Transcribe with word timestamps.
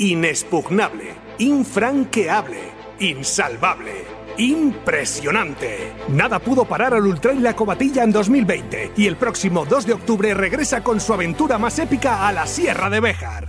Inexpugnable, 0.00 1.14
infranqueable, 1.40 2.72
insalvable. 3.00 4.06
Impresionante. 4.38 5.92
Nada 6.08 6.38
pudo 6.38 6.64
parar 6.64 6.94
al 6.94 7.06
Ultra 7.06 7.34
y 7.34 7.38
la 7.38 7.54
Cobatilla 7.54 8.02
en 8.04 8.10
2020 8.10 8.92
y 8.96 9.06
el 9.06 9.16
próximo 9.16 9.66
2 9.66 9.86
de 9.86 9.92
octubre 9.92 10.32
regresa 10.32 10.82
con 10.82 11.00
su 11.00 11.12
aventura 11.12 11.58
más 11.58 11.78
épica 11.78 12.26
a 12.26 12.32
la 12.32 12.46
Sierra 12.46 12.88
de 12.88 13.00
Béjar. 13.00 13.48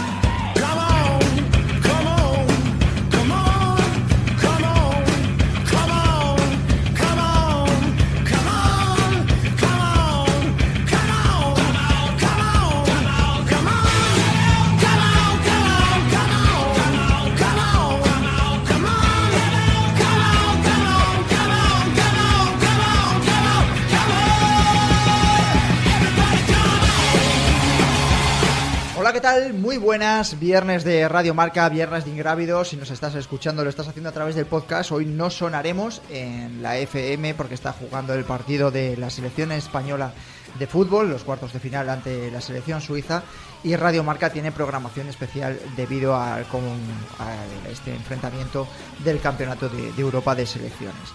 Hola, 29.11 29.19
¿qué 29.19 29.27
tal? 29.27 29.53
Muy 29.55 29.75
buenas, 29.75 30.39
viernes 30.39 30.85
de 30.85 31.05
Radio 31.09 31.33
Marca, 31.33 31.67
viernes 31.67 32.05
de 32.05 32.11
Ingrávidos. 32.11 32.69
Si 32.69 32.77
nos 32.77 32.91
estás 32.91 33.13
escuchando, 33.15 33.61
lo 33.61 33.69
estás 33.69 33.89
haciendo 33.89 34.07
a 34.07 34.13
través 34.13 34.35
del 34.35 34.45
podcast. 34.45 34.89
Hoy 34.93 35.05
no 35.05 35.29
sonaremos 35.29 36.01
en 36.09 36.63
la 36.63 36.77
FM 36.77 37.33
porque 37.33 37.55
está 37.55 37.73
jugando 37.73 38.13
el 38.13 38.23
partido 38.23 38.71
de 38.71 38.95
la 38.95 39.09
selección 39.09 39.51
española 39.51 40.13
de 40.57 40.65
fútbol, 40.65 41.09
los 41.09 41.25
cuartos 41.25 41.51
de 41.51 41.59
final 41.59 41.89
ante 41.89 42.31
la 42.31 42.39
selección 42.39 42.79
suiza. 42.79 43.23
Y 43.65 43.75
Radio 43.75 44.01
Marca 44.05 44.29
tiene 44.29 44.53
programación 44.53 45.09
especial 45.09 45.59
debido 45.75 46.13
con- 46.49 46.79
a 47.19 47.35
este 47.69 47.93
enfrentamiento 47.93 48.65
del 49.03 49.19
Campeonato 49.19 49.67
de- 49.67 49.91
de 49.91 50.01
Europa 50.01 50.35
de 50.35 50.45
Selecciones. 50.45 51.09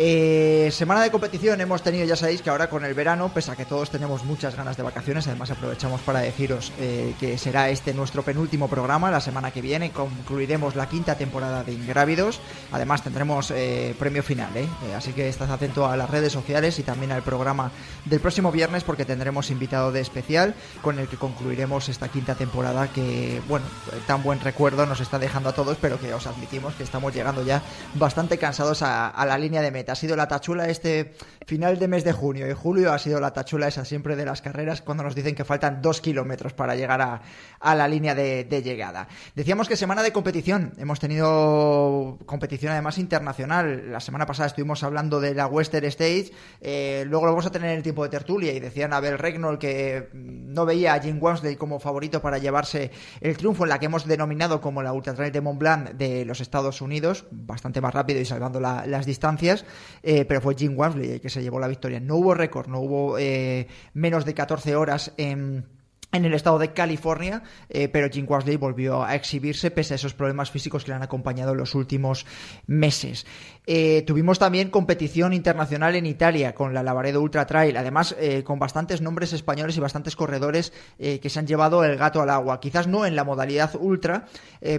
Eh, 0.00 0.70
semana 0.70 1.02
de 1.02 1.10
competición 1.10 1.60
hemos 1.60 1.82
tenido, 1.82 2.06
ya 2.06 2.14
sabéis 2.14 2.40
que 2.40 2.50
ahora 2.50 2.70
con 2.70 2.84
el 2.84 2.94
verano, 2.94 3.32
pese 3.34 3.50
a 3.50 3.56
que 3.56 3.64
todos 3.64 3.90
tenemos 3.90 4.22
muchas 4.22 4.54
ganas 4.54 4.76
de 4.76 4.84
vacaciones, 4.84 5.26
además 5.26 5.50
aprovechamos 5.50 6.00
para 6.02 6.20
deciros 6.20 6.72
eh, 6.78 7.16
que 7.18 7.36
será 7.36 7.68
este 7.68 7.92
nuestro 7.92 8.22
penúltimo 8.22 8.68
programa, 8.68 9.10
la 9.10 9.20
semana 9.20 9.50
que 9.50 9.60
viene 9.60 9.90
concluiremos 9.90 10.76
la 10.76 10.88
quinta 10.88 11.16
temporada 11.16 11.64
de 11.64 11.72
Ingrávidos, 11.72 12.40
además 12.70 13.02
tendremos 13.02 13.50
eh, 13.50 13.92
premio 13.98 14.22
final, 14.22 14.56
¿eh? 14.56 14.68
Así 14.96 15.12
que 15.14 15.28
estad 15.28 15.50
atento 15.50 15.84
a 15.84 15.96
las 15.96 16.08
redes 16.08 16.32
sociales 16.32 16.78
y 16.78 16.84
también 16.84 17.10
al 17.10 17.22
programa 17.24 17.72
del 18.04 18.20
próximo 18.20 18.52
viernes 18.52 18.84
porque 18.84 19.04
tendremos 19.04 19.50
invitado 19.50 19.90
de 19.90 20.00
especial 20.00 20.54
con 20.80 21.00
el 21.00 21.08
que 21.08 21.16
concluiremos 21.16 21.88
esta 21.88 22.06
quinta 22.06 22.36
temporada 22.36 22.86
que, 22.86 23.42
bueno, 23.48 23.66
tan 24.06 24.22
buen 24.22 24.38
recuerdo 24.38 24.86
nos 24.86 25.00
está 25.00 25.18
dejando 25.18 25.48
a 25.48 25.54
todos, 25.54 25.76
pero 25.80 25.98
que 25.98 26.14
os 26.14 26.28
admitimos 26.28 26.74
que 26.74 26.84
estamos 26.84 27.12
llegando 27.12 27.44
ya 27.44 27.62
bastante 27.94 28.38
cansados 28.38 28.82
a, 28.82 29.08
a 29.08 29.26
la 29.26 29.36
línea 29.36 29.60
de 29.60 29.72
meta. 29.72 29.87
Ha 29.90 29.94
sido 29.94 30.16
la 30.16 30.28
tachula 30.28 30.68
este 30.68 31.12
final 31.46 31.78
de 31.78 31.88
mes 31.88 32.04
de 32.04 32.12
junio 32.12 32.48
y 32.48 32.52
julio, 32.52 32.92
ha 32.92 32.98
sido 32.98 33.20
la 33.20 33.32
tachula 33.32 33.68
esa 33.68 33.84
siempre 33.84 34.16
de 34.16 34.24
las 34.26 34.42
carreras 34.42 34.82
cuando 34.82 35.02
nos 35.02 35.14
dicen 35.14 35.34
que 35.34 35.44
faltan 35.44 35.80
dos 35.80 36.00
kilómetros 36.00 36.52
para 36.52 36.74
llegar 36.76 37.00
a, 37.00 37.22
a 37.60 37.74
la 37.74 37.88
línea 37.88 38.14
de, 38.14 38.44
llegada. 38.62 39.08
Decíamos 39.34 39.68
que 39.68 39.76
semana 39.76 40.02
de 40.02 40.12
competición, 40.12 40.72
hemos 40.78 41.00
tenido 41.00 42.18
competición 42.26 42.72
además 42.72 42.98
internacional. 42.98 43.90
La 43.92 44.00
semana 44.00 44.26
pasada 44.26 44.48
estuvimos 44.48 44.82
hablando 44.82 45.20
de 45.20 45.34
la 45.34 45.46
Western 45.46 45.86
Stage, 45.86 46.32
eh, 46.60 47.04
luego 47.06 47.26
lo 47.26 47.32
vamos 47.32 47.46
a 47.46 47.50
tener 47.50 47.70
en 47.70 47.76
el 47.78 47.82
tiempo 47.82 48.02
de 48.02 48.10
tertulia 48.10 48.52
y 48.52 48.60
decía 48.60 48.86
Abel 48.90 49.18
Regnol 49.18 49.58
que 49.58 50.08
mm, 50.12 50.52
no 50.52 50.66
veía 50.66 50.94
a 50.94 51.00
Jim 51.00 51.18
Wamsley 51.20 51.56
como 51.56 51.78
favorito 51.80 52.20
para 52.20 52.38
llevarse 52.38 52.90
el 53.20 53.36
triunfo 53.36 53.64
en 53.64 53.70
la 53.70 53.78
que 53.78 53.86
hemos 53.86 54.06
denominado 54.06 54.60
como 54.60 54.82
la 54.82 54.92
Ultra 54.92 55.14
Trail 55.14 55.32
de 55.32 55.40
Mont 55.40 55.58
Blanc 55.58 55.90
de 55.92 56.24
los 56.24 56.40
Estados 56.40 56.80
Unidos, 56.80 57.26
bastante 57.30 57.80
más 57.80 57.94
rápido 57.94 58.20
y 58.20 58.24
salvando 58.24 58.60
la- 58.60 58.86
las 58.86 59.06
distancias, 59.06 59.64
eh, 60.02 60.24
pero 60.24 60.40
fue 60.40 60.54
Jim 60.54 60.74
Wamsley 60.76 61.12
el 61.12 61.20
que 61.20 61.30
se 61.30 61.42
llevó 61.42 61.60
la 61.60 61.68
victoria. 61.68 62.00
No 62.00 62.16
hubo 62.16 62.34
récord, 62.34 62.68
no 62.68 62.80
hubo 62.80 63.18
eh, 63.18 63.66
menos 63.94 64.24
de 64.24 64.34
14 64.34 64.76
horas 64.76 65.12
en 65.16 65.64
en 66.12 66.24
el 66.24 66.34
estado 66.34 66.58
de 66.58 66.72
California, 66.72 67.42
eh, 67.68 67.88
pero 67.88 68.08
Jim 68.08 68.26
Wasley 68.28 68.56
volvió 68.56 69.04
a 69.04 69.14
exhibirse 69.14 69.70
pese 69.70 69.94
a 69.94 69.96
esos 69.96 70.14
problemas 70.14 70.50
físicos 70.50 70.84
que 70.84 70.90
le 70.90 70.96
han 70.96 71.02
acompañado 71.02 71.52
en 71.52 71.58
los 71.58 71.74
últimos 71.74 72.24
meses. 72.66 73.26
Eh, 73.70 74.02
tuvimos 74.06 74.38
también 74.38 74.70
competición 74.70 75.34
internacional 75.34 75.94
en 75.94 76.06
Italia 76.06 76.54
con 76.54 76.72
la 76.72 76.82
Lavaredo 76.82 77.20
Ultra 77.20 77.44
Trail, 77.44 77.76
además 77.76 78.16
eh, 78.18 78.42
con 78.42 78.58
bastantes 78.58 79.02
nombres 79.02 79.34
españoles 79.34 79.76
y 79.76 79.80
bastantes 79.80 80.16
corredores 80.16 80.72
eh, 80.98 81.20
que 81.20 81.28
se 81.28 81.38
han 81.38 81.46
llevado 81.46 81.84
el 81.84 81.98
gato 81.98 82.22
al 82.22 82.30
agua. 82.30 82.60
Quizás 82.60 82.86
no 82.86 83.04
en 83.04 83.14
la 83.14 83.24
modalidad 83.24 83.74
ultra, 83.78 84.26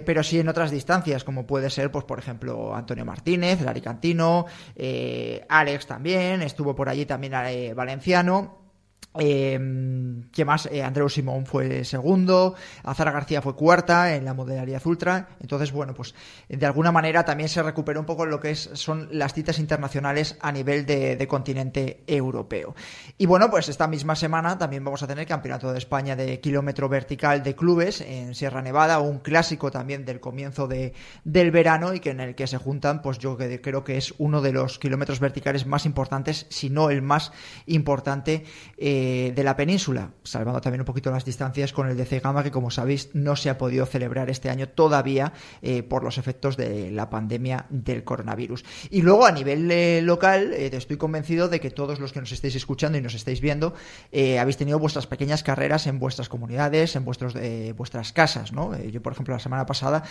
pero 0.04 0.22
sí 0.24 0.40
en 0.40 0.48
otras 0.48 0.72
distancias, 0.72 1.22
como 1.22 1.46
puede 1.46 1.70
ser, 1.70 1.92
pues 1.92 2.04
por 2.04 2.18
ejemplo, 2.18 2.74
Antonio 2.74 3.04
Martínez, 3.04 3.60
Lari 3.60 3.80
Cantino, 3.80 4.46
eh, 4.74 5.46
Alex 5.48 5.86
también, 5.86 6.42
estuvo 6.42 6.74
por 6.74 6.88
allí 6.88 7.06
también 7.06 7.32
Valenciano. 7.74 8.59
Eh, 9.18 9.58
¿Qué 10.32 10.44
más? 10.44 10.66
Eh, 10.66 10.84
Andreu 10.84 11.08
Simón 11.08 11.44
fue 11.44 11.84
segundo, 11.84 12.54
Azara 12.84 13.10
García 13.10 13.42
fue 13.42 13.56
cuarta 13.56 14.14
en 14.14 14.24
la 14.24 14.34
modalidad 14.34 14.86
ultra. 14.86 15.30
Entonces, 15.40 15.72
bueno, 15.72 15.94
pues 15.94 16.14
de 16.48 16.64
alguna 16.64 16.92
manera 16.92 17.24
también 17.24 17.48
se 17.48 17.62
recuperó 17.62 17.98
un 17.98 18.06
poco 18.06 18.24
lo 18.24 18.38
que 18.38 18.52
es, 18.52 18.70
son 18.74 19.08
las 19.10 19.34
citas 19.34 19.58
internacionales 19.58 20.36
a 20.40 20.52
nivel 20.52 20.86
de, 20.86 21.26
continente 21.28 22.02
europeo. 22.06 22.74
Y 23.18 23.26
bueno, 23.26 23.50
pues 23.50 23.68
esta 23.68 23.86
misma 23.86 24.16
semana 24.16 24.58
también 24.58 24.84
vamos 24.84 25.02
a 25.02 25.06
tener 25.06 25.26
Campeonato 25.26 25.72
de 25.72 25.78
España 25.78 26.16
de 26.16 26.40
kilómetro 26.40 26.88
vertical 26.88 27.42
de 27.42 27.54
clubes 27.54 28.00
en 28.00 28.34
Sierra 28.34 28.62
Nevada, 28.62 28.98
un 28.98 29.18
clásico 29.18 29.70
también 29.70 30.04
del 30.04 30.18
comienzo 30.18 30.66
de, 30.66 30.92
del 31.24 31.50
verano 31.50 31.94
y 31.94 32.00
que 32.00 32.10
en 32.10 32.20
el 32.20 32.34
que 32.34 32.46
se 32.46 32.56
juntan, 32.56 33.02
pues 33.02 33.18
yo 33.18 33.36
creo 33.36 33.84
que 33.84 33.96
es 33.96 34.14
uno 34.18 34.40
de 34.40 34.52
los 34.52 34.78
kilómetros 34.78 35.20
verticales 35.20 35.66
más 35.66 35.86
importantes, 35.86 36.46
si 36.48 36.70
no 36.70 36.90
el 36.90 37.02
más 37.02 37.32
importante 37.66 38.44
eh, 38.76 38.99
de 39.00 39.44
la 39.44 39.56
península, 39.56 40.10
salvando 40.22 40.60
también 40.60 40.80
un 40.80 40.86
poquito 40.86 41.10
las 41.10 41.24
distancias 41.24 41.72
con 41.72 41.88
el 41.88 41.96
DC 41.96 42.20
Gama, 42.20 42.42
que 42.42 42.50
como 42.50 42.70
sabéis 42.70 43.10
no 43.14 43.36
se 43.36 43.50
ha 43.50 43.58
podido 43.58 43.86
celebrar 43.86 44.30
este 44.30 44.50
año 44.50 44.68
todavía 44.68 45.32
eh, 45.62 45.82
por 45.82 46.04
los 46.04 46.18
efectos 46.18 46.56
de 46.56 46.90
la 46.90 47.10
pandemia 47.10 47.66
del 47.70 48.04
coronavirus. 48.04 48.64
Y 48.90 49.02
luego 49.02 49.26
a 49.26 49.32
nivel 49.32 49.70
eh, 49.70 50.02
local, 50.02 50.52
eh, 50.52 50.70
estoy 50.72 50.96
convencido 50.96 51.48
de 51.48 51.60
que 51.60 51.70
todos 51.70 52.00
los 52.00 52.12
que 52.12 52.20
nos 52.20 52.32
estáis 52.32 52.54
escuchando 52.54 52.98
y 52.98 53.00
nos 53.00 53.14
estáis 53.14 53.40
viendo, 53.40 53.74
eh, 54.12 54.38
habéis 54.38 54.56
tenido 54.56 54.78
vuestras 54.78 55.06
pequeñas 55.06 55.42
carreras 55.42 55.86
en 55.86 55.98
vuestras 55.98 56.28
comunidades, 56.28 56.96
en 56.96 57.04
vuestros, 57.04 57.34
eh, 57.36 57.74
vuestras 57.76 58.12
casas. 58.12 58.52
Eh, 58.78 58.90
yo, 58.90 59.02
por 59.02 59.12
ejemplo, 59.12 59.34
la 59.34 59.40
semana 59.40 59.66
pasada, 59.66 60.02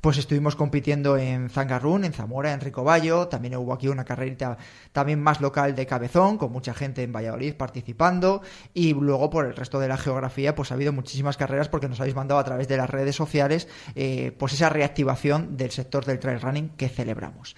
pues 0.00 0.18
estuvimos 0.18 0.56
compitiendo 0.56 1.16
en 1.16 1.48
Zangarrún, 1.50 2.04
en 2.04 2.12
Zamora, 2.12 2.52
en 2.52 2.60
Ricoballo, 2.60 3.28
también 3.28 3.56
hubo 3.56 3.72
aquí 3.72 3.88
una 3.88 4.04
carrerita 4.04 4.58
también 4.92 5.20
más 5.20 5.40
local 5.40 5.74
de 5.74 5.86
Cabezón, 5.86 6.38
con 6.38 6.52
mucha 6.52 6.74
gente 6.74 7.02
en 7.02 7.12
Valladolid 7.12 7.54
participando, 7.54 8.35
y 8.74 8.94
luego 8.94 9.30
por 9.30 9.46
el 9.46 9.56
resto 9.56 9.80
de 9.80 9.88
la 9.88 9.96
geografía, 9.96 10.54
pues 10.54 10.70
ha 10.70 10.74
habido 10.74 10.92
muchísimas 10.92 11.36
carreras 11.36 11.68
porque 11.68 11.88
nos 11.88 12.00
habéis 12.00 12.16
mandado 12.16 12.40
a 12.40 12.44
través 12.44 12.68
de 12.68 12.76
las 12.76 12.90
redes 12.90 13.16
sociales, 13.16 13.68
eh, 13.94 14.32
pues 14.38 14.52
esa 14.52 14.68
reactivación 14.68 15.56
del 15.56 15.70
sector 15.70 16.04
del 16.04 16.18
trail 16.18 16.40
running 16.40 16.68
que 16.70 16.88
celebramos. 16.88 17.56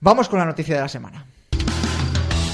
Vamos 0.00 0.28
con 0.28 0.38
la 0.38 0.44
noticia 0.44 0.74
de 0.74 0.80
la 0.80 0.88
semana. 0.88 1.26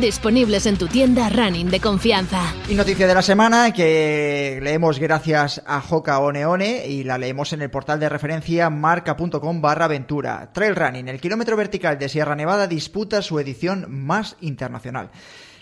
disponibles 0.00 0.66
en 0.66 0.76
tu 0.76 0.86
tienda 0.86 1.28
running 1.28 1.70
de 1.70 1.80
confianza. 1.80 2.40
Y 2.68 2.74
noticia 2.74 3.06
de 3.06 3.14
la 3.14 3.22
semana 3.22 3.72
que 3.72 4.60
leemos 4.62 4.98
gracias 4.98 5.62
a 5.66 5.80
Joca 5.80 6.18
Oneone 6.18 6.86
y 6.86 7.04
la 7.04 7.18
leemos 7.18 7.52
en 7.52 7.62
el 7.62 7.70
portal 7.70 8.00
de 8.00 8.08
referencia 8.08 8.70
marca.com 8.70 9.60
barra 9.60 9.86
aventura. 9.86 10.50
Trail 10.52 10.76
Running, 10.76 11.08
el 11.08 11.20
kilómetro 11.20 11.56
vertical 11.56 11.98
de 11.98 12.08
Sierra 12.08 12.34
Nevada 12.34 12.66
disputa 12.66 13.22
su 13.22 13.38
edición 13.38 13.86
más 13.88 14.36
internacional. 14.40 15.10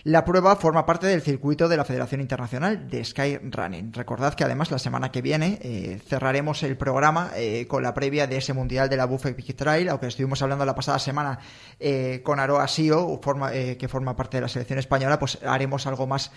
La 0.04 0.25
prueba 0.25 0.56
forma 0.56 0.84
parte 0.84 1.06
del 1.06 1.22
circuito 1.22 1.69
de 1.69 1.76
la 1.76 1.84
Federación 1.84 2.20
Internacional 2.20 2.88
de 2.88 3.04
Sky 3.04 3.38
Running. 3.38 3.93
Recordad 3.93 4.34
que 4.34 4.43
además 4.43 4.72
la 4.72 4.81
semana 4.81 5.12
que 5.12 5.22
viene 5.22 5.60
eh, 5.62 6.00
cerraremos 6.04 6.64
el 6.64 6.76
programa 6.76 7.31
eh, 7.37 7.69
con 7.69 7.84
la 7.84 7.94
previa 7.94 8.26
de 8.26 8.38
ese 8.38 8.52
mundial 8.52 8.88
de 8.88 8.96
la 8.96 9.04
Buffet 9.04 9.37
Big 9.37 9.54
Trail, 9.54 9.88
aunque 9.88 10.08
estuvimos 10.08 10.43
hablando 10.43 10.64
la 10.64 10.75
pasada 10.75 10.99
semana 10.99 11.38
eh, 11.78 12.20
con 12.25 12.40
Aroa 12.40 12.66
Sio, 12.66 13.20
que 13.20 13.88
forma 13.88 14.16
parte 14.16 14.38
de 14.38 14.40
la 14.40 14.49
selección 14.49 14.81
española, 14.81 15.20
pues 15.20 15.38
haremos 15.44 15.87
algo 15.87 16.08
más 16.08 16.32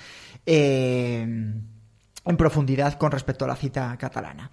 en 0.45 1.67
profundidad 2.37 2.99
con 2.99 3.11
respecto 3.11 3.45
a 3.45 3.47
la 3.47 3.55
cita 3.55 3.97
catalana. 3.97 4.51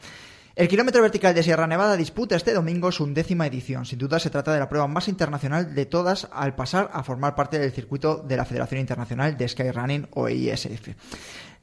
El 0.54 0.68
kilómetro 0.68 1.00
vertical 1.00 1.34
de 1.34 1.42
Sierra 1.42 1.66
Nevada 1.66 1.96
disputa 1.96 2.36
este 2.36 2.52
domingo 2.52 2.92
su 2.92 3.04
undécima 3.04 3.46
edición. 3.46 3.86
Sin 3.86 3.98
duda 3.98 4.20
se 4.20 4.28
trata 4.28 4.52
de 4.52 4.58
la 4.58 4.68
prueba 4.68 4.86
más 4.86 5.08
internacional 5.08 5.74
de 5.74 5.86
todas 5.86 6.28
al 6.30 6.54
pasar 6.54 6.90
a 6.92 7.02
formar 7.02 7.34
parte 7.34 7.58
del 7.58 7.72
circuito 7.72 8.16
de 8.18 8.36
la 8.36 8.44
Federación 8.44 8.78
Internacional 8.78 9.38
de 9.38 9.48
Skyrunning 9.48 10.08
o 10.10 10.28
ISF. 10.28 10.90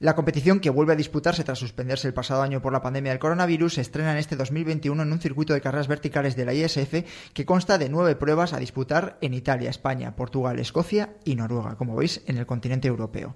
La 0.01 0.15
competición, 0.15 0.61
que 0.61 0.69
vuelve 0.69 0.93
a 0.93 0.95
disputarse 0.95 1.43
tras 1.43 1.59
suspenderse 1.59 2.07
el 2.07 2.13
pasado 2.13 2.41
año 2.41 2.61
por 2.61 2.71
la 2.71 2.81
pandemia 2.81 3.11
del 3.11 3.19
coronavirus, 3.19 3.73
se 3.73 3.81
estrena 3.81 4.13
en 4.13 4.17
este 4.17 4.37
2021 4.37 5.03
en 5.03 5.11
un 5.11 5.19
circuito 5.19 5.53
de 5.53 5.59
carreras 5.59 5.89
verticales 5.89 6.37
de 6.37 6.45
la 6.45 6.53
ISF 6.53 7.03
que 7.33 7.45
consta 7.45 7.77
de 7.77 7.89
nueve 7.89 8.15
pruebas 8.15 8.53
a 8.53 8.59
disputar 8.59 9.17
en 9.19 9.33
Italia, 9.33 9.69
España, 9.69 10.15
Portugal, 10.15 10.57
Escocia 10.57 11.15
y 11.25 11.35
Noruega, 11.35 11.75
como 11.75 11.97
veis, 11.97 12.21
en 12.27 12.37
el 12.37 12.45
continente 12.45 12.87
europeo. 12.87 13.35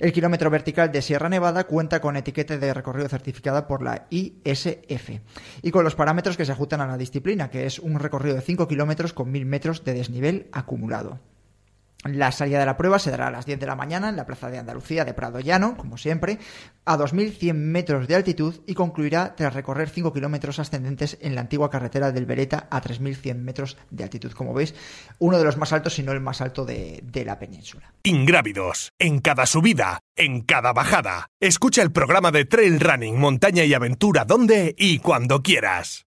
El 0.00 0.12
kilómetro 0.12 0.50
vertical 0.50 0.92
de 0.92 1.00
Sierra 1.00 1.30
Nevada 1.30 1.64
cuenta 1.64 2.02
con 2.02 2.18
etiqueta 2.18 2.58
de 2.58 2.74
recorrido 2.74 3.08
certificada 3.08 3.66
por 3.66 3.80
la 3.80 4.06
ISF 4.10 5.20
y 5.62 5.70
con 5.70 5.82
los 5.82 5.94
parámetros 5.94 6.36
que 6.36 6.44
se 6.44 6.52
ajustan 6.52 6.82
a 6.82 6.86
la 6.86 6.98
disciplina, 6.98 7.48
que 7.48 7.64
es 7.64 7.78
un 7.78 7.98
recorrido 7.98 8.36
de 8.36 8.42
5 8.42 8.68
kilómetros 8.68 9.14
con 9.14 9.32
1000 9.32 9.46
metros 9.46 9.82
de 9.82 9.94
desnivel 9.94 10.48
acumulado. 10.52 11.31
La 12.04 12.32
salida 12.32 12.58
de 12.58 12.66
la 12.66 12.76
prueba 12.76 12.98
se 12.98 13.12
dará 13.12 13.28
a 13.28 13.30
las 13.30 13.46
10 13.46 13.60
de 13.60 13.66
la 13.66 13.76
mañana 13.76 14.08
en 14.08 14.16
la 14.16 14.26
Plaza 14.26 14.50
de 14.50 14.58
Andalucía 14.58 15.04
de 15.04 15.14
Prado 15.14 15.38
Llano, 15.38 15.76
como 15.76 15.96
siempre, 15.96 16.38
a 16.84 16.98
2.100 16.98 17.54
metros 17.54 18.08
de 18.08 18.16
altitud 18.16 18.56
y 18.66 18.74
concluirá 18.74 19.36
tras 19.36 19.54
recorrer 19.54 19.88
5 19.88 20.12
kilómetros 20.12 20.58
ascendentes 20.58 21.16
en 21.20 21.36
la 21.36 21.42
antigua 21.42 21.70
carretera 21.70 22.10
del 22.10 22.26
Bereta 22.26 22.66
a 22.70 22.82
3.100 22.82 23.36
metros 23.36 23.76
de 23.90 24.02
altitud. 24.02 24.32
Como 24.32 24.52
veis, 24.52 24.74
uno 25.20 25.38
de 25.38 25.44
los 25.44 25.56
más 25.56 25.72
altos, 25.72 25.94
si 25.94 26.02
no 26.02 26.10
el 26.10 26.20
más 26.20 26.40
alto 26.40 26.64
de, 26.64 27.00
de 27.04 27.24
la 27.24 27.38
península. 27.38 27.92
Ingrávidos, 28.02 28.92
en 28.98 29.20
cada 29.20 29.46
subida, 29.46 30.00
en 30.16 30.40
cada 30.40 30.72
bajada. 30.72 31.28
Escucha 31.40 31.82
el 31.82 31.92
programa 31.92 32.32
de 32.32 32.44
Trail 32.46 32.80
Running, 32.80 33.16
Montaña 33.16 33.62
y 33.64 33.74
Aventura 33.74 34.24
donde 34.24 34.74
y 34.76 34.98
cuando 34.98 35.42
quieras. 35.42 36.06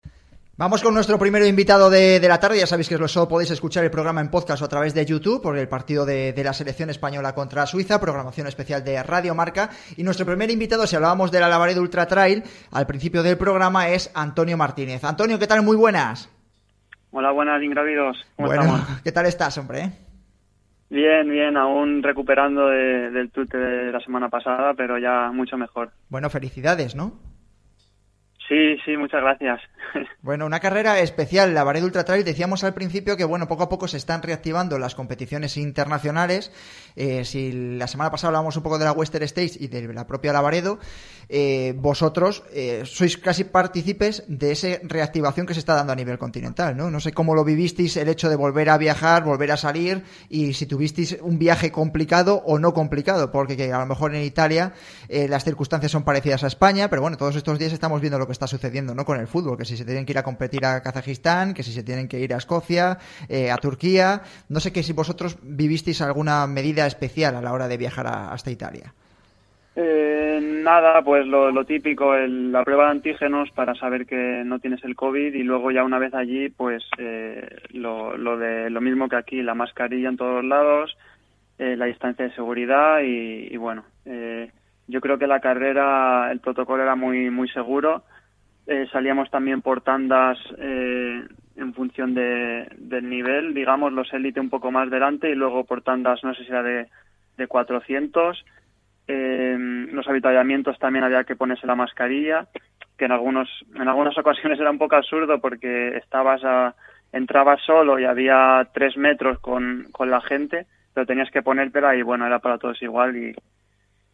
Vamos 0.57 0.81
con 0.81 0.94
nuestro 0.94 1.19
primer 1.19 1.44
invitado 1.44 1.90
de, 1.90 2.18
la 2.25 2.40
tarde. 2.40 2.60
Ya 2.60 2.66
sabéis 2.66 2.88
que 2.88 3.07
solo 3.10 3.28
podéis 3.28 3.52
escuchar 3.52 3.84
el 3.84 3.92
programa 3.92 4.22
en 4.22 4.31
podcast 4.31 4.62
o 4.62 4.66
a 4.66 4.69
través 4.69 4.94
de 4.94 5.06
YouTube 5.06 5.42
por 5.42 5.57
el 5.57 5.68
partido 5.68 6.06
de, 6.06 6.34
la 6.42 6.54
selección 6.54 6.90
española 6.90 7.36
contra 7.36 7.66
Suiza, 7.66 8.00
programación 8.00 8.48
especial 8.48 8.81
de 8.81 9.04
Radio 9.04 9.36
Marca. 9.36 9.69
Y 9.98 10.04
nuestro 10.04 10.25
primer 10.25 10.50
invitado, 10.50 10.88
si 10.88 10.96
hablábamos 10.96 11.30
de 11.30 11.42
la 11.42 11.50
Lavaredo 11.50 11.81
Ultra 11.81 12.06
Trail, 12.06 12.42
al 12.72 12.88
principio 12.88 13.22
del 13.22 13.38
programa 13.38 13.90
es 13.90 14.10
Antonio 14.16 14.56
Martínez. 14.56 15.04
Antonio, 15.04 15.38
¿qué 15.38 15.48
tal? 15.48 15.62
Muy 15.62 15.75
buenas. 15.75 16.31
Hola, 17.12 17.31
buenas, 17.31 17.62
ingravidos. 17.62 18.25
bueno, 18.38 18.80
¿qué 19.04 19.12
tal 19.12 19.25
estás, 19.25 19.58
hombre? 19.58 19.92
Bien, 20.90 21.30
bien, 21.30 21.58
aún 21.58 22.01
recuperando 22.01 22.68
del 22.68 23.30
tute 23.30 23.58
de 23.58 23.92
la 23.92 24.00
semana 24.00 24.30
pasada, 24.30 24.74
pero 24.74 24.98
ya 25.00 25.31
mucho 25.34 25.58
mejor. 25.58 25.92
Bueno, 26.08 26.30
felicidades, 26.30 26.96
¿no? 26.96 27.12
Sí, 28.48 28.78
sí, 28.86 28.96
muchas 28.96 29.22
gracias. 29.22 29.60
Bueno, 30.26 30.48
una 30.48 30.60
carrera 30.60 31.00
especial, 31.02 31.54
la 31.54 31.64
Vared 31.64 31.84
Ultra 31.84 32.04
Trail. 32.04 32.24
Decíamos 32.24 32.64
al 32.64 32.74
principio 32.74 33.16
que, 33.16 33.26
bueno, 33.26 33.48
poco 33.48 33.62
a 33.62 33.70
poco 33.70 33.88
se 33.88 33.98
están 33.98 34.24
reactivando 34.24 34.80
las 34.80 34.96
competiciones 34.96 35.56
internacionales. 35.56 36.52
Eh, 36.96 37.24
si 37.26 37.52
la 37.52 37.88
semana 37.88 38.10
pasada 38.10 38.30
hablábamos 38.30 38.58
un 38.58 38.64
poco 38.64 38.80
de 38.80 38.86
la 38.86 38.92
Western 38.92 39.24
States 39.26 39.56
y 39.62 39.68
de 39.68 39.94
la 39.94 40.08
propia 40.08 40.34
Lavaredo, 40.34 40.80
eh, 41.30 41.76
vosotros 41.78 42.44
eh, 42.52 42.82
sois 42.86 43.18
casi 43.18 43.44
partícipes 43.44 44.24
de 44.28 44.52
esa 44.52 44.80
reactivación 44.82 45.46
que 45.46 45.54
se 45.54 45.60
está 45.60 45.76
dando 45.76 45.94
a 45.94 45.96
nivel 45.96 46.18
continental, 46.18 46.76
¿no? 46.76 46.90
No 46.90 47.00
sé 47.00 47.12
cómo 47.12 47.36
lo 47.36 47.44
vivisteis 47.44 47.96
el 47.98 48.10
hecho 48.10 48.28
de 48.28 48.36
volver 48.36 48.72
a 48.72 48.80
viajar, 48.80 49.24
volver 49.24 49.52
a 49.52 49.58
salir 49.58 50.04
y 50.28 50.54
si 50.54 50.66
tuvisteis 50.66 51.18
un 51.22 51.38
viaje 51.38 51.72
complicado 51.72 52.42
o 52.46 52.58
no 52.58 52.74
complicado, 52.74 53.32
porque 53.32 53.72
a 53.72 53.78
lo 53.78 53.86
mejor 53.86 54.16
en 54.16 54.24
Italia 54.24 54.74
las 55.10 55.44
circunstancias 55.44 55.92
son 55.92 56.04
parecidas 56.04 56.44
a 56.44 56.48
España, 56.48 56.90
pero 56.90 57.04
bueno, 57.04 57.18
todos 57.18 57.36
estos 57.36 57.60
días 57.60 57.74
estamos 57.74 58.02
viendo 58.02 58.18
lo 58.18 58.26
que 58.26 58.34
está 58.34 58.48
sucediendo 58.48 58.96
¿no? 58.96 59.06
con 59.06 59.20
el 59.20 59.28
fútbol, 59.28 59.58
que 59.58 59.66
si 59.66 59.75
se 59.75 59.86
tienen 59.86 60.06
que 60.06 60.13
ir 60.13 60.18
a 60.18 60.24
competir 60.24 60.66
a 60.66 60.81
Kazajistán, 60.81 61.54
que 61.54 61.63
si 61.63 61.72
se 61.72 61.83
tienen 61.83 62.07
que 62.07 62.19
ir 62.19 62.33
a 62.33 62.38
Escocia, 62.38 62.98
eh, 63.30 63.51
a 63.51 63.57
Turquía. 63.57 64.22
No 64.50 64.60
sé 64.60 64.72
que 64.72 64.83
si 64.83 64.94
vosotros 64.94 65.38
vivisteis 65.42 66.01
alguna 66.01 66.45
medida 66.48 66.86
especial 66.86 67.36
a 67.36 67.42
la 67.42 67.54
hora 67.54 67.68
de 67.68 67.77
viajar 67.77 68.07
hasta 68.07 68.51
Italia. 68.51 68.94
Eh, 69.75 70.39
nada, 70.42 71.01
pues 71.01 71.25
lo, 71.27 71.66
típico, 71.66 72.16
la 72.16 72.63
prueba 72.63 72.86
de 72.86 72.92
antígenos 72.92 73.51
para 73.51 73.75
saber 73.75 74.06
que 74.06 74.44
no 74.45 74.60
tienes 74.60 74.83
el 74.86 74.95
COVID 74.95 75.33
y 75.33 75.44
luego 75.44 75.72
ya 75.72 75.83
una 75.83 76.00
vez 76.00 76.13
allí, 76.13 76.50
pues 76.50 76.83
eh, 76.98 77.57
lo, 77.72 78.38
de, 78.38 78.69
lo 78.69 78.80
mismo 78.80 79.10
que 79.10 79.18
aquí, 79.18 79.42
la 79.42 79.54
mascarilla 79.54 80.10
en 80.10 80.18
todos 80.18 80.44
lados, 80.45 80.98
la 81.57 81.86
distancia 81.86 82.25
de 82.25 82.36
seguridad 82.36 83.00
y, 83.01 83.48
y 83.50 83.56
bueno, 83.57 83.86
yo 84.88 85.01
creo 85.01 85.18
que 85.18 85.27
la 85.27 85.39
carrera, 85.39 86.30
el 86.31 86.39
protocolo 86.39 86.83
era 86.83 86.95
muy, 86.95 87.30
muy 87.30 87.48
seguro 87.50 88.04
eh, 88.68 88.88
salíamos 88.92 89.30
también 89.30 89.62
por 89.62 89.82
tandas 89.82 90.40
eh, 90.58 91.24
en 91.56 91.74
función 91.74 92.16
de, 92.16 92.68
del 92.78 93.10
nivel, 93.10 93.54
digamos, 93.54 93.94
los 93.94 94.12
élite 94.14 94.40
un 94.40 94.50
poco 94.50 94.72
más 94.72 94.90
delante 94.90 95.30
y 95.30 95.36
luego 95.36 95.66
por 95.66 95.84
tandas, 95.84 96.24
no 96.24 96.34
sé 96.34 96.44
si 96.44 96.50
era 96.50 96.64
de, 96.64 96.88
de 97.38 97.48
400. 97.48 98.44
Eh, 99.08 99.56
los 99.92 100.08
habitallamientos 100.08 100.80
también 100.80 101.06
había 101.06 101.24
que 101.26 101.36
ponerse 101.36 101.68
la 101.68 101.76
mascarilla, 101.76 102.48
que 102.98 103.06
en 103.06 103.12
algunos 103.12 103.48
en 103.76 103.88
algunas 103.88 104.18
ocasiones 104.18 104.60
era 104.60 104.72
un 104.72 104.80
poco 104.80 104.96
absurdo 104.96 105.40
porque 105.40 105.98
estabas 105.98 106.44
a, 106.44 106.74
entrabas 107.12 107.62
solo 107.62 108.00
y 108.00 108.06
había 108.06 108.68
tres 108.74 108.98
metros 108.98 109.39
con, 109.39 109.88
con 109.92 110.10
la 110.10 110.22
gente, 110.22 110.66
pero 110.94 111.06
tenías 111.06 111.30
que 111.30 111.44
ponértela 111.44 111.96
y 111.96 112.01
bueno, 112.01 112.25
era 112.25 112.39
para 112.39 112.58
todos 112.58 112.82
igual 112.82 113.16
y, 113.16 113.36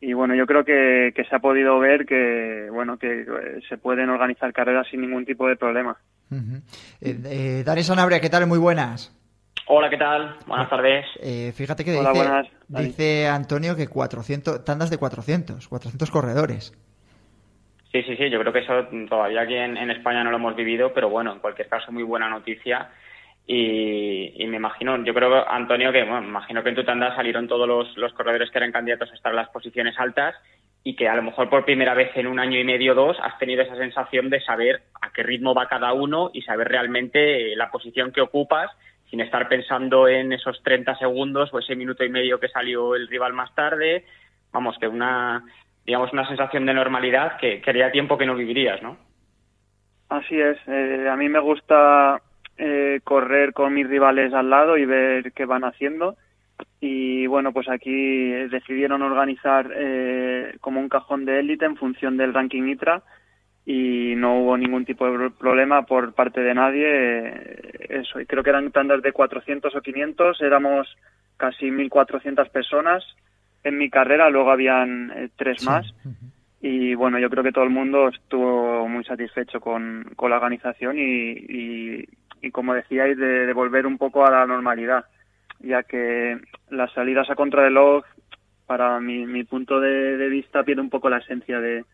y 0.01 0.13
bueno, 0.13 0.33
yo 0.33 0.47
creo 0.47 0.65
que, 0.65 1.13
se 1.29 1.35
ha 1.35 1.39
podido 1.39 1.79
ver 1.79 2.07
que 2.07 2.67
bueno 2.71 2.97
que 2.97 3.21
eh, 3.21 3.61
se 3.69 3.77
pueden 3.77 4.09
organizar 4.09 4.51
carreras 4.51 4.87
sin 4.89 5.01
ningún 5.01 5.25
tipo 5.25 5.47
de 5.47 5.55
problema. 5.55 5.95
Eh, 7.01 7.17
eh, 7.25 7.63
Dani 7.63 7.83
Sanabria, 7.83 8.19
¿qué 8.19 8.29
tal? 8.29 8.47
Muy 8.47 8.57
buenas. 8.57 9.15
Hola, 9.67 9.89
¿qué 9.89 9.97
tal? 9.97 10.37
Buenas 10.47 10.69
tardes. 10.69 11.05
fíjate 11.55 11.85
que 11.85 11.91
dice, 11.91 12.49
dice, 12.67 13.27
Antonio 13.27 13.75
que 13.75 13.87
400, 13.87 14.65
tandas 14.65 14.89
de 14.89 14.97
400, 14.97 15.67
400 15.67 16.11
corredores. 16.11 16.73
Sí, 17.91 18.01
sí, 18.03 18.15
sí, 18.17 18.29
yo 18.29 18.39
creo 18.39 18.51
que 18.51 18.59
eso 18.59 18.87
todavía 19.07 19.41
aquí 19.41 19.53
en, 19.53 19.77
en 19.77 19.91
España 19.91 20.23
no 20.23 20.31
lo 20.31 20.37
hemos 20.37 20.55
vivido, 20.55 20.93
pero 20.93 21.09
bueno, 21.09 21.33
en 21.33 21.39
cualquier 21.39 21.67
caso, 21.67 21.91
muy 21.91 22.03
buena 22.03 22.29
noticia 22.29 22.89
y, 23.53 24.47
me 24.47 24.55
imagino, 24.55 25.03
yo 25.03 25.13
creo, 25.13 25.45
Antonio, 25.49 25.91
que 25.91 26.03
bueno, 26.03 26.21
me 26.21 26.27
imagino 26.29 26.63
que 26.63 26.69
en 26.69 26.75
tu 26.75 26.85
tanda 26.85 27.13
salieron 27.17 27.49
todos 27.49 27.67
los, 27.97 28.13
corredores 28.13 28.49
que 28.49 28.57
eran 28.57 28.71
candidatos 28.71 29.11
a 29.11 29.13
estar 29.13 29.33
en 29.33 29.35
las 29.35 29.49
posiciones 29.49 29.99
altas 29.99 30.35
y 30.85 30.95
que 30.95 31.09
a 31.09 31.15
lo 31.15 31.21
mejor 31.21 31.49
por 31.49 31.65
primera 31.65 31.93
vez 31.93 32.15
en 32.15 32.27
un 32.27 32.39
año 32.39 32.57
y 32.57 32.63
medio 32.63 32.93
o 32.93 32.95
dos 32.95 33.17
has 33.21 33.37
tenido 33.39 33.61
esa 33.61 33.75
sensación 33.75 34.29
de 34.29 34.39
saber 34.39 34.83
a 35.01 35.11
qué 35.11 35.23
ritmo 35.23 35.53
va 35.53 35.67
cada 35.67 35.91
uno 35.91 36.31
y 36.33 36.43
saber 36.43 36.69
realmente 36.69 37.53
la 37.57 37.69
posición 37.69 38.13
que 38.13 38.21
ocupas 38.21 38.71
sin 39.09 39.19
estar 39.19 39.49
pensando 39.49 40.07
en 40.07 40.31
esos 40.31 40.63
30 40.63 40.95
segundos 40.95 41.53
o 41.53 41.59
ese 41.59 41.75
minuto 41.75 42.05
y 42.05 42.09
medio 42.09 42.39
que 42.39 42.47
salió 42.47 42.95
el 42.95 43.09
rival 43.09 43.33
más 43.33 43.53
tarde. 43.53 44.05
Vamos, 44.53 44.77
que 44.79 44.87
una, 44.87 45.43
digamos, 45.85 46.13
una 46.13 46.25
sensación 46.25 46.65
de 46.65 46.73
normalidad 46.73 47.35
que, 47.35 47.61
que 47.61 47.69
haría 47.69 47.91
tiempo 47.91 48.17
que 48.17 48.25
no 48.25 48.35
vivirías, 48.35 48.81
¿no? 48.81 48.97
Así 50.07 50.39
es. 50.39 50.57
Eh, 50.67 51.09
a 51.09 51.17
mí 51.17 51.27
me 51.27 51.39
gusta 51.39 52.21
eh, 52.57 53.01
correr 53.03 53.53
con 53.53 53.73
mis 53.73 53.87
rivales 53.87 54.33
al 54.33 54.49
lado 54.49 54.77
y 54.77 54.85
ver 54.85 55.31
qué 55.33 55.45
van 55.45 55.63
haciendo. 55.63 56.15
y 56.79 57.27
bueno, 57.27 57.53
pues 57.53 57.69
aquí 57.69 58.31
decidieron 58.49 59.01
organizar 59.01 59.71
eh, 59.75 60.57
como 60.61 60.79
un 60.79 60.89
cajón 60.89 61.25
de 61.25 61.39
élite 61.39 61.65
en 61.65 61.77
función 61.77 62.17
del 62.17 62.33
ranking 62.33 62.67
ITRA 62.67 63.03
y 63.65 64.15
no 64.15 64.39
hubo 64.39 64.57
ningún 64.57 64.85
tipo 64.85 65.05
de 65.05 65.29
problema 65.31 65.85
por 65.85 66.13
parte 66.13 66.41
de 66.41 66.53
nadie. 66.53 66.87
Eh, 66.87 67.71
eso, 67.89 68.19
y 68.19 68.25
creo 68.25 68.43
que 68.43 68.49
eran 68.49 68.71
tandas 68.71 69.01
de 69.01 69.11
400 69.11 69.75
o 69.75 69.81
500, 69.81 70.41
éramos 70.41 70.87
casi 71.37 71.67
1.400 71.67 72.49
personas 72.49 73.03
en 73.63 73.77
mi 73.77 73.89
carrera, 73.89 74.29
luego 74.29 74.51
habían 74.51 75.11
eh, 75.11 75.29
tres 75.35 75.63
más. 75.63 75.93
Y 76.61 76.93
bueno, 76.93 77.17
yo 77.19 77.29
creo 77.29 77.43
que 77.43 77.51
todo 77.51 77.63
el 77.63 77.69
mundo 77.71 78.09
estuvo 78.09 78.87
muy 78.87 79.03
satisfecho 79.03 79.59
con, 79.59 80.11
con 80.15 80.29
la 80.29 80.37
organización 80.37 80.97
y, 80.97 81.31
y, 81.31 82.05
como 82.49 82.73
decíais, 82.73 83.15
de, 83.17 83.45
de 83.45 83.53
volver 83.53 83.85
un 83.85 83.99
poco 83.99 84.25
a 84.25 84.31
la 84.31 84.47
normalidad 84.47 85.05
ya 85.63 85.83
que 85.83 86.39
las 86.69 86.91
salidas 86.93 87.29
a 87.29 87.35
contrarreloj, 87.35 88.03
para 88.65 88.99
mi, 88.99 89.25
mi 89.25 89.43
punto 89.43 89.79
de, 89.79 90.29
vista, 90.29 90.63
pierde 90.63 90.81
un 90.81 90.89
poco 90.89 91.09
la 91.09 91.17
esencia 91.17 91.59
de, 91.59 91.85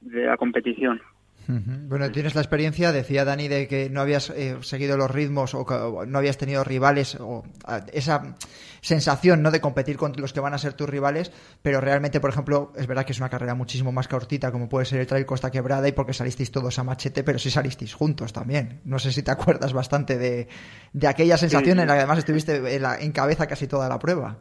de 0.00 0.24
la 0.26 0.36
competición. 0.36 1.00
Bueno, 1.46 2.10
tienes 2.10 2.34
la 2.34 2.40
experiencia, 2.40 2.92
decía 2.92 3.24
Dani, 3.24 3.48
de 3.48 3.68
que 3.68 3.90
no 3.90 4.00
habías 4.00 4.30
eh, 4.30 4.56
seguido 4.60 4.96
los 4.96 5.10
ritmos 5.10 5.54
o, 5.54 6.06
no 6.06 6.18
habías 6.18 6.38
tenido 6.38 6.64
rivales 6.64 7.16
o 7.20 7.44
esa 7.92 8.34
sensación 8.80 9.42
no 9.42 9.50
de 9.50 9.60
competir 9.60 9.96
con 9.96 10.12
los 10.16 10.32
que 10.32 10.40
van 10.40 10.54
a 10.54 10.58
ser 10.58 10.74
tus 10.74 10.88
rivales, 10.88 11.32
pero 11.62 11.80
realmente, 11.80 12.20
por 12.20 12.30
ejemplo, 12.30 12.72
es 12.76 12.86
verdad 12.86 13.04
que 13.04 13.12
es 13.12 13.18
una 13.18 13.28
carrera 13.28 13.54
muchísimo 13.54 13.92
más 13.92 14.08
cortita 14.08 14.52
como 14.52 14.68
puede 14.68 14.86
ser 14.86 15.00
el 15.00 15.06
Trail 15.06 15.26
Costa 15.26 15.50
Quebrada 15.50 15.88
y 15.88 15.92
porque 15.92 16.12
salisteis 16.12 16.50
todos 16.50 16.78
a 16.78 16.84
machete, 16.84 17.24
pero 17.24 17.38
sí 17.38 17.50
salisteis 17.50 17.94
juntos 17.94 18.32
también. 18.32 18.80
No 18.84 18.98
sé 18.98 19.12
si 19.12 19.22
te 19.22 19.30
acuerdas 19.30 19.72
bastante 19.72 20.18
de, 20.18 20.48
de 20.92 21.08
aquella 21.08 21.36
sensación 21.36 21.80
en 21.80 21.88
la 21.88 21.94
que 21.94 22.00
además 22.00 22.18
estuviste 22.18 22.56
en, 22.74 23.12
cabeza 23.12 23.46
casi 23.46 23.66
toda 23.66 23.88
la 23.88 23.98
prueba. 23.98 24.36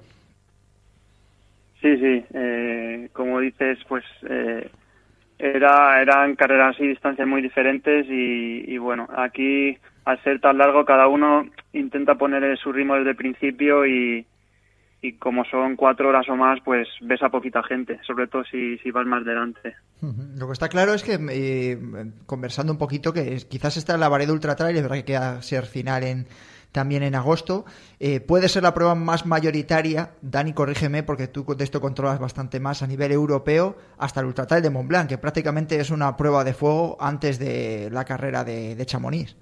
Sí, 1.81 1.97
sí, 1.97 2.25
eh, 2.33 3.09
como 3.13 3.39
dices, 3.39 3.77
pues... 3.87 4.03
Eh 4.29 4.69
era, 5.43 6.01
eran 6.01 6.35
carreras 6.35 6.79
y 6.79 6.87
distancias 6.87 7.27
muy 7.27 7.41
diferentes 7.41 8.05
y, 8.09 8.77
bueno, 8.77 9.07
aquí 9.15 9.77
al 10.05 10.21
ser 10.23 10.39
tan 10.39 10.57
largo 10.57 10.85
cada 10.85 11.07
uno 11.07 11.45
intenta 11.73 12.15
poner 12.15 12.57
su 12.57 12.71
ritmo 12.71 12.95
desde 12.95 13.11
el 13.11 13.15
principio 13.15 13.85
y, 13.85 14.25
y 15.01 15.13
como 15.13 15.43
son 15.45 15.75
cuatro 15.75 16.07
horas 16.07 16.27
o 16.29 16.35
más, 16.37 16.59
pues 16.63 16.87
ves 17.01 17.21
a 17.23 17.29
poquita 17.29 17.61
gente, 17.63 17.99
sobre 18.07 18.27
todo 18.27 18.45
si, 18.45 18.77
si 18.77 18.91
vas 18.91 19.05
más 19.05 19.25
delante. 19.25 19.75
Lo 20.37 20.47
que 20.47 20.53
está 20.53 20.69
claro 20.69 20.93
es 20.93 21.03
que, 21.03 21.19
eh, 21.31 21.77
conversando 22.25 22.71
un 22.71 22.79
poquito, 22.79 23.11
que 23.11 23.37
quizás 23.49 23.75
está 23.75 23.95
en 23.95 23.99
la 23.99 24.09
Varedo 24.09 24.33
Ultra 24.33 24.55
Trail, 24.55 24.77
es 24.77 24.83
verdad 24.83 24.97
que 24.97 25.05
queda 25.05 25.41
ser 25.41 25.65
final 25.65 26.03
en, 26.03 26.25
también 26.73 27.03
en 27.03 27.15
agosto. 27.15 27.63
Eh, 28.01 28.19
puede 28.19 28.49
ser 28.49 28.63
la 28.63 28.73
prueba 28.73 28.95
más 28.95 29.25
mayoritaria, 29.25 30.09
Dani, 30.21 30.51
corrígeme, 30.51 31.03
porque 31.03 31.27
tú 31.27 31.45
de 31.55 31.63
esto 31.63 31.79
controlas 31.79 32.19
bastante 32.19 32.59
más 32.59 32.83
a 32.83 32.87
nivel 32.87 33.13
europeo, 33.13 33.77
hasta 33.97 34.19
el 34.19 34.25
Ultratrail 34.25 34.61
de 34.61 34.69
Mont 34.69 34.89
Blanc, 34.89 35.07
que 35.07 35.17
prácticamente 35.17 35.79
es 35.79 35.89
una 35.89 36.17
prueba 36.17 36.43
de 36.43 36.53
fuego 36.53 36.97
antes 36.99 37.39
de 37.39 37.89
la 37.91 38.03
carrera 38.03 38.43
de, 38.43 38.75
de 38.75 38.85
Chamonix. 38.85 39.37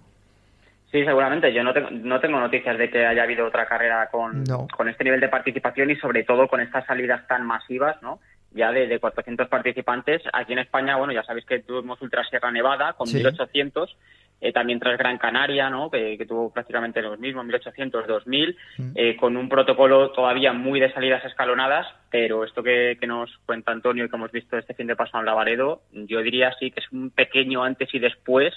Sí, 0.91 1.05
seguramente. 1.05 1.53
Yo 1.53 1.63
no 1.63 1.73
tengo, 1.73 1.89
no 1.89 2.19
tengo 2.19 2.39
noticias 2.39 2.77
de 2.77 2.89
que 2.89 3.05
haya 3.05 3.23
habido 3.23 3.47
otra 3.47 3.65
carrera 3.65 4.09
con, 4.11 4.43
con 4.45 4.89
este 4.89 5.05
nivel 5.05 5.21
de 5.21 5.29
participación 5.29 5.89
y 5.89 5.95
sobre 5.95 6.25
todo 6.25 6.49
con 6.49 6.59
estas 6.59 6.85
salidas 6.85 7.25
tan 7.27 7.45
masivas, 7.45 8.01
¿no? 8.01 8.19
Ya 8.51 8.73
de, 8.73 8.87
de 8.87 8.99
400 8.99 9.47
participantes. 9.47 10.21
Aquí 10.33 10.51
en 10.51 10.59
España, 10.59 10.97
bueno, 10.97 11.13
ya 11.13 11.23
sabéis 11.23 11.45
que 11.45 11.59
tuvimos 11.59 12.01
Ultra 12.01 12.25
Sierra 12.25 12.51
Nevada 12.51 12.91
con 12.93 13.07
1800 13.11 13.95
eh, 14.41 14.51
también 14.51 14.79
tras 14.79 14.97
Gran 14.97 15.19
Canaria, 15.19 15.69
¿no? 15.69 15.91
que, 15.91 16.17
tuvo 16.27 16.51
prácticamente 16.51 16.99
los 17.01 17.19
mismos, 17.19 17.45
1800, 17.45 18.07
2000, 18.07 18.57
mm. 18.77 18.91
eh, 18.95 19.15
con 19.15 19.37
un 19.37 19.47
protocolo 19.47 20.09
todavía 20.11 20.51
muy 20.51 20.79
de 20.79 20.91
salidas 20.91 21.23
escalonadas, 21.23 21.85
pero 22.09 22.43
esto 22.43 22.63
que, 22.63 22.97
nos 23.05 23.29
cuenta 23.45 23.71
Antonio 23.71 24.05
y 24.05 24.09
que 24.09 24.15
hemos 24.15 24.31
visto 24.31 24.57
este 24.57 24.73
fin 24.73 24.87
de 24.87 24.95
pasado 24.95 25.19
en 25.19 25.27
Lavaredo, 25.27 25.83
yo 25.91 26.21
diría 26.21 26.55
sí 26.59 26.71
que 26.71 26.79
es 26.79 26.91
un 26.91 27.11
pequeño 27.11 27.63
antes 27.63 27.93
y 27.93 27.99
después 27.99 28.51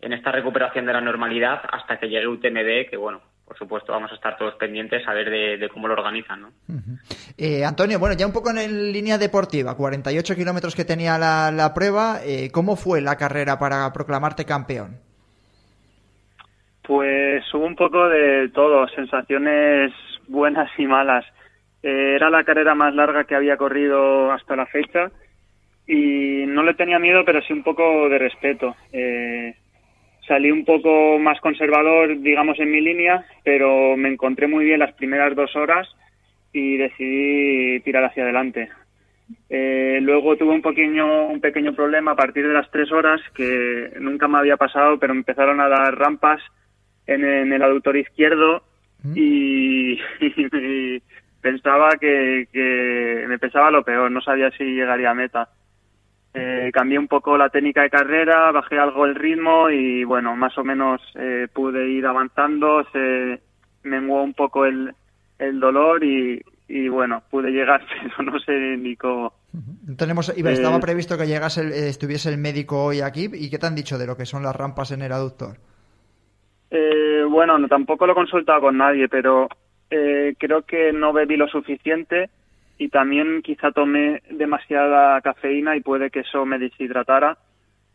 en 0.00 0.12
esta 0.14 0.32
recuperación 0.32 0.86
de 0.86 0.94
la 0.94 1.00
normalidad 1.00 1.60
hasta 1.70 2.00
que 2.00 2.08
llegue 2.08 2.26
UTMB, 2.26 2.90
que 2.90 2.96
bueno, 2.96 3.20
por 3.44 3.56
supuesto, 3.56 3.92
vamos 3.92 4.10
a 4.10 4.14
estar 4.14 4.36
todos 4.36 4.54
pendientes 4.54 5.06
a 5.06 5.12
ver 5.12 5.58
de, 5.60 5.68
cómo 5.68 5.86
lo 5.86 5.94
organizan. 5.94 6.40
¿no? 6.40 6.50
Eh, 7.36 7.64
Antonio, 7.64 7.98
bueno, 7.98 8.16
ya 8.16 8.26
un 8.26 8.32
poco 8.32 8.50
en 8.50 8.92
línea 8.92 9.18
deportiva, 9.18 9.76
48 9.76 10.34
kilómetros 10.34 10.74
que 10.74 10.84
tenía 10.84 11.18
la, 11.18 11.52
la 11.52 11.74
prueba, 11.74 12.20
¿cómo 12.52 12.74
fue 12.74 13.00
la 13.00 13.16
carrera 13.16 13.58
para 13.58 13.92
proclamarte 13.92 14.44
campeón? 14.44 15.09
Pues 16.90 17.44
hubo 17.54 17.66
un 17.66 17.76
poco 17.76 18.08
de 18.08 18.48
todo, 18.48 18.88
sensaciones 18.88 19.92
buenas 20.26 20.68
y 20.76 20.88
malas. 20.88 21.24
Eh, 21.84 22.14
era 22.16 22.30
la 22.30 22.42
carrera 22.42 22.74
más 22.74 22.92
larga 22.96 23.22
que 23.22 23.36
había 23.36 23.56
corrido 23.56 24.32
hasta 24.32 24.56
la 24.56 24.66
fecha 24.66 25.08
y 25.86 26.46
no 26.48 26.64
le 26.64 26.74
tenía 26.74 26.98
miedo, 26.98 27.24
pero 27.24 27.42
sí 27.42 27.52
un 27.52 27.62
poco 27.62 28.08
de 28.08 28.18
respeto. 28.18 28.74
Eh, 28.92 29.54
salí 30.26 30.50
un 30.50 30.64
poco 30.64 31.16
más 31.20 31.40
conservador, 31.40 32.18
digamos, 32.22 32.58
en 32.58 32.72
mi 32.72 32.80
línea, 32.80 33.24
pero 33.44 33.96
me 33.96 34.08
encontré 34.08 34.48
muy 34.48 34.64
bien 34.64 34.80
las 34.80 34.92
primeras 34.94 35.36
dos 35.36 35.54
horas 35.54 35.86
y 36.52 36.76
decidí 36.76 37.78
tirar 37.84 38.02
hacia 38.02 38.24
adelante. 38.24 38.68
Eh, 39.48 40.00
luego 40.02 40.36
tuve 40.36 40.54
un 40.54 40.62
pequeño, 40.62 41.28
un 41.28 41.40
pequeño 41.40 41.72
problema 41.72 42.10
a 42.10 42.16
partir 42.16 42.48
de 42.48 42.54
las 42.54 42.68
tres 42.72 42.90
horas 42.90 43.20
que 43.32 43.92
nunca 44.00 44.26
me 44.26 44.38
había 44.38 44.56
pasado, 44.56 44.98
pero 44.98 45.12
empezaron 45.12 45.60
a 45.60 45.68
dar 45.68 45.96
rampas 45.96 46.42
en, 47.14 47.52
el 47.52 47.62
aductor 47.62 47.96
izquierdo 47.96 48.62
mm. 49.02 49.12
y, 49.16 49.98
pensaba 51.40 51.90
que, 52.00 53.26
me 53.28 53.38
pensaba 53.38 53.70
lo 53.70 53.82
peor, 53.82 54.10
no 54.10 54.20
sabía 54.20 54.50
si 54.52 54.64
llegaría 54.64 55.10
a 55.10 55.14
meta. 55.14 55.48
Eh, 56.32 56.70
cambié 56.72 56.96
un 56.96 57.08
poco 57.08 57.36
la 57.36 57.48
técnica 57.48 57.82
de 57.82 57.90
carrera, 57.90 58.52
bajé 58.52 58.78
algo 58.78 59.04
el 59.04 59.16
ritmo 59.16 59.68
y 59.68 60.04
bueno, 60.04 60.36
más 60.36 60.56
o 60.58 60.64
menos 60.64 61.00
eh, 61.16 61.48
pude 61.52 61.90
ir 61.90 62.06
avanzando, 62.06 62.86
se 62.92 63.40
menguó 63.82 64.22
un 64.22 64.34
poco 64.34 64.64
el, 64.64 64.94
el 65.40 65.58
dolor 65.58 66.04
y, 66.04 66.40
y 66.68 66.88
bueno, 66.88 67.22
pude 67.30 67.50
llegar, 67.50 67.84
pero 68.16 68.30
no 68.30 68.38
sé 68.38 68.52
ni 68.76 68.94
cómo. 68.94 69.32
Tenemos, 69.96 70.28
estaba 70.28 70.76
eh, 70.76 70.80
previsto 70.80 71.18
que 71.18 71.26
llegase 71.26 71.88
estuviese 71.88 72.28
el 72.28 72.38
médico 72.38 72.84
hoy 72.84 73.00
aquí. 73.00 73.28
¿Y 73.32 73.50
qué 73.50 73.58
te 73.58 73.66
han 73.66 73.74
dicho 73.74 73.98
de 73.98 74.06
lo 74.06 74.16
que 74.16 74.24
son 74.24 74.44
las 74.44 74.54
rampas 74.54 74.92
en 74.92 75.02
el 75.02 75.10
aductor? 75.10 75.58
Eh, 76.70 77.24
bueno, 77.28 77.58
no, 77.58 77.68
tampoco 77.68 78.06
lo 78.06 78.12
he 78.12 78.14
consultado 78.14 78.60
con 78.60 78.78
nadie, 78.78 79.08
pero 79.08 79.48
eh, 79.90 80.34
creo 80.38 80.62
que 80.62 80.92
no 80.92 81.12
bebí 81.12 81.36
lo 81.36 81.48
suficiente 81.48 82.30
y 82.78 82.88
también 82.88 83.42
quizá 83.42 83.72
tomé 83.72 84.22
demasiada 84.30 85.20
cafeína 85.20 85.76
y 85.76 85.80
puede 85.80 86.10
que 86.10 86.20
eso 86.20 86.46
me 86.46 86.58
deshidratara. 86.58 87.36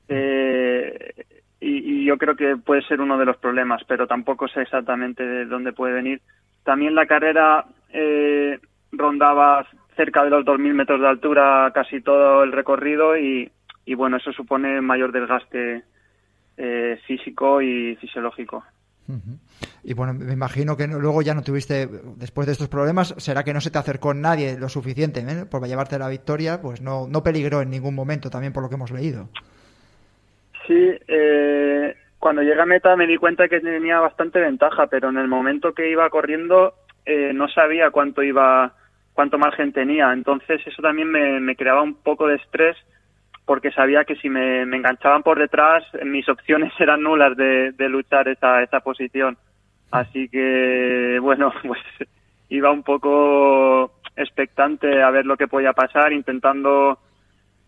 Eh, 0.08 1.13
y, 1.60 2.05
yo 2.05 2.17
creo 2.20 2.36
que 2.36 2.58
puede 2.58 2.84
ser 2.84 3.01
uno 3.01 3.17
de 3.17 3.25
los 3.25 3.38
problemas, 3.38 3.82
pero 3.88 4.05
tampoco 4.05 4.48
sé 4.48 4.62
exactamente 4.62 5.25
de 5.25 5.46
dónde 5.46 5.74
puede 5.74 5.94
venir. 5.94 6.22
También 6.63 6.94
la 6.94 7.08
carrera 7.08 7.65
eh, 7.91 8.60
rondaba 8.91 9.65
cerca 9.96 10.24
de 10.24 10.29
los 10.29 10.46
2.000 10.46 10.74
metros 10.74 11.01
de 11.01 11.08
altura 11.08 11.72
casi 11.74 12.01
todo 12.01 12.44
el 12.44 12.51
recorrido 12.51 13.17
y, 13.17 13.50
y 13.86 13.96
bueno, 13.96 14.17
eso 14.17 14.32
supone 14.34 14.82
mayor 14.82 15.12
desgaste 15.12 15.84
eh, 16.57 17.00
físico 17.05 17.62
y 17.62 17.95
fisiológico. 17.97 18.63
Y 19.83 19.93
bueno, 19.93 20.13
me 20.13 20.33
imagino 20.33 20.75
que 20.75 20.88
luego 20.88 21.21
ya 21.21 21.35
no 21.35 21.43
tuviste, 21.43 21.88
después 22.17 22.47
de 22.47 22.53
estos 22.53 22.69
problemas, 22.69 23.13
será 23.17 23.43
que 23.43 23.53
no 23.53 23.62
se 23.62 23.69
te 23.69 23.77
acercó 23.77 24.13
nadie 24.13 24.57
lo 24.57 24.67
suficiente 24.67 25.19
¿eh? 25.19 25.45
por 25.50 25.65
llevarte 25.67 26.00
la 26.00 26.09
victoria, 26.09 26.59
pues 26.59 26.81
no, 26.81 27.07
no 27.07 27.21
peligró 27.21 27.62
en 27.62 27.69
ningún 27.69 27.93
momento, 27.93 28.29
también 28.29 28.51
por 28.51 28.63
lo 28.63 28.69
que 28.69 28.75
hemos 28.75 28.91
leído. 28.91 29.29
Sí, 30.65 30.91
eh, 31.07 31.95
cuando 32.17 32.41
llegué 32.41 32.59
a 32.59 32.65
meta 32.65 32.95
me 32.95 33.05
di 33.05 33.17
cuenta 33.17 33.47
que 33.47 33.59
tenía 33.59 34.00
bastante 34.00 34.39
ventaja, 34.39 34.88
pero 34.88 35.09
en 35.09 35.17
el 35.17 35.27
momento 35.27 35.74
que 35.74 35.91
iba 35.91 36.09
corriendo 36.09 36.74
eh, 37.05 37.31
no 37.33 37.47
sabía 37.47 37.91
cuánto 37.91 38.24
iba, 38.24 38.74
cuánto 39.13 39.38
margen 39.38 39.71
tenía, 39.71 40.12
entonces 40.12 40.62
eso 40.65 40.81
también 40.81 41.12
me, 41.12 41.39
me 41.39 41.55
creaba 41.55 41.83
un 41.83 41.93
poco 41.93 42.27
de 42.27 42.38
estrés 42.38 42.75
porque 43.46 43.72
sabía 43.72 44.04
que 44.06 44.16
si 44.16 44.30
me, 44.30 44.64
enganchaban 44.64 45.24
por 45.24 45.40
detrás, 45.40 45.84
mis 46.04 46.28
opciones 46.28 46.74
eran 46.80 47.04
nulas 47.04 47.38
de, 47.38 47.74
luchar 47.90 48.28
esa, 48.28 48.64
esa 48.64 48.80
posición. 48.80 49.38
Así 49.92 50.28
que, 50.30 51.20
bueno, 51.22 51.54
pues 51.64 51.82
iba 52.50 52.72
un 52.72 52.84
poco 52.84 54.00
expectante 54.16 55.02
a 55.02 55.10
ver 55.12 55.25
lo 55.25 55.38
que 55.38 55.48
podía 55.48 55.74
pasar, 55.74 56.14
intentando 56.14 57.00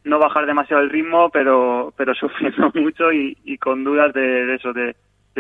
no 0.04 0.20
bajar 0.20 0.46
demasiado 0.46 0.82
el 0.82 0.90
ritmo, 0.90 1.30
pero, 1.30 1.94
pero 1.96 2.14
sufriendo 2.16 2.72
mucho 2.74 3.12
y, 3.12 3.58
con 3.58 3.84
dudas 3.84 4.14
de, 4.14 4.56
eso, 4.56 4.74
de, 4.74 4.96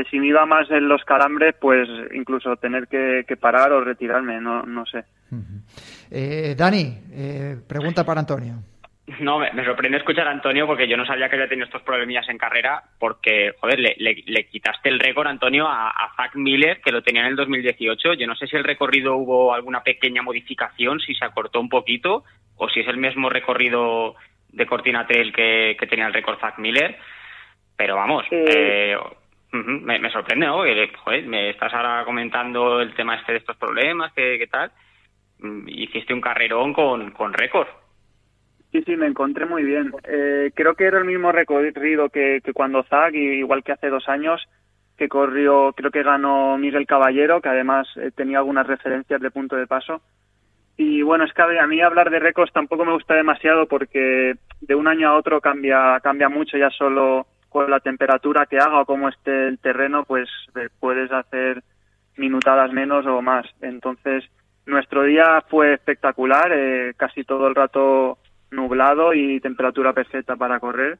si 0.09 0.19
me 0.19 0.27
iba 0.27 0.45
más 0.45 0.69
en 0.69 0.87
los 0.87 1.03
calambres, 1.03 1.55
pues 1.59 1.87
incluso 2.13 2.55
tener 2.57 2.87
que, 2.87 3.23
parar 3.39 3.71
o 3.71 3.81
retirarme, 3.81 4.39
no, 4.39 4.63
no 4.63 4.85
sé. 4.85 5.03
Eh, 6.11 6.55
Dani, 6.57 6.97
eh, 7.11 7.57
pregunta 7.67 8.05
para 8.05 8.19
Antonio. 8.19 8.55
No, 9.19 9.39
me, 9.39 9.63
sorprende 9.63 9.97
escuchar 9.97 10.27
a 10.27 10.31
Antonio 10.31 10.67
porque 10.67 10.87
yo 10.87 10.97
no 10.97 11.05
sabía 11.05 11.29
que 11.29 11.37
había 11.37 11.47
tenido 11.47 11.65
estos 11.65 11.81
problemillas 11.81 12.27
en 12.27 12.37
carrera 12.37 12.83
porque, 12.99 13.53
joder, 13.59 13.79
le, 13.79 14.47
quitaste 14.47 14.89
el 14.89 14.99
récord, 14.99 15.27
Antonio, 15.27 15.65
a, 15.65 15.89
a 15.89 16.13
Zach 16.17 16.35
Miller, 16.35 16.81
que 16.81 16.91
lo 16.91 17.01
tenía 17.01 17.21
en 17.21 17.27
el 17.27 17.35
2018. 17.37 18.15
Yo 18.15 18.27
no 18.27 18.35
sé 18.35 18.47
si 18.47 18.57
el 18.57 18.65
recorrido 18.65 19.15
hubo 19.15 19.53
alguna 19.53 19.81
pequeña 19.81 20.21
modificación, 20.21 20.99
si 20.99 21.15
se 21.15 21.23
acortó 21.23 21.61
un 21.61 21.69
poquito 21.69 22.25
o 22.57 22.67
si 22.67 22.81
es 22.81 22.87
el 22.87 22.97
mismo 22.97 23.29
recorrido 23.29 24.15
de 24.49 24.65
Cortina 24.65 25.07
Trail 25.07 25.31
que, 25.31 25.77
tenía 25.89 26.07
el 26.07 26.13
récord 26.13 26.39
Zach 26.39 26.57
Miller. 26.57 26.97
Pero 27.77 27.95
vamos, 27.95 28.25
eh, 28.31 28.97
me, 29.51 30.11
sorprende, 30.11 30.47
¿no? 30.47 30.63
joder, 31.03 31.25
me 31.25 31.51
estás 31.51 31.73
ahora 31.73 32.03
comentando 32.03 32.81
el 32.81 32.93
tema 32.93 33.15
este 33.15 33.33
de 33.33 33.37
estos 33.37 33.55
problemas, 33.55 34.11
¿qué, 34.13 34.47
tal? 34.51 34.71
Mm, 35.39 35.67
hiciste 35.69 36.13
un 36.13 36.21
carrerón 36.21 36.73
con, 36.73 37.11
con 37.11 37.33
récord. 37.33 37.67
Sí, 38.77 38.83
sí, 38.85 38.95
me 38.95 39.07
encontré 39.07 39.47
muy 39.47 39.63
bien. 39.63 39.91
Eh, 40.03 40.51
creo 40.53 40.75
que 40.75 40.83
era 40.85 40.99
el 40.99 41.05
mismo 41.05 41.31
recorrido 41.31 42.09
que, 42.09 42.43
cuando 42.53 42.83
Zag, 42.83 43.15
igual 43.15 43.63
que 43.63 43.71
hace 43.71 43.89
dos 43.89 44.07
años, 44.07 44.47
que 44.95 45.09
corrió, 45.09 45.73
creo 45.75 45.89
que 45.89 46.03
ganó 46.03 46.59
Miguel 46.59 46.85
Caballero, 46.85 47.41
que 47.41 47.49
además 47.49 47.87
eh, 47.95 48.11
tenía 48.13 48.37
algunas 48.37 48.67
referencias 48.67 49.19
de 49.19 49.31
punto 49.31 49.55
de 49.55 49.65
paso. 49.65 50.03
Y 50.77 51.01
bueno, 51.01 51.25
es 51.25 51.33
que 51.33 51.41
a 51.41 51.65
mí 51.65 51.81
hablar 51.81 52.11
de 52.11 52.19
récords 52.19 52.53
tampoco 52.53 52.85
me 52.85 52.93
gusta 52.93 53.15
demasiado 53.15 53.67
porque 53.67 54.35
de 54.61 54.75
un 54.75 54.87
año 54.87 55.09
a 55.09 55.17
otro 55.17 55.41
cambia, 55.41 55.99
cambia 56.03 56.29
mucho, 56.29 56.55
ya 56.55 56.69
solo 56.69 57.25
con 57.49 57.71
la 57.71 57.79
temperatura 57.79 58.45
que 58.45 58.59
haga 58.59 58.81
o 58.81 58.85
cómo 58.85 59.09
esté 59.09 59.47
el 59.47 59.57
terreno, 59.57 60.03
pues 60.03 60.29
eh, 60.55 60.69
puedes 60.79 61.11
hacer 61.11 61.63
minutadas 62.15 62.71
menos 62.71 63.07
o 63.07 63.23
más. 63.23 63.47
Entonces, 63.59 64.23
nuestro 64.67 65.01
día 65.01 65.43
fue 65.49 65.73
espectacular, 65.73 66.51
casi 66.95 67.23
todo 67.23 67.47
el 67.47 67.55
rato 67.55 68.19
nublado 68.51 69.13
y 69.13 69.39
temperatura 69.39 69.93
perfecta 69.93 70.35
para 70.35 70.59
correr. 70.59 70.99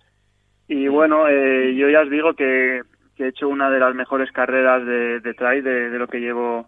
Y 0.67 0.87
bueno, 0.87 1.27
eh, 1.27 1.75
yo 1.75 1.89
ya 1.89 2.01
os 2.01 2.09
digo 2.09 2.33
que, 2.33 2.81
he 3.17 3.27
hecho 3.27 3.47
una 3.47 3.69
de 3.69 3.79
las 3.79 3.95
mejores 3.95 4.31
carreras 4.31 4.85
de, 4.85 5.19
de 5.21 5.33
trail 5.33 5.63
de, 5.63 5.89
lo 5.97 6.07
que 6.07 6.19
llevo 6.19 6.67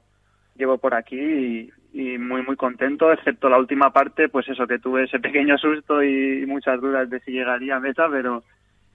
llevo 0.56 0.78
por 0.78 0.94
aquí 0.94 1.72
y, 1.94 2.18
muy 2.18 2.44
muy 2.44 2.56
contento, 2.56 3.12
excepto 3.12 3.50
la 3.50 3.58
última 3.58 3.92
parte, 3.92 4.30
pues 4.30 4.48
eso, 4.50 4.68
que 4.68 4.80
tuve 4.80 5.06
ese 5.06 5.20
pequeño 5.28 5.58
susto 5.58 6.04
y, 6.04 6.46
muchas 6.46 6.82
dudas 6.82 7.10
de 7.10 7.20
si 7.22 7.32
llegaría 7.32 7.76
a 7.76 7.80
meta, 7.80 8.08
pero, 8.10 8.44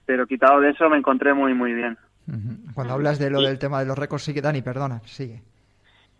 pero 0.05 0.27
quitado 0.27 0.59
de 0.59 0.71
eso 0.71 0.89
me 0.89 0.97
encontré 0.97 1.33
muy 1.33 1.53
muy 1.53 1.73
bien. 1.73 1.97
Cuando 2.73 2.93
hablas 2.93 3.19
de 3.19 3.29
lo 3.29 3.41
del 3.41 3.59
tema 3.59 3.79
de 3.79 3.85
los 3.85 3.97
récords, 3.97 4.23
sigue 4.23 4.41
Dani, 4.41 4.61
perdona, 4.61 4.99
sigue. 5.05 5.41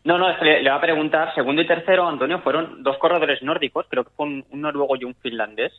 No, 0.05 0.19
no, 0.19 0.29
le, 0.37 0.61
le, 0.61 0.69
va 0.69 0.75
a 0.75 0.81
preguntar, 0.81 1.33
segundo 1.33 1.63
y 1.63 1.67
tercero, 1.67 2.07
Antonio, 2.07 2.39
fueron 2.39 2.83
dos 2.83 2.97
corredores 2.99 3.41
nórdicos, 3.41 3.87
creo 3.89 4.03
que 4.03 4.11
fue 4.11 4.27
un, 4.27 4.45
noruego 4.51 4.95
y 4.95 5.03
un 5.03 5.15
finlandés. 5.15 5.73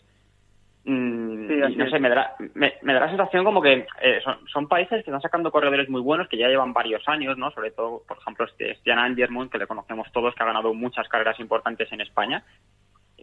Mm, 0.84 1.50
y 1.70 1.76
no 1.76 1.88
sé, 1.88 2.00
me 2.00 2.08
dará, 2.08 2.34
me, 2.54 2.72
da 2.82 3.00
la 3.00 3.08
sensación 3.08 3.44
como 3.44 3.62
que 3.62 3.86
eh, 4.02 4.20
son, 4.52 4.66
países 4.66 5.04
que 5.04 5.10
están 5.10 5.20
sacando 5.20 5.52
corredores 5.52 5.88
muy 5.88 6.00
buenos, 6.00 6.28
que 6.28 6.36
ya 6.36 6.48
llevan 6.48 6.72
varios 6.72 7.06
años, 7.08 7.38
¿no? 7.38 7.52
Sobre 7.52 7.70
todo, 7.70 8.02
por 8.06 8.18
ejemplo, 8.18 8.46
este 8.46 8.74
Stian 8.76 8.98
Angermund, 8.98 9.48
que 9.48 9.58
le 9.58 9.68
conocemos 9.68 10.10
todos, 10.12 10.34
que 10.34 10.42
ha 10.42 10.46
ganado 10.46 10.74
muchas 10.74 11.08
carreras 11.08 11.38
importantes 11.38 11.90
en 11.92 12.00
España 12.00 12.42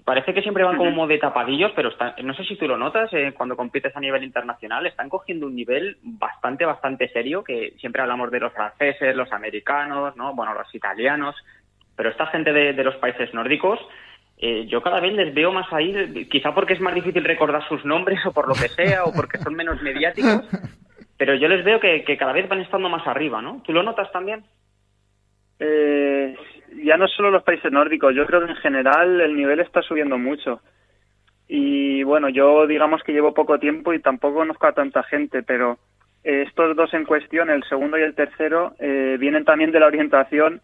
parece 0.03 0.33
que 0.33 0.41
siempre 0.41 0.63
van 0.63 0.77
como 0.77 1.07
de 1.07 1.17
tapadillos, 1.17 1.71
pero 1.75 1.91
no 2.23 2.33
sé 2.33 2.43
si 2.43 2.55
tú 2.55 2.67
lo 2.67 2.77
notas, 2.77 3.11
eh, 3.13 3.33
cuando 3.35 3.55
compites 3.55 3.95
a 3.95 3.99
nivel 3.99 4.23
internacional, 4.23 4.85
están 4.85 5.09
cogiendo 5.09 5.47
un 5.47 5.55
nivel 5.55 5.97
bastante, 6.01 6.65
bastante 6.65 7.07
serio, 7.09 7.43
que 7.43 7.73
siempre 7.79 8.01
hablamos 8.01 8.29
de 8.31 8.39
los 8.39 8.53
franceses, 8.53 9.15
los 9.15 9.31
americanos, 9.31 10.15
¿no? 10.15 10.33
Bueno, 10.33 10.53
los 10.53 10.73
italianos, 10.75 11.35
pero 11.95 12.09
esta 12.09 12.27
gente 12.27 12.51
de, 12.51 12.83
los 12.83 12.95
países 12.95 13.33
nórdicos, 13.33 13.79
eh, 14.37 14.65
yo 14.67 14.81
cada 14.81 14.99
vez 14.99 15.13
les 15.13 15.33
veo 15.33 15.51
más 15.51 15.71
ahí, 15.71 16.27
quizá 16.29 16.53
porque 16.53 16.73
es 16.73 16.81
más 16.81 16.95
difícil 16.95 17.23
recordar 17.23 17.65
sus 17.67 17.85
nombres 17.85 18.25
o 18.25 18.33
por 18.33 18.47
lo 18.47 18.55
que 18.55 18.67
sea, 18.69 19.05
o 19.05 19.13
porque 19.13 19.37
son 19.37 19.55
menos 19.55 19.81
mediáticos, 19.81 20.49
pero 21.17 21.35
yo 21.35 21.47
les 21.47 21.63
veo 21.63 21.79
que, 21.79 22.03
que 22.03 22.17
cada 22.17 22.33
vez 22.33 22.49
van 22.49 22.59
estando 22.59 22.89
más 22.89 23.07
arriba, 23.07 23.41
¿no? 23.41 23.61
¿Tú 23.65 23.71
lo 23.71 23.83
notas 23.83 24.11
también? 24.11 24.43
Eh, 25.59 26.35
ya 26.83 26.97
no 26.97 27.07
solo 27.07 27.31
los 27.31 27.43
países 27.43 27.71
nórdicos, 27.71 28.15
yo 28.15 28.25
creo 28.25 28.45
que 28.45 28.51
en 28.51 28.57
general 28.57 29.21
el 29.21 29.35
nivel 29.35 29.59
está 29.59 29.81
subiendo 29.81 30.17
mucho. 30.17 30.61
Y 31.47 32.03
bueno, 32.03 32.29
yo 32.29 32.65
digamos 32.67 33.03
que 33.03 33.11
llevo 33.11 33.33
poco 33.33 33.59
tiempo 33.59 33.93
y 33.93 33.99
tampoco 33.99 34.39
conozco 34.39 34.67
a 34.67 34.73
tanta 34.73 35.03
gente, 35.03 35.43
pero 35.43 35.77
eh, 36.23 36.45
estos 36.47 36.75
dos 36.75 36.93
en 36.93 37.05
cuestión, 37.05 37.49
el 37.49 37.63
segundo 37.65 37.97
y 37.97 38.01
el 38.01 38.15
tercero, 38.15 38.73
eh, 38.79 39.17
vienen 39.19 39.45
también 39.45 39.71
de 39.71 39.79
la 39.79 39.87
orientación 39.87 40.61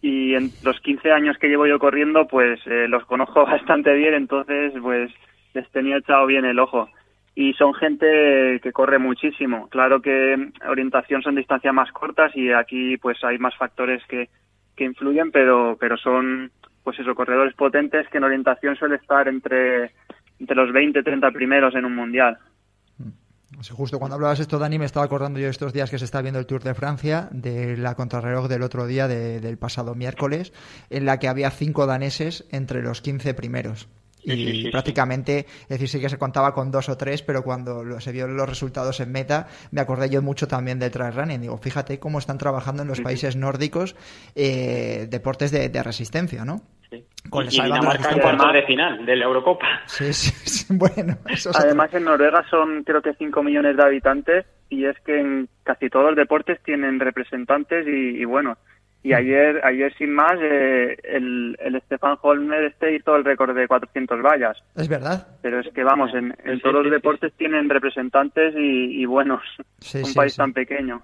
y 0.00 0.34
en 0.34 0.50
los 0.62 0.78
15 0.80 1.10
años 1.10 1.38
que 1.38 1.48
llevo 1.48 1.66
yo 1.66 1.78
corriendo, 1.78 2.26
pues 2.28 2.60
eh, 2.66 2.86
los 2.88 3.04
conozco 3.06 3.44
bastante 3.46 3.94
bien, 3.94 4.14
entonces 4.14 4.72
pues 4.80 5.10
les 5.54 5.68
tenía 5.70 5.96
echado 5.96 6.26
bien 6.26 6.44
el 6.44 6.58
ojo. 6.58 6.88
Y 7.34 7.54
son 7.54 7.72
gente 7.72 8.60
que 8.62 8.72
corre 8.72 8.98
muchísimo. 8.98 9.68
Claro 9.68 10.02
que 10.02 10.50
orientación 10.68 11.22
son 11.22 11.36
distancias 11.36 11.72
más 11.72 11.90
cortas 11.92 12.34
y 12.34 12.50
aquí 12.50 12.96
pues 12.96 13.22
hay 13.22 13.38
más 13.38 13.56
factores 13.56 14.04
que, 14.08 14.28
que 14.78 14.84
influyen, 14.84 15.30
pero, 15.30 15.76
pero 15.78 15.98
son, 15.98 16.50
pues 16.82 16.98
eso, 16.98 17.14
corredores 17.14 17.54
potentes 17.54 18.08
que 18.08 18.18
en 18.18 18.24
orientación 18.24 18.76
suele 18.76 18.96
estar 18.96 19.28
entre, 19.28 19.92
entre 20.38 20.56
los 20.56 20.72
20 20.72 21.00
y 21.00 21.02
30 21.02 21.30
primeros 21.32 21.74
en 21.74 21.84
un 21.84 21.94
mundial. 21.94 22.38
Mm. 22.96 23.60
justo 23.74 23.98
cuando 23.98 24.14
hablabas 24.14 24.40
esto, 24.40 24.58
Dani, 24.58 24.78
me 24.78 24.86
estaba 24.86 25.04
acordando 25.04 25.40
yo 25.40 25.48
estos 25.48 25.72
días 25.72 25.90
que 25.90 25.98
se 25.98 26.04
está 26.04 26.22
viendo 26.22 26.38
el 26.38 26.46
Tour 26.46 26.62
de 26.62 26.74
Francia, 26.74 27.28
de 27.32 27.76
la 27.76 27.96
contrarreloj 27.96 28.48
del 28.48 28.62
otro 28.62 28.86
día, 28.86 29.08
del 29.08 29.58
pasado 29.58 29.94
miércoles, 29.94 30.52
en 30.88 31.04
la 31.04 31.18
que 31.18 31.28
había 31.28 31.50
cinco 31.50 31.86
daneses 31.86 32.46
entre 32.52 32.82
los 32.82 33.02
15 33.02 33.34
primeros 33.34 33.88
y 34.22 34.70
prácticamente, 34.70 35.46
es 35.62 35.68
decir, 35.68 35.88
sí 35.88 36.00
que 36.00 36.08
se 36.08 36.18
contaba 36.18 36.52
con 36.52 36.70
dos 36.70 36.88
o 36.88 36.96
tres, 36.96 37.22
pero 37.22 37.42
cuando 37.42 38.00
se 38.00 38.12
vio 38.12 38.26
los 38.26 38.48
resultados 38.48 39.00
en 39.00 39.12
meta, 39.12 39.46
me 39.70 39.80
acordé 39.80 40.10
yo 40.10 40.22
mucho 40.22 40.48
también 40.48 40.78
del 40.78 40.90
trail 40.90 41.14
running. 41.14 41.40
Digo, 41.40 41.56
fíjate 41.58 41.98
cómo 41.98 42.18
están 42.18 42.38
trabajando 42.38 42.82
en 42.82 42.88
los 42.88 43.00
países 43.00 43.36
nórdicos 43.36 43.96
eh, 44.34 45.06
deportes 45.08 45.50
de, 45.50 45.82
resistencia, 45.82 46.44
¿no? 46.44 46.62
Sí. 46.90 47.04
Con 47.30 47.46
y, 47.46 47.50
Dinamarca 47.50 48.52
de 48.52 48.62
final 48.62 49.06
de 49.06 49.16
la 49.16 49.24
Eurocopa. 49.26 49.66
Sí, 49.86 50.12
sí, 50.12 50.66
bueno. 50.70 51.16
Además, 51.54 51.92
en 51.94 52.04
Noruega 52.04 52.44
son 52.50 52.82
creo 52.82 53.02
que 53.02 53.14
5 53.14 53.42
millones 53.42 53.76
de 53.76 53.82
habitantes 53.82 54.46
y 54.70 54.84
es 54.84 54.98
que 55.00 55.20
en 55.20 55.48
casi 55.62 55.88
todos 55.88 56.06
los 56.06 56.16
deportes 56.16 56.60
tienen 56.62 56.98
representantes 56.98 57.86
y 57.86 58.24
bueno, 58.24 58.56
y 59.02 59.12
ayer, 59.12 59.60
ayer 59.64 59.94
sin 59.96 60.12
más, 60.12 60.34
eh, 60.40 60.96
el, 61.04 61.56
el 61.60 61.80
Stefan 61.82 62.18
Holmer 62.20 62.64
este 62.64 62.96
hizo 62.96 63.14
el 63.14 63.24
récord 63.24 63.54
de 63.56 63.68
400 63.68 64.20
vallas. 64.22 64.56
Es 64.74 64.88
verdad. 64.88 65.28
Pero 65.40 65.60
es 65.60 65.68
que 65.72 65.84
vamos, 65.84 66.12
en, 66.14 66.34
en 66.44 66.60
todos 66.60 66.82
los 66.82 66.90
deportes 66.90 67.32
tienen 67.34 67.68
representantes 67.68 68.54
y, 68.56 69.04
buenos. 69.06 69.42
un 69.94 70.14
país 70.14 70.36
tan 70.36 70.52
pequeño. 70.52 71.02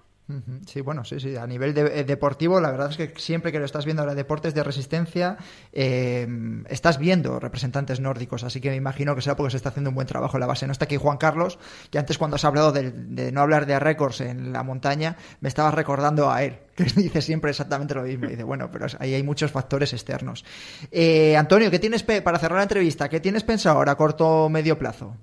Sí, 0.67 0.81
bueno, 0.81 1.05
sí, 1.05 1.21
sí. 1.21 1.37
A 1.37 1.47
nivel 1.47 1.75
de, 1.75 2.01
eh, 2.01 2.05
deportivo, 2.05 2.59
la 2.59 2.71
verdad 2.71 2.91
es 2.91 2.97
que 2.97 3.13
siempre 3.21 3.53
que 3.53 3.59
lo 3.59 3.67
estás 3.67 3.85
viendo 3.85 4.03
ahora 4.03 4.15
deportes 4.15 4.55
de 4.55 4.63
resistencia, 4.65 5.37
eh, 5.71 6.27
estás 6.71 6.99
viendo 6.99 7.39
representantes 7.39 8.01
nórdicos. 8.01 8.43
Así 8.43 8.59
que 8.59 8.71
me 8.71 8.77
imagino 8.77 9.15
que 9.15 9.21
sea 9.21 9.37
porque 9.37 9.51
se 9.51 9.59
está 9.59 9.69
haciendo 9.69 9.91
un 9.91 9.97
buen 9.97 10.07
trabajo 10.07 10.39
en 10.39 10.41
la 10.41 10.47
base. 10.47 10.67
No 10.67 10.73
está 10.73 10.87
aquí 10.87 10.97
Juan 10.97 11.19
Carlos, 11.19 11.59
que 11.91 11.99
antes 11.99 12.17
cuando 12.17 12.37
has 12.37 12.45
hablado 12.47 12.73
de, 12.73 13.33
no 13.33 13.43
hablar 13.43 13.67
de 13.67 13.79
récords 13.79 14.23
en 14.23 14.51
la 14.53 14.63
montaña, 14.63 15.17
me 15.41 15.49
estabas 15.51 15.75
recordando 15.75 16.31
a 16.31 16.43
él, 16.43 16.59
que 16.75 16.85
dice 16.97 17.21
siempre 17.21 17.51
exactamente 17.51 17.95
lo 17.95 18.05
mismo. 18.05 18.25
Y 18.25 18.31
dice, 18.31 18.45
bueno, 18.45 18.71
pero 18.71 18.87
ahí 19.01 19.13
hay 19.13 19.23
muchos 19.23 19.51
factores 19.51 19.93
externos. 19.93 20.43
Eh, 20.91 21.37
Antonio, 21.37 21.71
¿qué 21.71 21.79
tienes 21.79 22.03
para 22.03 22.39
cerrar 22.39 22.57
la 22.57 22.63
entrevista? 22.63 23.11
¿Qué 23.11 23.21
tienes 23.21 23.45
pensado 23.45 23.77
ahora 23.77 23.93
a 23.93 23.97
corto 23.97 24.45
o 24.45 24.49
medio 24.49 24.79
plazo? 24.79 25.19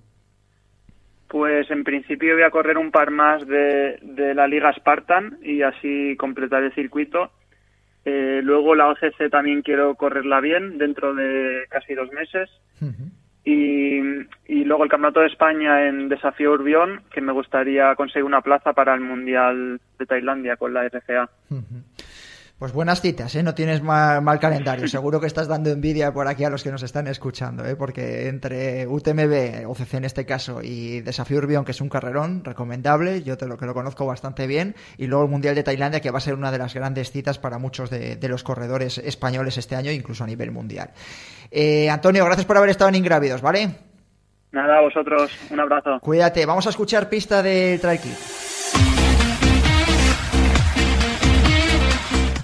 Pues 1.31 1.71
en 1.71 1.85
principio 1.85 2.33
voy 2.33 2.43
a 2.43 2.49
correr 2.49 2.77
un 2.77 2.91
par 2.91 3.09
más 3.09 3.47
de, 3.47 4.33
la 4.35 4.47
Liga 4.47 4.73
Spartan 4.73 5.37
y 5.41 5.61
así 5.61 6.17
completar 6.17 6.61
el 6.61 6.73
circuito. 6.73 7.31
Eh, 8.03 8.41
luego 8.43 8.75
la 8.75 8.89
OCC 8.89 9.29
también 9.31 9.61
quiero 9.61 9.95
correrla 9.95 10.41
bien 10.41 10.77
dentro 10.77 11.15
de 11.15 11.67
casi 11.69 11.93
dos 11.93 12.11
meses. 12.11 12.49
y, 13.45 14.01
luego 14.65 14.83
el 14.83 14.89
Campeonato 14.89 15.21
de 15.21 15.27
España 15.27 15.87
en 15.87 16.09
Desafío 16.09 16.51
Urbión, 16.51 17.01
que 17.13 17.21
me 17.21 17.31
gustaría 17.31 17.95
conseguir 17.95 18.25
una 18.25 18.41
plaza 18.41 18.73
para 18.73 18.93
el 18.93 18.99
Mundial 18.99 19.79
de 19.97 20.05
Tailandia 20.05 20.57
con 20.57 20.73
la 20.73 20.83
RCA. 20.83 21.29
Pues 22.61 22.73
buenas 22.73 23.01
citas, 23.01 23.33
¿eh? 23.33 23.41
No 23.41 23.55
tienes 23.55 23.81
mal, 23.81 24.37
calendario. 24.39 24.87
Seguro 24.87 25.19
que 25.19 25.25
estás 25.25 25.47
dando 25.47 25.71
envidia 25.71 26.13
por 26.13 26.27
aquí 26.27 26.43
a 26.43 26.49
los 26.51 26.61
que 26.61 26.69
nos 26.69 26.83
están 26.83 27.07
escuchando, 27.07 27.65
¿eh? 27.65 27.75
Porque 27.75 28.27
entre 28.27 28.85
UTMB, 28.85 29.67
OCC 29.67 29.95
en 29.95 30.05
este 30.05 30.27
caso, 30.27 30.61
y 30.61 31.01
Desafío 31.01 31.39
Urbión, 31.39 31.65
que 31.65 31.71
es 31.71 31.81
un 31.81 31.89
carrerón 31.89 32.45
recomendable, 32.45 33.23
yo 33.23 33.35
te 33.35 33.47
lo 33.47 33.57
que 33.57 33.65
lo 33.65 33.73
conozco 33.73 34.05
bastante 34.05 34.45
bien, 34.45 34.75
y 34.99 35.07
luego 35.07 35.23
el 35.23 35.31
Mundial 35.31 35.55
de 35.55 35.63
Tailandia, 35.63 36.01
que 36.01 36.11
va 36.11 36.19
a 36.19 36.21
ser 36.21 36.35
una 36.35 36.51
de 36.51 36.59
las 36.59 36.75
grandes 36.75 37.09
citas 37.09 37.39
para 37.39 37.57
muchos 37.57 37.89
de, 37.89 38.19
los 38.29 38.43
corredores 38.43 38.99
españoles 38.99 39.57
este 39.57 39.75
año, 39.75 39.89
incluso 39.89 40.23
a 40.23 40.27
nivel 40.27 40.51
mundial. 40.51 40.91
Eh, 41.49 41.89
Antonio, 41.89 42.23
gracias 42.25 42.45
por 42.45 42.57
haber 42.57 42.69
estado 42.69 42.89
en 42.89 42.95
Ingrávidos, 42.95 43.41
¿vale? 43.41 43.71
Nada, 44.51 44.77
a 44.77 44.81
vosotros. 44.81 45.31
Un 45.49 45.61
abrazo. 45.61 45.99
Cuídate. 45.99 46.45
Vamos 46.45 46.67
a 46.67 46.69
escuchar 46.69 47.09
pista 47.09 47.41
de 47.41 47.79
Trail 47.81 48.01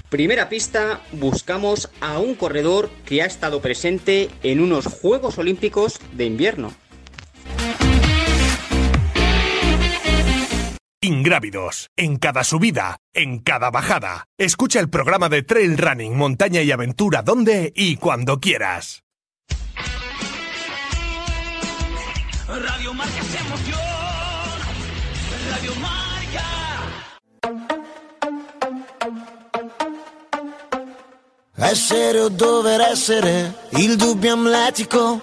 Primera 0.09 0.47
pista, 0.47 1.01
buscamos 1.11 1.89
a 1.99 2.19
un 2.19 2.35
corredor 2.35 2.89
que 3.05 3.21
ha 3.21 3.25
estado 3.25 3.61
presente 3.61 4.29
en 4.41 4.61
unos 4.61 4.85
Juegos 4.85 5.37
Olímpicos 5.37 5.99
de 6.13 6.23
invierno. 6.23 6.71
Ingrávidos, 11.01 11.89
en 11.97 12.17
cada 12.17 12.45
subida, 12.45 12.97
en 13.13 13.39
cada 13.39 13.69
bajada. 13.69 14.25
Escucha 14.37 14.79
el 14.79 14.89
programa 14.89 15.27
de 15.27 15.43
Trail 15.43 15.77
Running, 15.77 16.15
Montaña 16.15 16.61
y 16.61 16.71
Aventura 16.71 17.21
donde 17.21 17.73
y 17.75 17.97
cuando 17.97 18.39
quieras. 18.39 19.03
Radio 22.47 22.93
Marca 22.93 23.19
emoción. 23.45 23.79
Radio 25.51 25.75
Marca. 25.75 25.96
Essere 31.59 32.19
o 32.19 32.29
dover 32.29 32.79
essere, 32.81 33.51
il 33.69 33.95
dubbio 33.95 34.33
amletico 34.33 35.19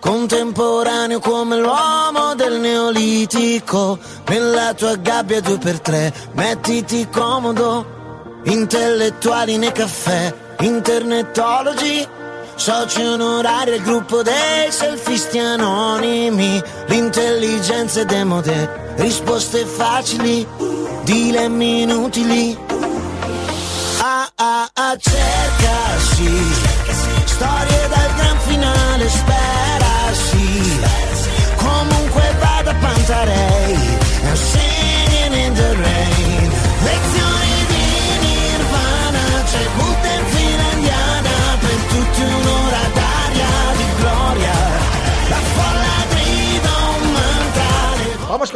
contemporaneo 0.00 1.20
come 1.20 1.56
l'uomo 1.56 2.34
del 2.34 2.58
neolitico, 2.58 3.96
nella 4.26 4.74
tua 4.74 4.96
gabbia 4.96 5.40
due 5.40 5.56
per 5.58 5.78
tre, 5.78 6.12
mettiti 6.32 7.06
comodo, 7.08 8.40
intellettuali 8.46 9.56
nei 9.56 9.70
caffè, 9.70 10.34
internetologi, 10.62 12.04
soci 12.56 13.00
onorari 13.00 13.74
al 13.74 13.80
gruppo 13.82 14.22
dei 14.22 14.70
selfisti 14.70 15.38
anonimi, 15.38 16.60
l'intelligenza 16.86 18.00
è 18.00 18.04
demode, 18.04 18.94
risposte 18.96 19.64
facili, 19.64 20.44
dilemmi 21.04 21.82
inutili. 21.82 22.66
Ah 24.40 24.70
ah 24.76 24.94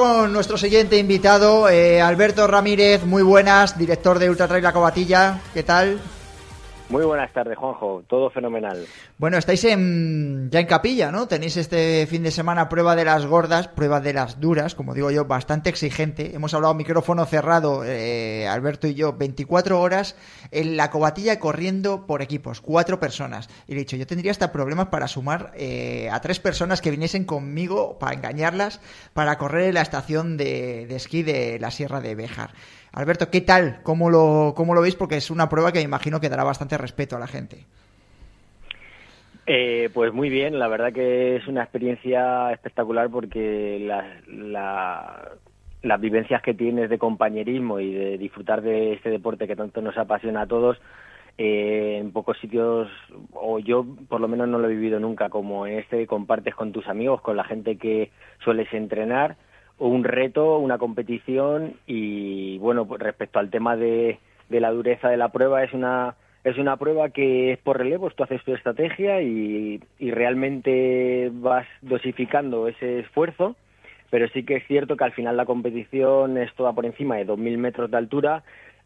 con 0.02 0.32
nuestro 0.32 0.58
siguiente 0.58 0.98
invitado, 0.98 1.68
eh, 1.68 2.00
Alberto 2.00 2.48
Ramírez, 2.48 3.04
muy 3.04 3.22
buenas, 3.22 3.78
director 3.78 4.18
de 4.18 4.30
Ultra 4.30 4.48
Trail 4.48 4.64
La 4.64 4.72
Cobatilla, 4.72 5.38
¿qué 5.54 5.62
tal? 5.62 6.00
Muy 6.92 7.06
buenas 7.06 7.32
tardes, 7.32 7.56
Juanjo. 7.56 8.04
Todo 8.06 8.28
fenomenal. 8.28 8.84
Bueno, 9.16 9.38
estáis 9.38 9.64
en, 9.64 10.50
ya 10.50 10.60
en 10.60 10.66
capilla, 10.66 11.10
¿no? 11.10 11.26
Tenéis 11.26 11.56
este 11.56 12.06
fin 12.06 12.22
de 12.22 12.30
semana 12.30 12.68
prueba 12.68 12.94
de 12.94 13.06
las 13.06 13.24
gordas, 13.24 13.66
prueba 13.66 14.02
de 14.02 14.12
las 14.12 14.40
duras, 14.40 14.74
como 14.74 14.92
digo 14.92 15.10
yo, 15.10 15.24
bastante 15.24 15.70
exigente. 15.70 16.36
Hemos 16.36 16.52
hablado 16.52 16.74
micrófono 16.74 17.24
cerrado, 17.24 17.82
eh, 17.82 18.46
Alberto 18.46 18.88
y 18.88 18.94
yo, 18.94 19.14
24 19.14 19.80
horas 19.80 20.16
en 20.50 20.76
la 20.76 20.90
cobatilla 20.90 21.40
corriendo 21.40 22.06
por 22.06 22.20
equipos, 22.20 22.60
cuatro 22.60 23.00
personas. 23.00 23.48
Y 23.66 23.72
he 23.72 23.76
dicho, 23.76 23.96
yo 23.96 24.06
tendría 24.06 24.30
hasta 24.30 24.52
problemas 24.52 24.88
para 24.88 25.08
sumar 25.08 25.52
eh, 25.56 26.10
a 26.12 26.20
tres 26.20 26.40
personas 26.40 26.82
que 26.82 26.90
viniesen 26.90 27.24
conmigo 27.24 27.98
para 27.98 28.14
engañarlas 28.14 28.82
para 29.14 29.38
correr 29.38 29.68
en 29.68 29.74
la 29.76 29.80
estación 29.80 30.36
de, 30.36 30.84
de 30.86 30.96
esquí 30.96 31.22
de 31.22 31.58
la 31.58 31.70
Sierra 31.70 32.02
de 32.02 32.14
Béjar. 32.14 32.50
Alberto, 32.92 33.30
¿qué 33.30 33.40
tal? 33.40 33.80
¿Cómo 33.82 34.10
lo, 34.10 34.52
¿Cómo 34.54 34.74
lo 34.74 34.82
veis? 34.82 34.96
Porque 34.96 35.16
es 35.16 35.30
una 35.30 35.48
prueba 35.48 35.72
que 35.72 35.78
me 35.78 35.84
imagino 35.84 36.20
que 36.20 36.28
dará 36.28 36.44
bastante 36.44 36.76
respeto 36.76 37.16
a 37.16 37.20
la 37.20 37.26
gente. 37.26 37.64
Eh, 39.46 39.90
pues 39.92 40.12
muy 40.12 40.28
bien, 40.28 40.58
la 40.58 40.68
verdad 40.68 40.92
que 40.92 41.36
es 41.36 41.48
una 41.48 41.62
experiencia 41.62 42.52
espectacular 42.52 43.10
porque 43.10 43.78
la, 43.80 44.20
la, 44.28 45.32
las 45.82 46.00
vivencias 46.00 46.42
que 46.42 46.54
tienes 46.54 46.90
de 46.90 46.98
compañerismo 46.98 47.80
y 47.80 47.92
de 47.92 48.18
disfrutar 48.18 48.62
de 48.62 48.92
este 48.92 49.10
deporte 49.10 49.48
que 49.48 49.56
tanto 49.56 49.80
nos 49.80 49.98
apasiona 49.98 50.42
a 50.42 50.46
todos, 50.46 50.78
eh, 51.38 51.98
en 52.00 52.12
pocos 52.12 52.38
sitios, 52.38 52.88
o 53.32 53.58
yo 53.58 53.84
por 54.08 54.20
lo 54.20 54.28
menos 54.28 54.48
no 54.48 54.58
lo 54.58 54.68
he 54.68 54.74
vivido 54.74 55.00
nunca, 55.00 55.28
como 55.28 55.66
en 55.66 55.78
este 55.78 56.06
compartes 56.06 56.54
con 56.54 56.72
tus 56.72 56.86
amigos, 56.86 57.20
con 57.22 57.36
la 57.36 57.44
gente 57.44 57.76
que 57.76 58.10
sueles 58.44 58.72
entrenar, 58.72 59.36
un 59.88 60.04
reto, 60.04 60.58
una 60.58 60.78
competición 60.78 61.74
y 61.86 62.58
bueno, 62.58 62.86
pues 62.86 63.00
respecto 63.00 63.38
al 63.38 63.50
tema 63.50 63.76
de, 63.76 64.18
de 64.48 64.60
la 64.60 64.70
dureza 64.70 65.08
de 65.08 65.16
la 65.16 65.30
prueba, 65.30 65.64
es 65.64 65.72
una 65.72 66.14
es 66.44 66.58
una 66.58 66.76
prueba 66.76 67.10
que 67.10 67.52
es 67.52 67.58
por 67.58 67.78
relevos, 67.78 68.16
tú 68.16 68.24
haces 68.24 68.42
tu 68.42 68.52
estrategia 68.52 69.22
y, 69.22 69.80
y, 70.00 70.10
realmente 70.10 71.30
vas 71.32 71.66
dosificando 71.82 72.66
ese 72.66 72.98
esfuerzo, 72.98 73.54
pero 74.10 74.26
sí 74.28 74.44
que 74.44 74.56
es 74.56 74.66
cierto 74.66 74.96
que 74.96 75.04
al 75.04 75.12
final 75.12 75.36
la 75.36 75.46
competición 75.46 76.36
es 76.38 76.52
toda 76.54 76.72
por 76.72 76.84
encima 76.84 77.16
de 77.16 77.26
2.000 77.26 77.58
metros 77.58 77.90
de 77.92 77.96
altura 77.96 78.42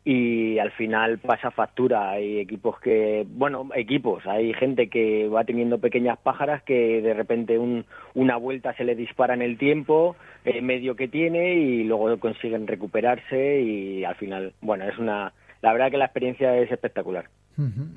y 0.06 0.60
al 0.60 0.70
final 0.70 1.18
pasa 1.18 1.50
factura. 1.50 2.10
Hay 2.10 2.38
equipos 2.38 2.78
que, 2.78 3.26
bueno, 3.28 3.68
equipos, 3.74 4.24
hay 4.24 4.54
gente 4.54 4.88
que 4.88 5.26
va 5.28 5.42
teniendo 5.42 5.78
pequeñas 5.78 6.16
pájaras 6.16 6.62
que 6.62 7.02
de 7.02 7.12
repente 7.12 7.58
un, 7.58 7.84
una 8.14 8.36
vuelta 8.36 8.72
se 8.74 8.84
le 8.84 8.94
dispara 8.94 9.34
en 9.34 9.42
el 9.42 9.58
tiempo 9.58 10.14
eh, 10.46 10.62
medio 10.62 10.94
que 10.94 11.08
tiene 11.08 11.54
y 11.54 11.84
luego 11.84 12.18
consiguen 12.18 12.66
recuperarse 12.66 13.60
y 13.60 14.04
al 14.04 14.14
final, 14.14 14.52
bueno, 14.60 14.84
es 14.84 14.96
una, 14.96 15.32
la 15.66 15.72
verdad 15.72 15.90
que 15.90 15.96
la 15.96 16.04
experiencia 16.04 16.56
es 16.58 16.70
espectacular. 16.70 17.24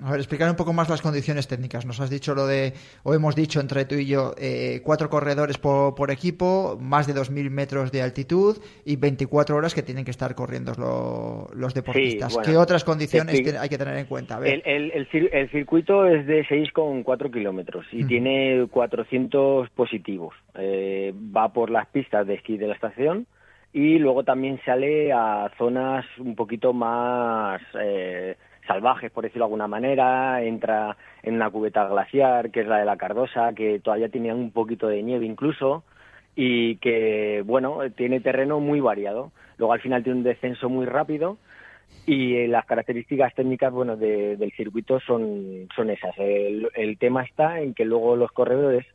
A 0.03 0.09
ver, 0.11 0.19
explicar 0.19 0.49
un 0.49 0.55
poco 0.55 0.73
más 0.73 0.89
las 0.89 1.03
condiciones 1.03 1.47
técnicas. 1.47 1.85
Nos 1.85 1.99
has 1.99 2.09
dicho 2.09 2.33
lo 2.33 2.47
de, 2.47 2.73
o 3.03 3.13
hemos 3.13 3.35
dicho 3.35 3.59
entre 3.59 3.85
tú 3.85 3.93
y 3.93 4.07
yo, 4.07 4.33
eh, 4.39 4.81
cuatro 4.83 5.07
corredores 5.07 5.59
por, 5.59 5.93
por, 5.93 6.09
equipo, 6.09 6.79
más 6.81 7.05
de 7.05 7.13
2.000 7.13 7.51
metros 7.51 7.91
de 7.91 8.01
altitud 8.01 8.57
y 8.85 8.95
24 8.95 9.55
horas 9.55 9.75
que 9.75 9.83
tienen 9.83 10.03
que 10.03 10.09
estar 10.09 10.33
corriendo 10.33 10.73
lo, 10.79 11.47
los 11.53 11.75
deportistas. 11.75 12.31
Sí, 12.31 12.37
bueno, 12.39 12.51
¿Qué 12.51 12.57
otras 12.57 12.83
condiciones 12.83 13.43
te, 13.43 13.55
hay 13.55 13.69
que 13.69 13.77
tener 13.77 13.97
en 13.97 14.07
cuenta? 14.07 14.37
A 14.37 14.39
ver. 14.39 14.63
El, 14.65 14.91
el, 14.91 15.07
el, 15.13 15.29
el, 15.31 15.51
circuito 15.51 16.07
es 16.07 16.25
de 16.25 16.43
6,4 16.45 17.31
kilómetros 17.31 17.85
y 17.91 17.97
uh 17.97 18.05
-huh. 18.05 18.07
tiene 18.07 18.67
400 18.71 19.69
positivos. 19.71 20.33
Eh, 20.55 21.13
va 21.13 21.53
por 21.53 21.69
las 21.69 21.87
pistas 21.89 22.25
de 22.25 22.33
esquí 22.33 22.57
de 22.57 22.65
la 22.65 22.73
estación 22.73 23.27
y 23.73 23.99
luego 23.99 24.23
también 24.23 24.59
sale 24.65 25.11
a 25.11 25.51
zonas 25.57 26.05
un 26.17 26.35
poquito 26.35 26.73
más... 26.73 27.61
Eh, 27.79 28.35
salvajes, 28.69 29.11
por 29.11 29.23
decirlo 29.23 29.45
de 29.45 29.47
alguna 29.47 29.67
manera, 29.67 30.43
entra 30.43 30.95
en 31.23 31.33
una 31.33 31.49
cubeta 31.49 31.87
glaciar, 31.87 32.51
que 32.51 32.61
es 32.61 32.67
la 32.67 32.77
de 32.77 32.85
la 32.85 32.97
Cardosa, 32.97 33.53
que 33.53 33.79
todavía 33.79 34.09
tiene 34.09 34.31
un 34.31 34.51
poquito 34.51 34.87
de 34.87 35.01
nieve 35.01 35.25
incluso, 35.25 35.83
y 36.35 36.75
que, 36.75 37.43
bueno, 37.45 37.79
tiene 37.95 38.19
terreno 38.19 38.59
muy 38.59 38.79
variado. 38.79 39.31
Luego 39.57 39.73
al 39.73 39.81
final 39.81 40.03
tiene 40.03 40.19
un 40.19 40.23
descenso 40.23 40.69
muy 40.69 40.85
rápido 40.85 41.37
y 42.05 42.35
eh, 42.35 42.47
las 42.47 42.65
características 42.65 43.33
técnicas, 43.33 43.73
bueno, 43.73 43.97
de, 43.97 44.37
del 44.37 44.51
circuito 44.51 44.99
son, 44.99 45.67
son 45.75 45.89
esas. 45.89 46.15
El 46.17 46.97
tema 46.99 47.23
está 47.23 47.59
en 47.59 47.73
que 47.73 47.85
luego 47.85 48.15
los 48.15 48.31
corredores 48.31 48.85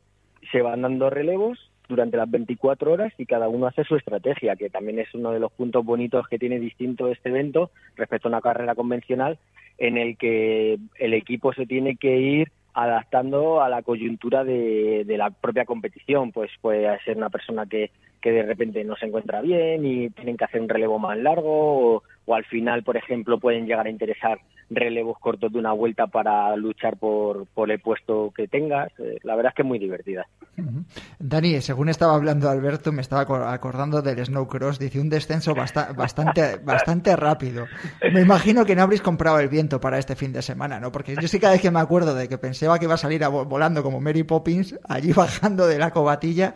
se 0.53 0.63
van 0.63 0.83
dando 0.83 1.11
relevos 1.11 1.73
durante 1.89 2.17
las 2.17 2.31
24 2.31 2.93
horas 2.93 3.13
y 3.19 3.27
cada 3.27 3.49
uno 3.49 3.67
hace 3.67 3.85
su 3.85 3.97
estrategia, 3.97 4.57
que 4.57 4.71
también 4.71 4.99
es 4.99 5.15
uno 5.15 5.33
de 5.33 5.41
los 5.41 5.53
puntos 5.53 5.85
bonitos 5.85 6.27
que 6.29 6.39
tiene 6.39 6.59
distinto 6.59 7.09
este 7.09 7.29
evento 7.29 7.71
respecto 7.97 8.29
a 8.29 8.31
una 8.31 8.41
carrera 8.41 8.75
convencional, 8.75 9.39
en 9.79 9.99
el 9.99 10.17
que 10.17 10.79
el 10.99 11.15
equipo 11.15 11.53
se 11.53 11.67
tiene 11.67 11.97
que 11.97 12.17
ir 12.19 12.53
adaptando 12.75 13.63
a 13.63 13.69
la 13.69 13.83
coyuntura 13.83 14.45
de, 14.45 15.05
de 15.05 15.17
la 15.19 15.31
propia 15.31 15.65
competición. 15.65 16.33
Pues 16.33 16.51
puede 16.61 16.99
ser 17.05 17.17
una 17.17 17.31
persona 17.31 17.67
que, 17.67 17.91
que 18.25 18.33
de 18.33 18.43
repente 18.43 18.83
no 18.85 18.97
se 18.97 19.05
encuentra 19.05 19.43
bien 19.43 19.85
y 19.85 20.09
tienen 20.09 20.39
que 20.39 20.47
hacer 20.47 20.59
un 20.59 20.69
relevo 20.71 20.99
más 20.99 21.19
largo 21.19 21.97
o, 21.97 22.03
o 22.25 22.35
al 22.35 22.45
final, 22.47 22.83
por 22.83 22.97
ejemplo, 22.97 23.39
pueden 23.39 23.67
llegar 23.67 23.87
a 23.87 23.91
interesar 23.91 24.39
relevos 24.71 25.19
cortos 25.19 25.53
de 25.53 25.59
una 25.59 25.73
vuelta 25.73 26.07
para 26.07 26.57
luchar 26.57 26.97
por, 26.97 27.47
por 27.49 27.71
el 27.71 27.81
puesto 27.81 28.33
que 28.35 28.49
tengas. 28.49 28.89
Eh, 28.99 29.19
la 29.23 29.37
verdad 29.37 29.51
es 29.53 29.57
que 29.57 29.63
es 29.63 29.69
muy 29.69 29.79
divertida. 29.79 30.27
Uh 30.57 30.63
-huh. 30.63 30.85
Dani, 31.19 31.61
según 31.61 31.89
estaba 31.89 32.15
hablando 32.15 32.49
Alberto, 32.49 32.93
me 32.93 33.03
estaba 33.03 33.53
acordando 33.53 34.03
del 34.03 34.25
snowcross. 34.25 34.79
Dice 34.79 35.01
un 35.01 35.11
descenso 35.11 35.55
basta 35.55 35.93
bastante, 35.97 36.57
bastante 36.57 37.15
rápido. 37.17 37.67
Me 38.13 38.23
imagino 38.23 38.65
que 38.65 38.75
no 38.75 38.83
habréis 38.83 39.03
comprado 39.03 39.39
el 39.41 39.49
viento 39.49 39.81
para 39.81 39.99
este 39.99 40.17
fin 40.17 40.33
de 40.33 40.43
semana, 40.43 40.81
¿no? 40.81 40.91
Porque 40.93 41.15
yo 41.21 41.29
sí 41.29 41.39
cada 41.39 41.53
vez 41.53 41.63
que 41.63 41.71
me 41.71 41.81
acuerdo 41.81 42.15
de 42.15 42.29
que 42.29 42.39
pensaba 42.39 42.79
que 42.79 42.87
iba 42.87 42.95
a 42.95 42.99
salir 42.99 43.23
a 43.25 43.29
volando 43.29 43.83
como 43.83 44.01
Mary 44.01 44.23
Poppins, 44.23 44.79
allí 44.89 45.13
bajando 45.17 45.67
de 45.67 45.79
la 45.79 45.91
cobatilla, 45.91 46.55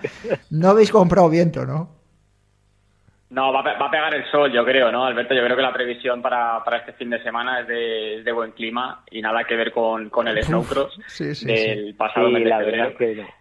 no 0.50 0.70
habéis 0.70 0.90
comprado 0.90 1.28
viento, 1.28 1.57
¿no? 1.66 1.98
No, 3.30 3.52
va 3.52 3.60
a, 3.60 3.78
va 3.78 3.86
a, 3.86 3.90
pegar 3.90 4.14
el 4.14 4.24
sol, 4.30 4.50
yo 4.50 4.64
creo, 4.64 4.90
¿no, 4.90 5.04
Alberto? 5.04 5.34
Yo 5.34 5.44
creo 5.44 5.56
que 5.56 5.62
la 5.62 5.72
previsión 5.72 6.22
para, 6.22 6.64
para 6.64 6.78
este 6.78 6.94
fin 6.94 7.10
de 7.10 7.22
semana 7.22 7.60
es 7.60 7.68
de, 7.68 8.18
es 8.18 8.24
de, 8.24 8.32
buen 8.32 8.52
clima 8.52 9.04
y 9.10 9.20
nada 9.20 9.44
que 9.44 9.54
ver 9.54 9.70
con, 9.70 10.08
con 10.08 10.28
el 10.28 10.42
snowcross 10.42 10.98
sí, 11.06 11.34
sí, 11.34 11.46
del 11.46 11.88
sí. 11.88 11.92
pasado 11.92 12.28
sí, 12.28 12.32
mes 12.32 12.44
de 12.44 12.48
la 12.48 12.58
febrero. 12.58 12.84
verdad 12.84 12.96
que 12.96 13.38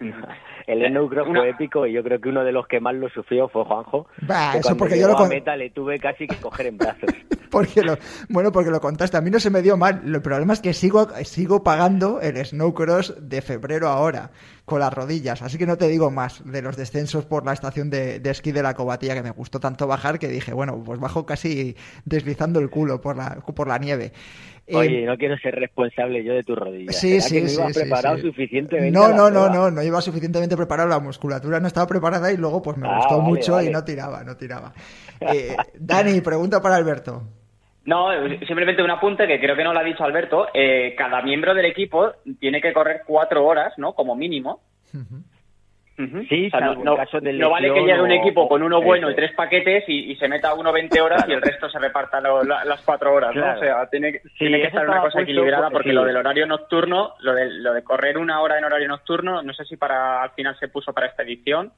el 0.72 0.86
snowcross 0.88 1.28
fue 1.28 1.50
épico 1.50 1.86
y 1.86 1.92
yo 1.92 2.02
creo 2.02 2.20
que 2.20 2.28
uno 2.28 2.44
de 2.44 2.52
los 2.52 2.66
que 2.66 2.80
más 2.80 2.94
lo 2.94 3.08
sufrió 3.08 3.48
fue 3.48 3.64
Juanjo. 3.64 4.06
Bah, 4.22 4.52
que 4.52 4.58
eso 4.58 4.76
porque 4.76 4.98
yo 4.98 5.08
lo 5.08 5.18
a 5.18 5.28
meta 5.28 5.56
le 5.56 5.70
tuve 5.70 5.98
casi 5.98 6.26
que 6.26 6.36
coger 6.36 6.66
en 6.66 6.78
brazos. 6.78 7.10
porque 7.50 7.82
lo, 7.82 7.96
bueno, 8.28 8.52
porque 8.52 8.70
lo 8.70 8.80
contaste. 8.80 9.16
A 9.16 9.20
mí 9.20 9.30
no 9.30 9.40
se 9.40 9.50
me 9.50 9.62
dio 9.62 9.76
mal. 9.76 10.02
El 10.04 10.22
problema 10.22 10.52
es 10.52 10.60
que 10.60 10.72
sigo, 10.72 11.08
sigo 11.24 11.62
pagando 11.62 12.20
el 12.20 12.36
Snowcross 12.44 13.16
de 13.20 13.42
febrero 13.42 13.88
ahora 13.88 14.30
con 14.64 14.80
las 14.80 14.94
rodillas. 14.94 15.42
Así 15.42 15.58
que 15.58 15.66
no 15.66 15.76
te 15.76 15.88
digo 15.88 16.10
más 16.10 16.44
de 16.44 16.62
los 16.62 16.76
descensos 16.76 17.26
por 17.26 17.44
la 17.44 17.52
estación 17.52 17.90
de, 17.90 18.20
de 18.20 18.30
esquí 18.30 18.52
de 18.52 18.62
la 18.62 18.74
Cobatilla, 18.74 19.14
que 19.14 19.22
me 19.22 19.32
gustó 19.32 19.58
tanto 19.58 19.88
bajar 19.88 20.18
que 20.18 20.28
dije, 20.28 20.52
bueno, 20.54 20.80
pues 20.84 21.00
bajo 21.00 21.26
casi 21.26 21.76
deslizando 22.04 22.60
el 22.60 22.70
culo 22.70 23.00
por 23.00 23.16
la, 23.16 23.40
por 23.40 23.66
la 23.66 23.78
nieve. 23.78 24.12
Oye, 24.76 25.04
no 25.06 25.16
quiero 25.16 25.36
ser 25.38 25.54
responsable 25.54 26.22
yo 26.24 26.32
de 26.34 26.42
tus 26.42 26.58
rodillas. 26.58 26.96
Sí, 26.96 27.20
sí, 27.20 27.34
que 27.36 27.42
no 27.42 27.48
sí, 27.48 27.54
iba 27.56 27.68
sí, 27.72 27.80
preparado 27.80 28.16
sí. 28.16 28.22
suficientemente. 28.22 28.90
No, 28.90 29.08
no, 29.08 29.30
no, 29.30 29.48
no, 29.48 29.70
no 29.70 29.82
iba 29.82 30.00
suficientemente 30.00 30.56
preparado, 30.56 30.88
la 30.88 31.00
musculatura 31.00 31.60
no 31.60 31.66
estaba 31.66 31.86
preparada 31.86 32.32
y 32.32 32.36
luego 32.36 32.60
pues 32.62 32.76
me 32.76 32.88
Ah, 32.88 32.96
gustó 32.96 33.18
vale, 33.18 33.28
mucho 33.30 33.62
y 33.62 33.70
no 33.70 33.84
tiraba, 33.84 34.22
no 34.24 34.36
tiraba. 34.36 34.72
Eh, 35.20 35.56
Dani, 35.78 36.20
pregunta 36.20 36.60
para 36.62 36.76
Alberto. 36.76 37.22
No, 37.84 38.08
simplemente 38.46 38.82
un 38.82 38.90
apunte 38.90 39.26
que 39.26 39.40
creo 39.40 39.56
que 39.56 39.64
no 39.64 39.72
lo 39.72 39.80
ha 39.80 39.84
dicho 39.84 40.04
Alberto. 40.04 40.48
Eh, 40.54 40.94
cada 40.96 41.22
miembro 41.22 41.54
del 41.54 41.64
equipo 41.66 42.12
tiene 42.38 42.60
que 42.60 42.72
correr 42.72 43.02
cuatro 43.06 43.44
horas, 43.44 43.72
¿no? 43.78 43.94
Como 43.94 44.14
mínimo. 44.14 44.60
Sí, 46.28 46.46
O 46.46 46.50
sea, 46.50 46.60
no, 46.60 46.66
salvo 46.66 46.80
en 46.80 46.84
no- 46.84 46.96
caso 46.96 47.20
de 47.20 47.32
no 47.34 47.50
vale 47.50 47.72
que 47.72 47.80
llegue 47.80 48.00
un 48.02 48.10
o- 48.10 48.14
equipo 48.14 48.48
con 48.48 48.62
uno 48.62 48.80
bueno 48.80 49.08
y 49.08 49.10
es. 49.10 49.16
tres 49.16 49.32
paquetes 49.34 49.84
y, 49.88 50.12
y 50.12 50.16
se 50.16 50.28
meta 50.28 50.54
uno 50.54 50.72
20 50.72 51.00
horas 51.00 51.24
y 51.28 51.32
el 51.32 51.42
resto 51.42 51.68
se 51.68 51.78
reparta 51.78 52.20
lo- 52.20 52.42
la- 52.42 52.64
las 52.64 52.80
cuatro 52.82 53.12
horas, 53.14 53.34
¿no? 53.34 53.54
O 53.54 53.58
sea, 53.58 53.86
tiene, 53.90 54.12
que- 54.12 54.20
Sí, 54.20 54.28
tiene 54.38 54.56
que 54.58 54.68
eso 54.68 54.76
estar 54.78 54.88
una 54.88 54.98
cosa 55.00 55.12
puesto 55.14 55.20
equilibrada 55.20 55.64
por- 55.64 55.72
porque 55.74 55.88
sí. 55.90 55.94
lo 55.94 56.04
del 56.04 56.16
horario 56.16 56.46
nocturno, 56.46 57.14
lo 57.20 57.34
de, 57.34 57.50
lo 57.50 57.72
de 57.74 57.82
correr 57.84 58.18
una 58.18 58.40
hora 58.40 58.58
en 58.58 58.64
horario 58.64 58.88
nocturno, 58.88 59.42
no 59.42 59.52
sé 59.52 59.64
si 59.64 59.76
para 59.76 60.22
al 60.22 60.30
final 60.30 60.56
se 60.58 60.68
puso 60.68 60.92
para 60.92 61.06
esta 61.08 61.22
edición. 61.22 61.72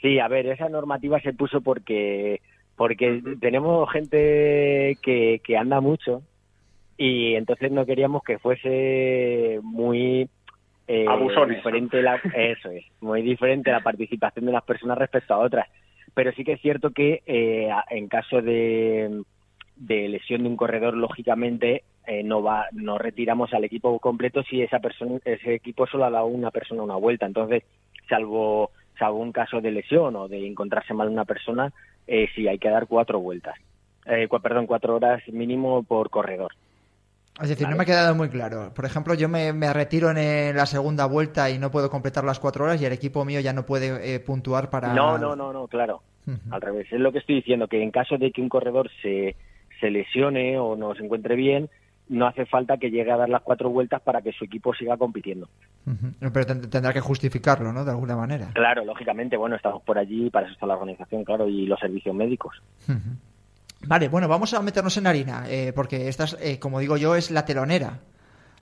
Sí, 0.00 0.18
a 0.18 0.28
ver, 0.28 0.46
esa 0.46 0.68
normativa 0.68 1.20
se 1.20 1.32
puso 1.32 1.60
porque 1.60 2.40
porque 2.76 3.20
tenemos 3.40 3.90
gente 3.92 4.96
que, 5.02 5.42
que 5.44 5.56
anda 5.58 5.80
mucho 5.82 6.22
y 6.96 7.34
entonces 7.34 7.70
no 7.70 7.84
queríamos 7.84 8.22
que 8.24 8.38
fuese 8.38 9.58
muy 9.62 10.28
eh, 10.92 11.06
Abusones. 11.08 11.56
diferente 11.58 12.02
la, 12.02 12.16
eso 12.34 12.70
es, 12.70 12.84
muy 13.00 13.22
diferente 13.22 13.70
la 13.70 13.80
participación 13.80 14.46
de 14.46 14.52
las 14.52 14.64
personas 14.64 14.98
respecto 14.98 15.34
a 15.34 15.38
otras. 15.38 15.68
Pero 16.14 16.32
sí 16.32 16.42
que 16.42 16.54
es 16.54 16.60
cierto 16.60 16.90
que 16.90 17.22
eh, 17.26 17.70
en 17.90 18.08
caso 18.08 18.42
de, 18.42 19.22
de 19.76 20.08
lesión 20.08 20.42
de 20.42 20.48
un 20.48 20.56
corredor, 20.56 20.94
lógicamente 20.96 21.84
eh, 22.06 22.22
no 22.24 22.42
va, 22.42 22.66
no 22.72 22.98
retiramos 22.98 23.54
al 23.54 23.62
equipo 23.64 23.96
completo 24.00 24.42
si 24.42 24.62
esa 24.62 24.80
persona, 24.80 25.20
ese 25.24 25.54
equipo 25.54 25.86
solo 25.86 26.04
ha 26.06 26.10
dado 26.10 26.26
una 26.26 26.50
persona 26.50 26.82
una 26.82 26.96
vuelta. 26.96 27.26
Entonces, 27.26 27.62
salvo, 28.08 28.70
salvo 28.98 29.18
un 29.20 29.30
caso 29.32 29.60
de 29.60 29.70
lesión 29.70 30.16
o 30.16 30.26
de 30.26 30.44
encontrarse 30.46 30.94
mal 30.94 31.08
una 31.08 31.24
persona, 31.24 31.72
eh, 32.08 32.28
sí 32.34 32.48
hay 32.48 32.58
que 32.58 32.70
dar 32.70 32.88
cuatro 32.88 33.20
vueltas. 33.20 33.54
Eh, 34.06 34.26
cu- 34.26 34.40
perdón, 34.40 34.66
cuatro 34.66 34.96
horas 34.96 35.22
mínimo 35.28 35.84
por 35.84 36.10
corredor. 36.10 36.52
Es 37.42 37.48
decir, 37.48 37.68
no 37.68 37.76
me 37.76 37.82
ha 37.82 37.86
quedado 37.86 38.14
muy 38.14 38.28
claro. 38.28 38.72
Por 38.74 38.84
ejemplo, 38.84 39.14
yo 39.14 39.28
me, 39.28 39.52
me 39.52 39.72
retiro 39.72 40.10
en 40.10 40.56
la 40.56 40.66
segunda 40.66 41.06
vuelta 41.06 41.48
y 41.50 41.58
no 41.58 41.70
puedo 41.70 41.90
completar 41.90 42.24
las 42.24 42.38
cuatro 42.38 42.64
horas 42.64 42.80
y 42.80 42.84
el 42.84 42.92
equipo 42.92 43.24
mío 43.24 43.40
ya 43.40 43.52
no 43.52 43.64
puede 43.64 44.14
eh, 44.14 44.20
puntuar 44.20 44.70
para... 44.70 44.92
No, 44.94 45.16
no, 45.18 45.34
no, 45.36 45.52
no, 45.52 45.66
claro. 45.68 46.02
Al 46.50 46.60
revés. 46.60 46.86
Es 46.92 47.00
lo 47.00 47.10
que 47.12 47.18
estoy 47.18 47.36
diciendo, 47.36 47.66
que 47.66 47.82
en 47.82 47.90
caso 47.90 48.16
de 48.18 48.30
que 48.30 48.40
un 48.40 48.48
corredor 48.48 48.88
se, 49.02 49.34
se 49.80 49.90
lesione 49.90 50.58
o 50.58 50.76
no 50.76 50.94
se 50.94 51.02
encuentre 51.04 51.34
bien, 51.34 51.68
no 52.08 52.26
hace 52.26 52.44
falta 52.46 52.76
que 52.76 52.90
llegue 52.90 53.10
a 53.10 53.16
dar 53.16 53.28
las 53.28 53.42
cuatro 53.42 53.70
vueltas 53.70 54.00
para 54.02 54.20
que 54.20 54.32
su 54.32 54.44
equipo 54.44 54.74
siga 54.74 54.96
compitiendo. 54.96 55.48
Pero 56.20 56.46
ten- 56.46 56.68
tendrá 56.70 56.92
que 56.92 57.00
justificarlo, 57.00 57.72
¿no? 57.72 57.84
De 57.84 57.90
alguna 57.92 58.16
manera. 58.16 58.48
Claro, 58.52 58.84
lógicamente, 58.84 59.36
bueno, 59.36 59.56
estamos 59.56 59.82
por 59.82 59.96
allí, 59.98 60.28
para 60.30 60.46
eso 60.46 60.54
está 60.54 60.66
la 60.66 60.74
organización, 60.74 61.24
claro, 61.24 61.48
y 61.48 61.66
los 61.66 61.80
servicios 61.80 62.14
médicos. 62.14 62.62
Ujú. 62.88 62.98
Vale, 63.86 64.08
bueno, 64.08 64.28
vamos 64.28 64.52
a 64.52 64.60
meternos 64.62 64.96
en 64.98 65.06
harina, 65.06 65.44
eh, 65.48 65.72
porque 65.74 66.08
esta, 66.08 66.24
es, 66.24 66.36
eh, 66.40 66.58
como 66.58 66.80
digo 66.80 66.96
yo, 66.96 67.16
es 67.16 67.30
la 67.30 67.44
telonera. 67.44 68.00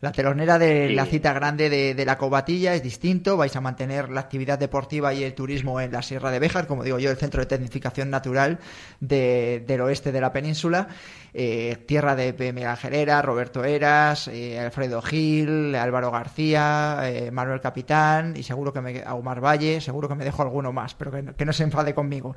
La 0.00 0.12
telonera 0.12 0.58
de 0.60 0.88
Sí. 0.88 0.94
la 0.94 1.06
cita 1.06 1.32
grande 1.32 1.68
de, 1.68 1.92
de 1.94 2.04
la 2.04 2.16
Cobatilla 2.18 2.74
es 2.74 2.82
distinto. 2.84 3.36
Vais 3.36 3.54
a 3.56 3.60
mantener 3.60 4.10
la 4.10 4.20
actividad 4.20 4.56
deportiva 4.58 5.12
y 5.12 5.24
el 5.24 5.34
turismo 5.34 5.80
en 5.80 5.90
la 5.90 6.02
Sierra 6.02 6.30
de 6.30 6.38
Béjar, 6.38 6.68
como 6.68 6.84
digo 6.84 7.00
yo, 7.00 7.10
el 7.10 7.16
centro 7.16 7.40
de 7.40 7.46
tecnificación 7.46 8.08
natural 8.08 8.60
de- 9.00 9.64
del 9.66 9.80
oeste 9.80 10.12
de 10.12 10.20
la 10.20 10.32
península. 10.32 10.86
Eh, 11.34 11.76
tierra 11.86 12.14
de. 12.16 12.32
Miguel 12.52 12.70
Herrera, 12.82 13.20
Roberto 13.22 13.62
Eras, 13.64 14.28
eh, 14.28 14.58
Alfredo 14.58 15.02
Gil, 15.02 15.74
Álvaro 15.74 16.10
García, 16.10 17.00
eh, 17.04 17.30
Manuel 17.30 17.60
Capitán 17.60 18.34
y 18.36 18.42
seguro 18.44 18.72
que 18.72 18.80
me. 18.80 19.02
Omar 19.08 19.44
Valle, 19.44 19.80
seguro 19.80 20.08
que 20.08 20.14
me 20.14 20.24
dejo 20.24 20.42
alguno 20.42 20.72
más, 20.72 20.94
pero 20.94 21.10
que 21.10 21.22
no, 21.22 21.36
que 21.36 21.44
no 21.44 21.52
se 21.52 21.64
enfade 21.64 21.92
conmigo. 21.94 22.34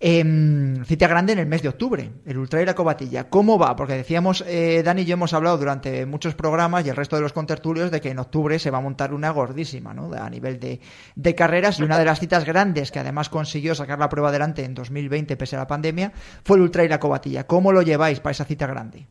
Em, 0.00 0.84
cita 0.84 1.08
grande 1.08 1.32
en 1.32 1.38
el 1.38 1.46
mes 1.46 1.62
de 1.62 1.68
octubre, 1.68 2.10
el 2.26 2.36
Ultra 2.38 2.60
y 2.60 2.66
la 2.66 2.74
Cobatilla. 2.74 3.24
¿Cómo 3.30 3.58
va? 3.58 3.74
Porque 3.74 3.94
decíamos, 3.94 4.44
eh, 4.46 4.82
Dani 4.84 5.02
y 5.02 5.04
yo 5.06 5.14
hemos 5.14 5.32
hablado 5.32 5.56
durante 5.56 6.04
muchos 6.04 6.34
programas 6.34 6.84
y 6.86 6.90
resto 6.96 7.16
de 7.16 7.22
los 7.22 7.32
contertulios 7.32 7.90
de 7.90 8.00
que 8.00 8.10
en 8.10 8.18
octubre 8.18 8.58
se 8.58 8.70
va 8.70 8.78
a 8.78 8.80
montar 8.80 9.14
una 9.14 9.30
gordísima, 9.30 9.94
¿no? 9.94 10.12
A 10.12 10.28
nivel 10.30 10.58
de, 10.58 10.80
de 11.14 11.34
carreras 11.34 11.78
y 11.78 11.82
una 11.82 11.98
de 11.98 12.04
las 12.04 12.18
citas 12.18 12.44
grandes 12.44 12.90
que 12.90 12.98
además 12.98 13.28
consiguió 13.28 13.74
sacar 13.74 13.98
la 13.98 14.08
prueba 14.08 14.30
adelante 14.30 14.64
en 14.64 14.74
2020 14.74 15.36
pese 15.36 15.56
a 15.56 15.60
la 15.60 15.66
pandemia 15.66 16.10
fue 16.44 16.56
el 16.56 16.62
Ultra 16.62 16.84
y 16.84 16.88
la 16.88 16.98
Cobatilla. 16.98 17.46
¿Cómo 17.46 17.72
lo 17.72 17.82
lleváis 17.82 18.20
para 18.20 18.32
esa 18.32 18.44
cita 18.44 18.66
grande? 18.66 19.06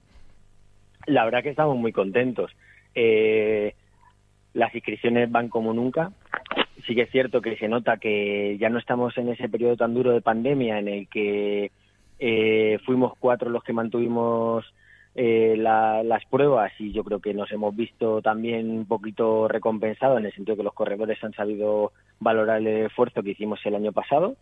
La 1.08 1.24
verdad 1.26 1.44
que 1.44 1.50
estamos 1.50 1.78
muy 1.78 1.92
contentos. 1.92 2.52
Eh, 2.94 3.76
las 4.54 4.74
inscripciones 4.74 5.32
van 5.32 5.50
como 5.50 5.74
nunca. 5.74 6.12
Sí 6.88 6.96
que 6.96 7.04
es 7.04 7.12
cierto 7.12 7.42
que 7.42 7.58
se 7.58 7.68
nota 7.68 7.98
que 7.98 8.58
ya 8.60 8.70
no 8.70 8.80
estamos 8.80 9.18
en 9.18 9.30
ese 9.30 9.50
periodo 9.50 9.78
tan 9.78 9.94
duro 9.94 10.12
de 10.12 10.22
pandemia 10.22 10.80
en 10.80 10.88
el 10.88 11.08
que 11.08 11.72
eh, 12.20 12.80
fuimos 12.86 13.14
cuatro 13.20 13.50
los 13.50 13.64
que 13.64 13.74
mantuvimos 13.74 14.66
eh, 15.16 15.56
la- 15.58 16.04
las 16.04 16.26
pruebas 16.26 16.72
y 16.80 16.92
yo 16.92 17.04
creo 17.04 17.20
que 17.20 17.34
nos 17.34 17.52
hemos 17.52 17.76
visto 17.76 18.22
también 18.22 18.70
un 18.70 18.86
poquito 18.86 19.48
recompensados 19.48 20.20
en 20.20 20.26
el 20.26 20.34
sentido 20.34 20.58
que 20.58 20.64
los 20.64 20.74
corredores 20.74 21.24
han 21.24 21.34
sabido 21.34 21.94
valorar 22.20 22.58
el 22.58 22.68
esfuerzo 22.68 23.24
que 23.24 23.32
hicimos 23.32 23.60
el 23.66 23.76
año 23.76 23.92
pasado. 23.94 24.36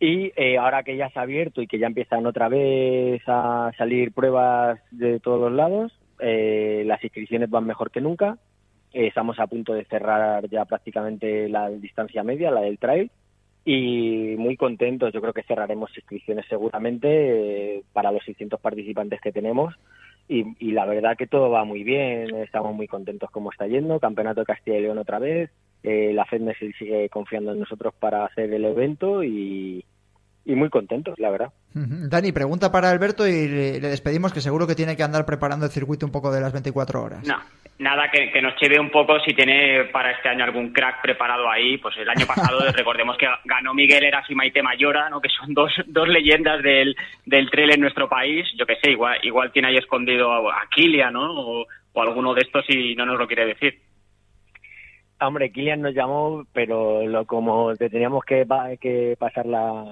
Y 0.00 0.32
eh, 0.34 0.56
ahora 0.58 0.82
que 0.82 0.96
ya 0.96 1.10
se 1.10 1.18
ha 1.18 1.22
abierto 1.22 1.60
y 1.62 1.66
que 1.66 1.78
ya 1.78 1.86
empiezan 1.86 2.26
otra 2.26 2.48
vez 2.48 3.22
a 3.26 3.70
salir 3.76 4.12
pruebas 4.12 4.80
de 4.90 5.20
todos 5.20 5.40
los 5.40 5.52
lados, 5.52 5.92
eh, 6.18 6.82
las 6.86 7.02
inscripciones 7.04 7.50
van 7.50 7.66
mejor 7.66 7.90
que 7.90 8.00
nunca. 8.00 8.38
Eh, 8.92 9.06
estamos 9.06 9.38
a 9.38 9.46
punto 9.46 9.72
de 9.74 9.84
cerrar 9.84 10.48
ya 10.48 10.64
prácticamente 10.64 11.48
la 11.48 11.68
distancia 11.68 12.24
media, 12.24 12.50
la 12.50 12.62
del 12.62 12.78
trail, 12.78 13.10
y 13.64 14.34
muy 14.38 14.56
contentos. 14.56 15.12
Yo 15.12 15.20
creo 15.20 15.32
que 15.32 15.42
cerraremos 15.42 15.96
inscripciones 15.96 16.46
seguramente 16.48 17.08
eh, 17.76 17.82
para 17.92 18.12
los 18.12 18.24
600 18.24 18.60
participantes 18.60 19.20
que 19.20 19.32
tenemos. 19.32 19.74
Y, 20.28 20.44
y 20.60 20.72
la 20.72 20.86
verdad 20.86 21.16
que 21.16 21.26
todo 21.26 21.50
va 21.50 21.64
muy 21.64 21.82
bien, 21.82 22.34
estamos 22.36 22.74
muy 22.74 22.86
contentos 22.86 23.30
como 23.30 23.50
está 23.50 23.66
yendo. 23.66 23.98
Campeonato 23.98 24.40
de 24.40 24.46
Castilla 24.46 24.78
y 24.78 24.82
León 24.82 24.98
otra 24.98 25.18
vez, 25.18 25.50
eh, 25.82 26.12
la 26.14 26.26
FEDMES 26.26 26.58
sigue 26.78 27.08
confiando 27.08 27.52
en 27.52 27.60
nosotros 27.60 27.94
para 27.98 28.26
hacer 28.26 28.52
el 28.52 28.64
evento 28.64 29.24
y, 29.24 29.84
y 30.50 30.56
muy 30.56 30.68
contentos, 30.68 31.18
la 31.18 31.30
verdad. 31.30 31.52
Dani, 31.72 32.32
pregunta 32.32 32.72
para 32.72 32.90
Alberto 32.90 33.26
y 33.26 33.46
le, 33.46 33.80
despedimos 33.80 34.32
que 34.32 34.40
seguro 34.40 34.66
que 34.66 34.74
tiene 34.74 34.96
que 34.96 35.02
andar 35.04 35.24
preparando 35.24 35.66
el 35.66 35.72
circuito 35.72 36.04
un 36.04 36.12
poco 36.12 36.32
de 36.32 36.40
las 36.40 36.52
24 36.52 37.02
horas. 37.02 37.26
No, 37.26 37.36
nada 37.78 38.10
que, 38.10 38.32
que 38.32 38.42
nos 38.42 38.54
lleve 38.60 38.80
un 38.80 38.90
poco 38.90 39.20
si 39.20 39.32
tiene 39.32 39.84
para 39.92 40.10
este 40.10 40.28
año 40.28 40.44
algún 40.44 40.72
crack 40.72 41.00
preparado 41.02 41.48
ahí. 41.48 41.78
Pues 41.78 41.96
el 41.98 42.08
año 42.08 42.26
pasado 42.26 42.60
recordemos 42.76 43.16
que 43.16 43.26
ganó 43.44 43.72
Miguel 43.74 44.04
Eras 44.04 44.28
y 44.28 44.34
Maite 44.34 44.62
Mayora, 44.62 45.08
¿no? 45.08 45.20
que 45.20 45.28
son 45.28 45.54
dos, 45.54 45.72
dos 45.86 46.08
leyendas 46.08 46.62
del, 46.62 46.96
del 47.26 47.48
trail 47.50 47.70
en 47.70 47.80
nuestro 47.80 48.08
país. 48.08 48.46
Yo 48.58 48.66
que 48.66 48.76
sé, 48.82 48.90
igual, 48.90 49.18
igual 49.22 49.52
tiene 49.52 49.68
ahí 49.68 49.76
escondido 49.76 50.32
a, 50.32 50.62
a 50.62 50.68
Kilian 50.74 51.12
¿no? 51.12 51.32
o, 51.32 51.66
o 51.92 52.02
alguno 52.02 52.34
de 52.34 52.40
estos 52.40 52.64
y 52.68 52.96
no 52.96 53.06
nos 53.06 53.18
lo 53.18 53.28
quiere 53.28 53.46
decir. 53.46 53.78
Hombre, 55.20 55.52
Kilian 55.52 55.82
nos 55.82 55.94
llamó, 55.94 56.44
pero 56.52 57.06
lo, 57.06 57.26
como 57.26 57.76
te 57.76 57.90
teníamos 57.90 58.24
que, 58.24 58.46
que 58.80 59.16
pasar 59.18 59.44
la, 59.44 59.84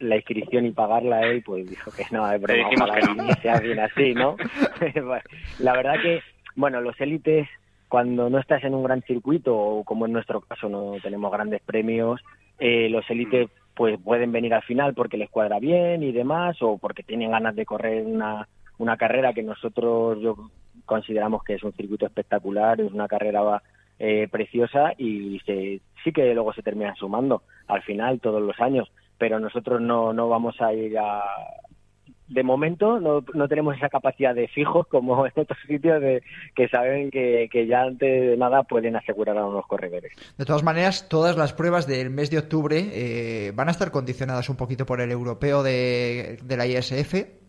la 0.00 0.16
inscripción 0.16 0.66
y 0.66 0.70
pagarla 0.72 1.22
él, 1.22 1.42
pues 1.44 1.68
dijo 1.68 1.90
que 1.90 2.04
no, 2.10 2.30
es 2.30 2.40
broma, 2.40 2.68
ojalá 2.74 2.94
que 3.00 3.06
no. 3.06 3.14
viniese 3.14 3.50
alguien 3.50 3.80
así, 3.80 4.14
¿no? 4.14 4.36
La 5.58 5.72
verdad 5.74 5.94
que, 6.02 6.20
bueno, 6.56 6.80
los 6.80 7.00
élites, 7.00 7.48
cuando 7.88 8.30
no 8.30 8.38
estás 8.38 8.62
en 8.64 8.74
un 8.74 8.84
gran 8.84 9.02
circuito, 9.02 9.56
o 9.56 9.84
como 9.84 10.06
en 10.06 10.12
nuestro 10.12 10.40
caso 10.40 10.68
no 10.68 10.96
tenemos 11.02 11.32
grandes 11.32 11.62
premios, 11.62 12.20
eh, 12.58 12.88
los 12.90 13.08
élites 13.10 13.48
pues 13.74 13.98
pueden 14.00 14.32
venir 14.32 14.54
al 14.54 14.62
final 14.62 14.92
porque 14.92 15.16
les 15.16 15.30
cuadra 15.30 15.60
bien 15.60 16.02
y 16.02 16.10
demás, 16.10 16.60
o 16.62 16.78
porque 16.78 17.04
tienen 17.04 17.30
ganas 17.30 17.54
de 17.54 17.64
correr 17.64 18.04
una, 18.04 18.48
una 18.78 18.96
carrera 18.96 19.32
que 19.32 19.42
nosotros 19.42 20.18
yo 20.20 20.50
consideramos 20.84 21.44
que 21.44 21.54
es 21.54 21.62
un 21.62 21.72
circuito 21.72 22.06
espectacular, 22.06 22.80
es 22.80 22.92
una 22.92 23.06
carrera 23.06 23.62
eh, 24.00 24.26
preciosa 24.30 24.92
y 24.96 25.38
se, 25.40 25.80
sí 26.02 26.12
que 26.12 26.34
luego 26.34 26.52
se 26.52 26.62
termina 26.62 26.94
sumando 26.96 27.42
al 27.68 27.82
final 27.82 28.20
todos 28.20 28.42
los 28.42 28.58
años, 28.60 28.90
pero 29.18 29.40
nosotros 29.40 29.80
no, 29.80 30.12
no 30.12 30.28
vamos 30.28 30.60
a 30.60 30.72
ir 30.72 30.96
a... 30.98 31.22
De 32.28 32.42
momento 32.42 33.00
no, 33.00 33.24
no 33.32 33.48
tenemos 33.48 33.74
esa 33.74 33.88
capacidad 33.88 34.34
de 34.34 34.48
fijos 34.48 34.86
como 34.90 35.26
en 35.26 35.32
otros 35.34 35.58
sitios 35.66 36.00
de, 36.00 36.22
que 36.54 36.68
saben 36.68 37.10
que, 37.10 37.48
que 37.50 37.66
ya 37.66 37.82
antes 37.82 38.30
de 38.30 38.36
nada 38.36 38.62
pueden 38.64 38.96
asegurar 38.96 39.38
a 39.38 39.46
unos 39.46 39.66
corredores. 39.66 40.12
De 40.36 40.44
todas 40.44 40.62
maneras, 40.62 41.08
todas 41.08 41.36
las 41.36 41.54
pruebas 41.54 41.86
del 41.86 42.10
mes 42.10 42.30
de 42.30 42.38
octubre 42.38 42.90
eh, 42.92 43.52
van 43.54 43.68
a 43.68 43.70
estar 43.70 43.90
condicionadas 43.90 44.48
un 44.50 44.56
poquito 44.56 44.84
por 44.84 45.00
el 45.00 45.10
europeo 45.10 45.62
de, 45.62 46.38
de 46.42 46.56
la 46.56 46.66
ISF. 46.66 47.47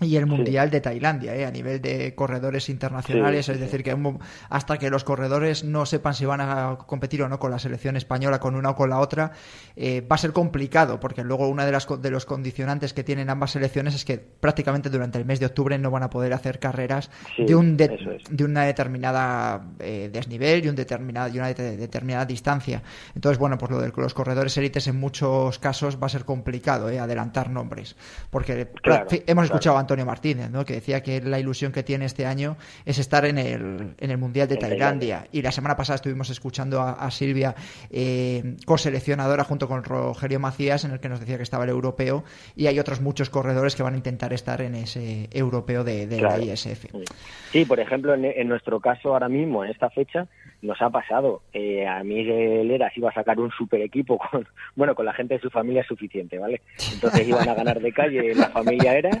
Y 0.00 0.16
el 0.16 0.24
Mundial 0.26 0.70
de 0.70 0.80
Tailandia, 0.80 1.34
¿eh? 1.36 1.44
a 1.44 1.50
nivel 1.50 1.80
de 1.82 2.14
corredores 2.14 2.68
internacionales, 2.70 3.46
Sí, 3.46 3.52
es 3.52 3.60
decir, 3.60 3.82
que 3.82 3.92
un- 3.92 4.18
hasta 4.48 4.78
que 4.78 4.88
los 4.90 5.04
corredores 5.04 5.62
no 5.64 5.84
sepan 5.84 6.14
si 6.14 6.24
van 6.24 6.40
a 6.40 6.78
competir 6.86 7.22
o 7.22 7.28
no 7.28 7.38
con 7.38 7.50
la 7.50 7.58
selección 7.58 7.96
española, 7.96 8.40
con 8.40 8.54
una 8.54 8.70
o 8.70 8.74
con 8.74 8.88
la 8.90 8.98
otra, 8.98 9.32
eh, 9.76 10.00
va 10.00 10.14
a 10.16 10.18
ser 10.18 10.32
complicado, 10.32 10.98
porque 11.00 11.22
luego 11.22 11.48
una 11.48 11.66
de, 11.66 11.72
las, 11.72 11.86
de 12.00 12.10
los 12.10 12.24
condicionantes 12.24 12.94
que 12.94 13.04
tienen 13.04 13.28
ambas 13.30 13.50
selecciones 13.50 13.94
es 13.94 14.04
que 14.04 14.18
prácticamente 14.18 14.88
durante 14.90 15.18
el 15.18 15.24
mes 15.26 15.38
de 15.38 15.46
octubre 15.46 15.76
no 15.78 15.90
van 15.90 16.02
a 16.02 16.10
poder 16.10 16.32
hacer 16.32 16.58
carreras 16.58 17.10
de, 17.36 17.54
un 17.54 17.76
de, 17.76 17.84
es. 17.84 18.24
de 18.30 18.44
una 18.44 18.64
determinada 18.64 19.62
eh, 19.80 20.08
desnivel 20.12 20.64
y, 20.64 20.68
un 20.68 20.76
determinada, 20.76 21.28
y 21.28 21.38
una 21.38 21.48
de- 21.52 21.76
determinada 21.76 22.24
distancia. 22.24 22.82
Entonces, 23.14 23.38
bueno, 23.38 23.58
pues 23.58 23.70
lo 23.70 23.80
de 23.80 23.92
los 23.94 24.14
corredores 24.14 24.56
élites 24.56 24.86
en 24.86 24.98
muchos 24.98 25.58
casos 25.58 25.98
va 26.02 26.06
a 26.06 26.10
ser 26.10 26.24
complicado 26.24 26.88
¿eh? 26.88 26.98
adelantar 26.98 27.50
nombres, 27.50 27.96
porque 28.30 28.68
Claro, 28.82 29.06
hemos 29.10 29.24
claro. 29.24 29.42
escuchado 29.44 29.76
a 29.76 29.80
Antonio 29.90 30.06
Martínez, 30.06 30.50
¿no? 30.50 30.64
que 30.64 30.74
decía 30.74 31.02
que 31.02 31.20
la 31.20 31.40
ilusión 31.40 31.72
que 31.72 31.82
tiene 31.82 32.04
este 32.04 32.24
año 32.24 32.56
es 32.86 33.00
estar 33.00 33.24
en 33.24 33.38
el, 33.38 33.94
en 33.98 34.10
el 34.12 34.18
Mundial 34.18 34.46
de 34.46 34.56
Tailandia. 34.56 35.16
Tailandia. 35.18 35.28
Y 35.32 35.42
la 35.42 35.50
semana 35.50 35.74
pasada 35.76 35.96
estuvimos 35.96 36.30
escuchando 36.30 36.80
a, 36.80 36.92
a 36.92 37.10
Silvia, 37.10 37.56
eh, 37.90 38.54
coseleccionadora, 38.66 39.42
junto 39.42 39.66
con 39.66 39.82
Rogerio 39.82 40.38
Macías, 40.38 40.84
en 40.84 40.92
el 40.92 41.00
que 41.00 41.08
nos 41.08 41.18
decía 41.18 41.38
que 41.38 41.42
estaba 41.42 41.64
el 41.64 41.70
europeo, 41.70 42.22
y 42.54 42.68
hay 42.68 42.78
otros 42.78 43.00
muchos 43.00 43.30
corredores 43.30 43.74
que 43.74 43.82
van 43.82 43.94
a 43.94 43.96
intentar 43.96 44.32
estar 44.32 44.60
en 44.62 44.76
ese 44.76 45.28
europeo 45.32 45.82
de, 45.82 46.06
de 46.06 46.18
Claro. 46.18 46.36
la 46.44 46.52
ISF. 46.52 46.84
Sí, 47.50 47.64
por 47.64 47.80
ejemplo, 47.80 48.14
en, 48.14 48.24
en 48.26 48.46
nuestro 48.48 48.78
caso 48.78 49.08
ahora 49.12 49.28
mismo, 49.28 49.64
en 49.64 49.72
esta 49.72 49.90
fecha, 49.90 50.28
nos 50.62 50.80
ha 50.80 50.90
pasado. 50.90 51.42
Eh, 51.52 51.84
a 51.84 52.04
Miguel 52.04 52.70
Eras 52.70 52.96
iba 52.96 53.10
a 53.10 53.14
sacar 53.14 53.40
un 53.40 53.50
super 53.50 53.80
equipo 53.80 54.18
con, 54.18 54.46
bueno, 54.76 54.94
con 54.94 55.04
la 55.04 55.14
gente 55.14 55.34
de 55.34 55.40
su 55.40 55.50
familia 55.50 55.80
es 55.80 55.88
suficiente, 55.88 56.38
¿vale? 56.38 56.60
Entonces 56.92 57.26
iban 57.26 57.48
a 57.48 57.54
ganar 57.54 57.80
de 57.80 57.92
calle 57.92 58.34
la 58.36 58.50
familia 58.50 58.96
Eras, 58.96 59.18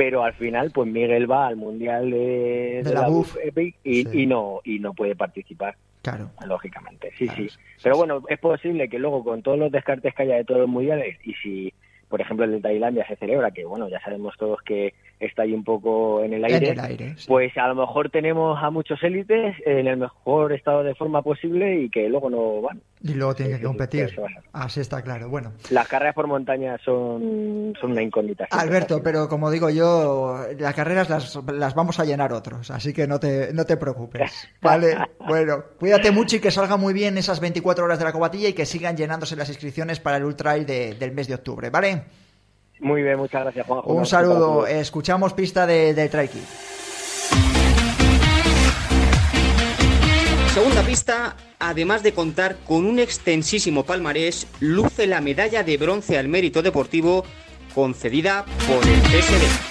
pero 0.00 0.24
al 0.24 0.32
final, 0.34 0.70
pues 0.72 0.88
Miguel 0.90 1.30
va 1.30 1.46
al 1.46 1.56
mundial 1.56 2.10
de, 2.10 2.82
De 2.84 2.94
la 2.94 3.08
BUF. 3.08 3.36
Epic 3.42 3.76
y, 3.84 4.04
Sí. 4.04 4.22
y 4.22 4.26
no 4.26 4.60
y 4.64 4.78
no 4.78 4.94
puede 4.94 5.14
participar. 5.14 5.76
Claro. 6.02 6.30
Lógicamente, 6.46 7.10
sí, 7.18 7.26
Claro, 7.26 7.42
sí. 7.42 7.48
sí, 7.50 7.58
Pero 7.82 7.94
sí. 7.94 7.98
bueno, 7.98 8.22
es 8.28 8.38
posible 8.38 8.88
que 8.88 8.98
luego 8.98 9.22
con 9.22 9.42
todos 9.42 9.58
los 9.58 9.70
descartes 9.70 10.14
que 10.14 10.22
haya 10.22 10.36
de 10.36 10.44
todos 10.44 10.60
los 10.62 10.70
mundiales 10.70 11.18
y 11.24 11.34
si, 11.34 11.74
por 12.08 12.20
ejemplo, 12.22 12.46
el 12.46 12.52
de 12.52 12.60
Tailandia 12.60 13.06
se 13.06 13.16
celebra, 13.16 13.50
que 13.50 13.64
bueno, 13.66 13.88
ya 13.88 14.00
sabemos 14.00 14.34
todos 14.38 14.62
que 14.62 14.94
está 15.20 15.42
ahí 15.42 15.52
un 15.52 15.62
poco 15.64 16.24
en 16.24 16.32
el 16.32 16.44
En 16.46 16.52
aire, 16.54 16.70
el 16.70 16.80
aire. 16.80 17.14
pues 17.28 17.54
a 17.58 17.68
lo 17.68 17.74
mejor 17.74 18.08
tenemos 18.08 18.58
a 18.62 18.70
muchos 18.70 19.02
élites 19.02 19.54
en 19.66 19.86
el 19.86 19.98
mejor 19.98 20.52
estado 20.54 20.82
de 20.82 20.94
forma 20.94 21.20
posible 21.22 21.80
y 21.82 21.90
que 21.90 22.08
luego 22.08 22.30
no 22.30 22.62
van. 22.62 22.80
Y 23.02 23.14
luego 23.14 23.34
tiene 23.34 23.54
sí, 23.54 23.60
que 23.60 23.66
competir. 23.66 24.20
Así 24.52 24.80
está 24.80 25.00
claro. 25.02 25.28
Bueno, 25.28 25.52
Las 25.70 25.88
carreras 25.88 26.14
por 26.14 26.26
montaña 26.26 26.76
son, 26.84 27.72
son 27.80 27.92
una 27.92 28.02
incógnita. 28.02 28.46
Alberto, 28.50 29.02
pero 29.02 29.28
como 29.28 29.50
digo 29.50 29.70
yo, 29.70 30.38
las 30.58 30.74
carreras 30.74 31.08
las, 31.08 31.38
las 31.52 31.74
vamos 31.74 31.98
a 31.98 32.04
llenar 32.04 32.32
otros, 32.32 32.70
así 32.70 32.92
que 32.92 33.06
no 33.06 33.18
te, 33.18 33.52
no 33.54 33.64
te 33.64 33.76
preocupes. 33.76 34.48
Vale, 34.60 34.96
bueno, 35.26 35.64
cuídate 35.78 36.10
mucho 36.10 36.36
y 36.36 36.40
que 36.40 36.50
salga 36.50 36.76
muy 36.76 36.92
bien 36.92 37.16
esas 37.16 37.40
24 37.40 37.84
horas 37.84 37.98
de 37.98 38.04
la 38.04 38.12
cobatilla 38.12 38.48
y 38.48 38.52
que 38.52 38.66
sigan 38.66 38.96
llenándose 38.96 39.36
las 39.36 39.48
inscripciones 39.48 40.00
para 40.00 40.18
el 40.18 40.24
Ultra 40.24 40.50
Trail 40.52 40.66
de- 40.66 40.94
del 40.94 41.12
mes 41.12 41.28
de 41.28 41.34
octubre, 41.34 41.70
¿vale? 41.70 42.02
Muy 42.80 43.02
bien, 43.02 43.18
muchas 43.18 43.42
gracias, 43.42 43.66
Juanjo. 43.66 43.92
Un 43.92 44.06
saludo, 44.06 44.66
escuchamos 44.66 45.34
pista 45.34 45.66
de, 45.66 45.92
del 45.94 46.08
Trail 46.10 46.30
Segunda 50.54 50.82
pista, 50.82 51.36
además 51.60 52.02
de 52.02 52.12
contar 52.12 52.56
con 52.66 52.84
un 52.84 52.98
extensísimo 52.98 53.84
palmarés, 53.84 54.48
luce 54.58 55.06
la 55.06 55.20
medalla 55.20 55.62
de 55.62 55.76
bronce 55.76 56.18
al 56.18 56.26
mérito 56.26 56.60
deportivo 56.60 57.24
concedida 57.72 58.44
por 58.66 58.84
el 58.84 59.00
PSD. 59.00 59.70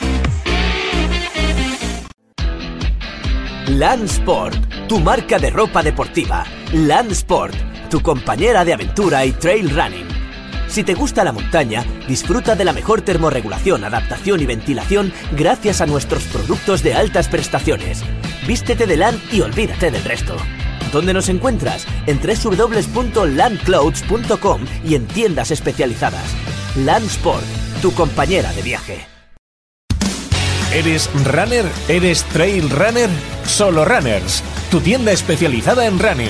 Landsport, 3.71 4.87
tu 4.87 5.01
marca 5.01 5.37
de 5.37 5.49
ropa 5.49 5.83
deportiva. 5.83 6.45
Landsport, 6.73 7.55
tu 7.89 8.01
compañera 8.01 8.63
de 8.63 8.71
aventura 8.73 9.25
y 9.25 9.33
trail 9.33 9.69
running. 9.71 10.07
Si 10.69 10.85
te 10.85 10.93
gusta 10.93 11.25
la 11.25 11.33
montaña, 11.33 11.83
disfruta 12.07 12.55
de 12.55 12.63
la 12.63 12.71
mejor 12.71 13.01
termorregulación, 13.01 13.83
adaptación 13.83 14.39
y 14.39 14.45
ventilación 14.45 15.11
gracias 15.35 15.81
a 15.81 15.87
nuestros 15.87 16.23
productos 16.25 16.83
de 16.83 16.93
altas 16.93 17.27
prestaciones. 17.27 18.01
Vístete 18.47 18.87
de 18.87 18.95
LAN 18.95 19.21
y 19.31 19.41
olvídate 19.41 19.91
del 19.91 20.03
resto. 20.05 20.37
¿Dónde 20.91 21.13
nos 21.13 21.29
encuentras? 21.29 21.85
En 22.07 22.19
www.landclouds.com 22.19 24.65
y 24.85 24.95
en 24.95 25.07
tiendas 25.07 25.51
especializadas. 25.51 26.35
Landsport, 26.75 27.45
tu 27.81 27.93
compañera 27.93 28.51
de 28.53 28.61
viaje. 28.61 29.07
¿Eres 30.73 31.09
runner? 31.25 31.65
¿Eres 31.87 32.23
trail 32.25 32.69
runner? 32.69 33.09
Solo 33.45 33.85
Runners, 33.85 34.43
tu 34.69 34.79
tienda 34.79 35.11
especializada 35.11 35.87
en 35.87 35.97
running. 35.97 36.29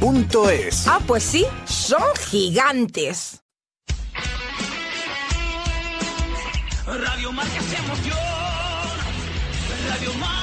www.utmp.es. 0.00 0.86
Ah, 0.88 1.00
pues 1.06 1.22
sí, 1.22 1.46
son 1.64 2.02
gigantes. 2.28 3.42
Radio 6.86 7.32
Marca 7.32 7.60
se 7.60 7.76
emoción. 7.76 8.18
Radio 9.88 10.14
Marca. 10.14 10.42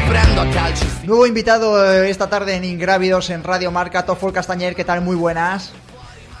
li 0.00 0.08
prendo 0.08 0.40
a 0.40 0.50
calci. 0.50 0.86
Nuevo 1.04 1.26
invitado 1.26 1.92
eh, 1.92 2.10
esta 2.10 2.28
tarde 2.28 2.54
en 2.54 2.64
Ingrávidos 2.64 3.30
en 3.30 3.42
Radio 3.42 3.70
Marca, 3.70 4.04
Toffol 4.04 4.32
Castañer, 4.32 4.74
¿qué 4.74 4.84
tal? 4.84 5.00
Muy 5.00 5.16
buenas. 5.16 5.72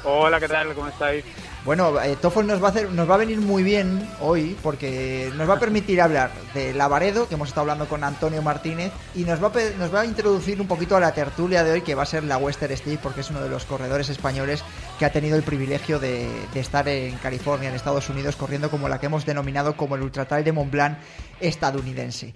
Hola, 0.04 0.40
¿qué 0.40 0.48
tal? 0.48 0.74
¿Cómo 0.74 0.88
estáis? 0.88 1.24
Bueno, 1.62 2.00
eh, 2.00 2.16
Toffol 2.18 2.46
nos 2.46 2.62
va 2.62 2.68
a 2.68 2.70
hacer, 2.70 2.90
nos 2.90 3.08
va 3.08 3.16
a 3.16 3.18
venir 3.18 3.38
muy 3.38 3.62
bien 3.62 4.08
hoy 4.20 4.56
porque 4.62 5.30
nos 5.36 5.46
va 5.46 5.54
a 5.54 5.58
permitir 5.58 6.00
hablar 6.00 6.30
de 6.54 6.72
Lavaredo, 6.72 7.28
que 7.28 7.34
hemos 7.34 7.48
estado 7.48 7.62
hablando 7.62 7.86
con 7.86 8.02
Antonio 8.02 8.40
Martínez, 8.40 8.92
y 9.14 9.24
nos 9.24 9.42
va 9.42 9.48
a, 9.48 9.78
nos 9.78 9.94
va 9.94 10.00
a 10.00 10.06
introducir 10.06 10.58
un 10.58 10.66
poquito 10.66 10.96
a 10.96 11.00
la 11.00 11.12
tertulia 11.12 11.62
de 11.62 11.72
hoy, 11.72 11.82
que 11.82 11.94
va 11.94 12.04
a 12.04 12.06
ser 12.06 12.24
la 12.24 12.38
Western 12.38 12.72
State, 12.72 13.00
porque 13.02 13.20
es 13.20 13.28
uno 13.28 13.42
de 13.42 13.50
los 13.50 13.66
corredores 13.66 14.08
españoles 14.08 14.64
que 14.98 15.04
ha 15.04 15.12
tenido 15.12 15.36
el 15.36 15.42
privilegio 15.42 15.98
de, 15.98 16.30
de 16.54 16.60
estar 16.60 16.88
en 16.88 17.16
California, 17.18 17.68
en 17.68 17.74
Estados 17.74 18.08
Unidos, 18.08 18.36
corriendo 18.36 18.70
como 18.70 18.88
la 18.88 18.98
que 18.98 19.06
hemos 19.06 19.26
denominado 19.26 19.76
como 19.76 19.96
el 19.96 20.02
Ultra 20.02 20.24
Trail 20.24 20.44
de 20.44 20.52
Mont 20.52 20.70
Blanc 20.70 20.96
estadounidense. 21.40 22.32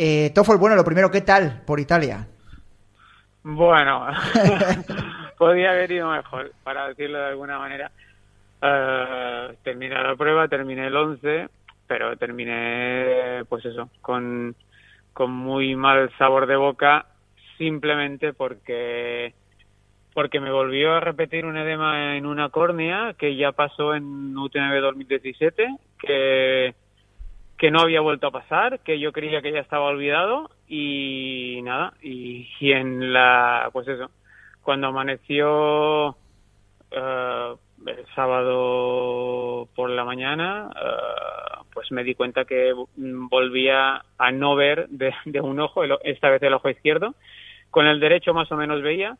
Eh, 0.00 0.30
Toffol, 0.32 0.58
bueno, 0.58 0.76
lo 0.76 0.84
primero, 0.84 1.10
¿qué 1.10 1.22
tal 1.22 1.62
por 1.66 1.80
Italia? 1.80 2.24
Bueno, 3.42 4.06
podría 5.38 5.72
haber 5.72 5.90
ido 5.90 6.08
mejor, 6.08 6.52
para 6.62 6.86
decirlo 6.86 7.18
de 7.18 7.26
alguna 7.26 7.58
manera. 7.58 7.90
Eh, 8.62 9.56
terminé 9.64 10.00
la 10.00 10.14
prueba, 10.14 10.46
terminé 10.46 10.86
el 10.86 10.94
11, 10.94 11.48
pero 11.88 12.16
terminé, 12.16 13.42
pues 13.48 13.64
eso, 13.64 13.90
con, 14.00 14.54
con 15.12 15.32
muy 15.32 15.74
mal 15.74 16.16
sabor 16.16 16.46
de 16.46 16.54
boca, 16.54 17.06
simplemente 17.56 18.32
porque 18.32 19.34
porque 20.14 20.38
me 20.38 20.52
volvió 20.52 20.94
a 20.94 21.00
repetir 21.00 21.44
un 21.44 21.56
edema 21.56 22.16
en 22.16 22.24
una 22.24 22.50
córnea 22.50 23.14
que 23.18 23.34
ya 23.34 23.50
pasó 23.50 23.96
en 23.96 24.36
UTMB 24.36 24.80
2017, 24.80 25.76
que, 25.98 26.74
que 27.58 27.70
no 27.70 27.80
había 27.80 28.00
vuelto 28.00 28.28
a 28.28 28.30
pasar, 28.30 28.80
que 28.80 28.98
yo 29.00 29.12
creía 29.12 29.42
que 29.42 29.52
ya 29.52 29.60
estaba 29.60 29.86
olvidado 29.86 30.50
y 30.68 31.60
nada, 31.64 31.94
y, 32.02 32.48
y 32.60 32.72
en 32.72 33.12
la, 33.12 33.68
pues 33.72 33.88
eso, 33.88 34.10
cuando 34.62 34.88
amaneció 34.88 36.16
eh, 36.92 37.54
el 37.86 38.06
sábado 38.14 39.68
por 39.74 39.90
la 39.90 40.04
mañana, 40.04 40.70
eh, 40.76 41.62
pues 41.74 41.90
me 41.92 42.04
di 42.04 42.14
cuenta 42.14 42.44
que 42.44 42.72
volvía 42.96 44.02
a 44.18 44.30
no 44.32 44.54
ver 44.56 44.88
de, 44.88 45.12
un 45.40 45.60
ojo, 45.60 45.82
el- 45.84 45.98
esta 46.04 46.30
vez 46.30 46.42
el 46.42 46.54
ojo 46.54 46.68
izquierdo, 46.70 47.14
con 47.70 47.86
el 47.86 48.00
derecho 48.00 48.32
más 48.34 48.50
o 48.52 48.56
menos 48.56 48.82
veía, 48.82 49.16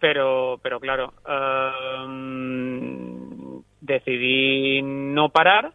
pero 0.00 0.58
pero 0.62 0.78
claro 0.80 1.14
em, 1.26 3.62
decidí 3.80 4.82
no 4.82 5.28
parar 5.30 5.72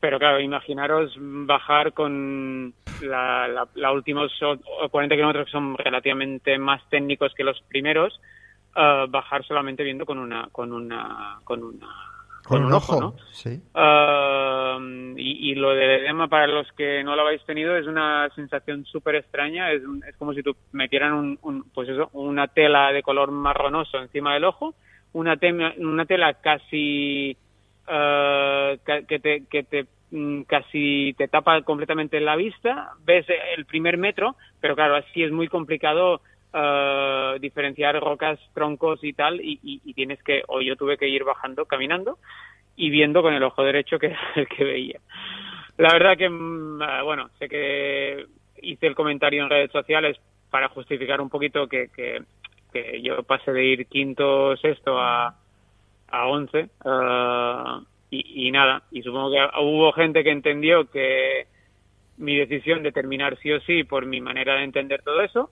pero 0.00 0.18
claro 0.18 0.40
imaginaros 0.40 1.12
bajar 1.18 1.92
con 1.92 2.74
la, 3.00 3.46
la, 3.48 3.68
la 3.74 3.92
últimos 3.92 4.32
o- 4.42 4.58
o 4.84 4.88
40 4.88 5.14
kilómetros 5.14 5.46
que 5.46 5.52
son 5.52 5.76
relativamente 5.76 6.58
más 6.58 6.82
técnicos 6.88 7.32
que 7.34 7.44
los 7.44 7.60
primeros 7.68 8.20
eh, 8.76 9.06
bajar 9.08 9.44
solamente 9.44 9.82
viendo 9.84 10.04
con 10.06 10.18
una 10.18 10.48
con 10.52 10.72
una 10.72 11.38
con 11.44 11.62
una 11.62 11.88
Con 12.44 12.64
un 12.64 12.72
ojo, 12.72 13.00
¿no? 13.00 13.14
sí. 13.32 13.60
Um, 13.74 15.18
y, 15.18 15.50
y 15.50 15.54
lo 15.54 15.70
del 15.74 15.90
edema, 16.02 16.28
para 16.28 16.46
los 16.46 16.70
que 16.72 17.02
no 17.04 17.14
lo 17.14 17.22
habéis 17.22 17.44
tenido, 17.44 17.76
es 17.76 17.86
una 17.86 18.28
sensación 18.34 18.84
súper 18.84 19.16
extraña. 19.16 19.70
Es, 19.72 19.84
un- 19.84 20.02
es 20.04 20.16
como 20.16 20.32
si 20.34 20.42
tú 20.42 20.56
metieran 20.72 21.12
un, 21.12 21.38
un- 21.42 21.70
pues 21.72 21.88
eso, 21.88 22.08
una 22.12 22.48
tela 22.48 22.92
de 22.92 23.02
color 23.02 23.30
marronoso 23.30 23.98
encima 23.98 24.34
del 24.34 24.44
ojo, 24.44 24.74
una, 25.12 25.36
tema- 25.36 25.74
una 25.78 26.06
tela 26.06 26.34
casi 26.34 27.36
eh, 27.90 28.78
que 29.08 29.18
te, 29.18 29.46
que 29.46 29.62
te 29.64 29.86
mm, 30.10 30.42
casi 30.42 31.14
te 31.16 31.28
tapa 31.28 31.62
completamente 31.62 32.20
la 32.20 32.36
vista, 32.36 32.92
ves 33.04 33.26
el 33.56 33.66
primer 33.66 33.98
metro, 33.98 34.36
pero 34.60 34.74
claro, 34.74 34.96
así 34.96 35.22
es 35.22 35.32
muy 35.32 35.48
complicado 35.48 36.20
eh, 36.52 37.36
diferenciar 37.40 38.00
rocas, 38.00 38.38
troncos 38.54 39.02
y 39.04 39.12
tal, 39.12 39.40
y, 39.40 39.58
y- 39.62 39.94
tienes 39.94 40.22
que, 40.22 40.42
o 40.48 40.60
yo 40.60 40.76
tuve 40.76 40.96
que 40.96 41.08
ir 41.08 41.24
bajando, 41.24 41.66
caminando, 41.66 42.18
y 42.76 42.90
viendo 42.90 43.22
con 43.22 43.34
el 43.34 43.42
ojo 43.42 43.62
derecho 43.64 43.98
que 43.98 44.06
era 44.08 44.20
el 44.36 44.48
que 44.48 44.64
veía. 44.64 45.00
La 45.76 45.92
verdad 45.92 46.16
que, 46.16 46.28
mm, 46.28 46.82
ah, 46.82 47.02
bueno, 47.02 47.28
sé 47.38 47.48
que 47.48 48.26
hice 48.62 48.86
el 48.86 48.94
comentario 48.94 49.42
en 49.42 49.50
redes 49.50 49.70
sociales 49.70 50.16
para 50.50 50.68
justificar 50.68 51.20
un 51.20 51.28
poquito 51.28 51.68
que, 51.68 51.88
que, 51.94 52.22
que 52.72 53.00
yo 53.02 53.22
pasé 53.22 53.52
de 53.52 53.64
ir 53.64 53.86
quinto, 53.86 54.56
sexto 54.56 54.98
a, 54.98 55.34
a 56.08 56.26
once, 56.26 56.70
ah, 56.84 57.80
y, 58.10 58.48
y 58.48 58.50
nada, 58.50 58.82
y 58.90 59.02
supongo 59.02 59.30
que 59.30 59.46
hubo 59.60 59.92
gente 59.92 60.24
que 60.24 60.30
entendió 60.30 60.90
que 60.90 61.46
mi 62.16 62.36
decisión 62.36 62.82
de 62.82 62.92
terminar 62.92 63.38
sí 63.38 63.52
o 63.52 63.60
sí 63.60 63.84
por 63.84 64.06
mi 64.06 64.20
manera 64.20 64.54
de 64.54 64.64
entender 64.64 65.02
todo 65.02 65.20
eso, 65.20 65.50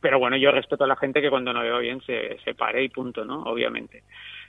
pero 0.00 0.18
bueno, 0.18 0.36
yo 0.36 0.50
respeto 0.50 0.84
a 0.84 0.86
la 0.86 0.96
gente 0.96 1.20
que 1.20 1.30
cuando 1.30 1.52
no 1.52 1.60
veo 1.60 1.78
bien 1.78 2.00
se, 2.02 2.38
se 2.44 2.54
pare 2.54 2.82
y 2.82 2.88
punto, 2.88 3.24
¿no? 3.24 3.42
Obviamente. 3.42 4.02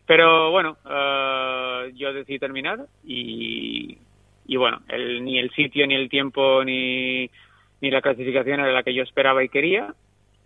Pero 0.06 0.52
bueno, 0.52 0.78
eh, 0.90 1.92
yo 1.96 2.14
decidí 2.14 2.40
terminar 2.40 2.80
y, 3.04 3.98
y 4.48 4.56
bueno, 4.58 4.82
el, 4.88 5.24
ni 5.24 5.40
el 5.40 5.52
sitio, 5.52 5.88
ni 5.88 5.96
el 5.96 6.10
tiempo, 6.10 6.64
ni, 6.64 7.30
ni 7.82 7.92
la 7.92 8.02
clasificación 8.02 8.60
era 8.60 8.72
la 8.72 8.84
que 8.84 8.94
yo 8.94 9.04
esperaba 9.04 9.44
y 9.44 9.50
quería. 9.50 9.94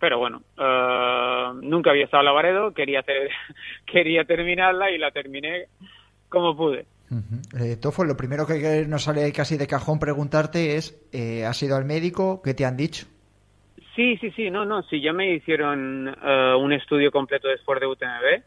Pero 0.04 0.18
bueno, 0.18 0.42
eh, 0.58 1.60
nunca 1.62 1.88
había 1.88 2.04
estado 2.04 2.20
en 2.20 2.26
Lavaredo, 2.26 2.74
quería, 2.74 3.00
hacer, 3.00 3.30
quería 3.90 4.24
terminarla 4.24 4.90
y 4.90 4.98
la 4.98 5.10
terminé 5.12 5.68
como 6.28 6.54
pude. 6.54 6.84
Eh, 7.58 7.76
Tofo, 7.80 8.04
lo 8.04 8.14
primero 8.14 8.46
que- 8.46 8.84
nos 8.86 9.04
sale 9.04 9.32
casi 9.32 9.56
de 9.56 9.66
cajón 9.66 9.98
preguntarte 9.98 10.76
es, 10.76 10.94
eh, 11.10 11.46
¿has 11.46 11.62
ido 11.62 11.74
al 11.74 11.86
médico? 11.86 12.42
¿Qué 12.44 12.52
te 12.52 12.66
han 12.66 12.76
dicho? 12.76 13.06
Sí, 13.96 14.18
sí, 14.18 14.30
sí, 14.32 14.50
no, 14.50 14.66
no, 14.66 14.82
sí, 14.82 15.00
ya 15.00 15.14
me 15.14 15.32
hicieron 15.32 16.06
un 16.08 16.72
estudio 16.74 17.10
completo 17.10 17.48
después 17.48 17.80
de 17.80 17.86
UTMB 17.86 18.42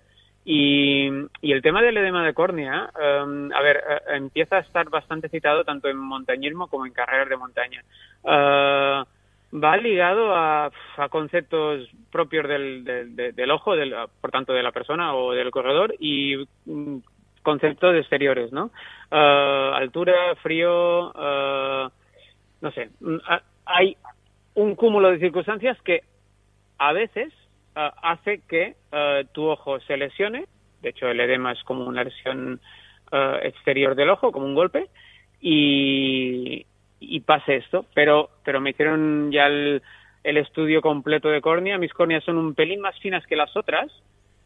y, 0.46 1.08
y 1.42 1.52
el 1.54 1.64
tema 1.64 1.82
del 1.82 1.98
edema 1.98 2.24
de 2.24 2.36
córnea, 2.36 2.92
eh, 3.02 3.50
a 3.56 3.62
ver, 3.64 3.82
empieza 4.14 4.58
a 4.58 4.60
estar 4.60 4.88
bastante 4.92 5.28
citado 5.30 5.64
tanto 5.64 5.88
en 5.90 5.98
montañismo 5.98 6.68
como 6.68 6.86
en 6.86 6.94
carreras 6.94 7.30
de 7.30 7.38
montaña. 7.38 7.84
Va 9.54 9.78
ligado 9.78 10.36
a, 10.36 10.72
a 10.98 11.10
conceptos 11.10 11.88
propios 12.12 12.48
del, 12.48 12.84
del, 12.84 13.16
de- 13.16 13.32
del 13.32 13.52
ojo, 13.52 13.76
del, 13.76 13.96
por 14.22 14.32
tanto 14.32 14.54
de 14.54 14.64
la 14.64 14.72
persona 14.72 15.16
o 15.16 15.32
del 15.34 15.52
corredor 15.52 15.94
y 16.00 16.36
mm, 16.66 16.98
conceptos 17.44 17.96
exteriores, 17.96 18.52
¿no? 18.52 18.72
Eh, 19.12 19.72
altura, 19.76 20.36
frío, 20.44 21.12
eh, 21.18 21.88
no 22.62 22.72
sé, 22.72 22.90
mm, 23.00 23.18
hay 23.66 23.96
un 24.56 24.76
cúmulo 24.76 25.12
de 25.12 25.20
circunstancias 25.20 25.78
que 25.84 26.02
a 26.78 26.92
veces 26.94 27.34
eh, 27.76 27.90
hace 28.04 28.42
que 28.48 28.76
tu 29.32 29.46
ojo 29.46 29.80
se 29.82 29.96
lesione. 29.98 30.46
De 30.82 30.90
hecho, 30.90 31.08
el 31.08 31.20
edema 31.20 31.52
es 31.54 31.64
como 31.64 31.86
una 31.86 32.04
lesión 32.04 32.60
exterior 33.44 33.96
del 33.96 34.10
ojo, 34.10 34.32
como 34.34 34.46
un 34.46 34.54
golpe, 34.56 34.88
y, 35.40 36.66
y 37.00 37.20
pase 37.22 37.58
esto. 37.58 37.86
Pero, 37.94 38.30
pero 38.44 38.60
me 38.62 38.72
hicieron 38.72 39.32
ya 39.32 39.48
el, 39.48 39.82
el 40.24 40.38
estudio 40.38 40.82
completo 40.82 41.30
de 41.30 41.42
córnea. 41.42 41.78
Mis 41.78 41.94
córneas 41.94 42.24
son 42.24 42.38
un 42.38 42.54
pelín 42.56 42.82
más 42.82 42.98
finas 43.00 43.26
que 43.28 43.36
las 43.36 43.56
otras, 43.56 43.92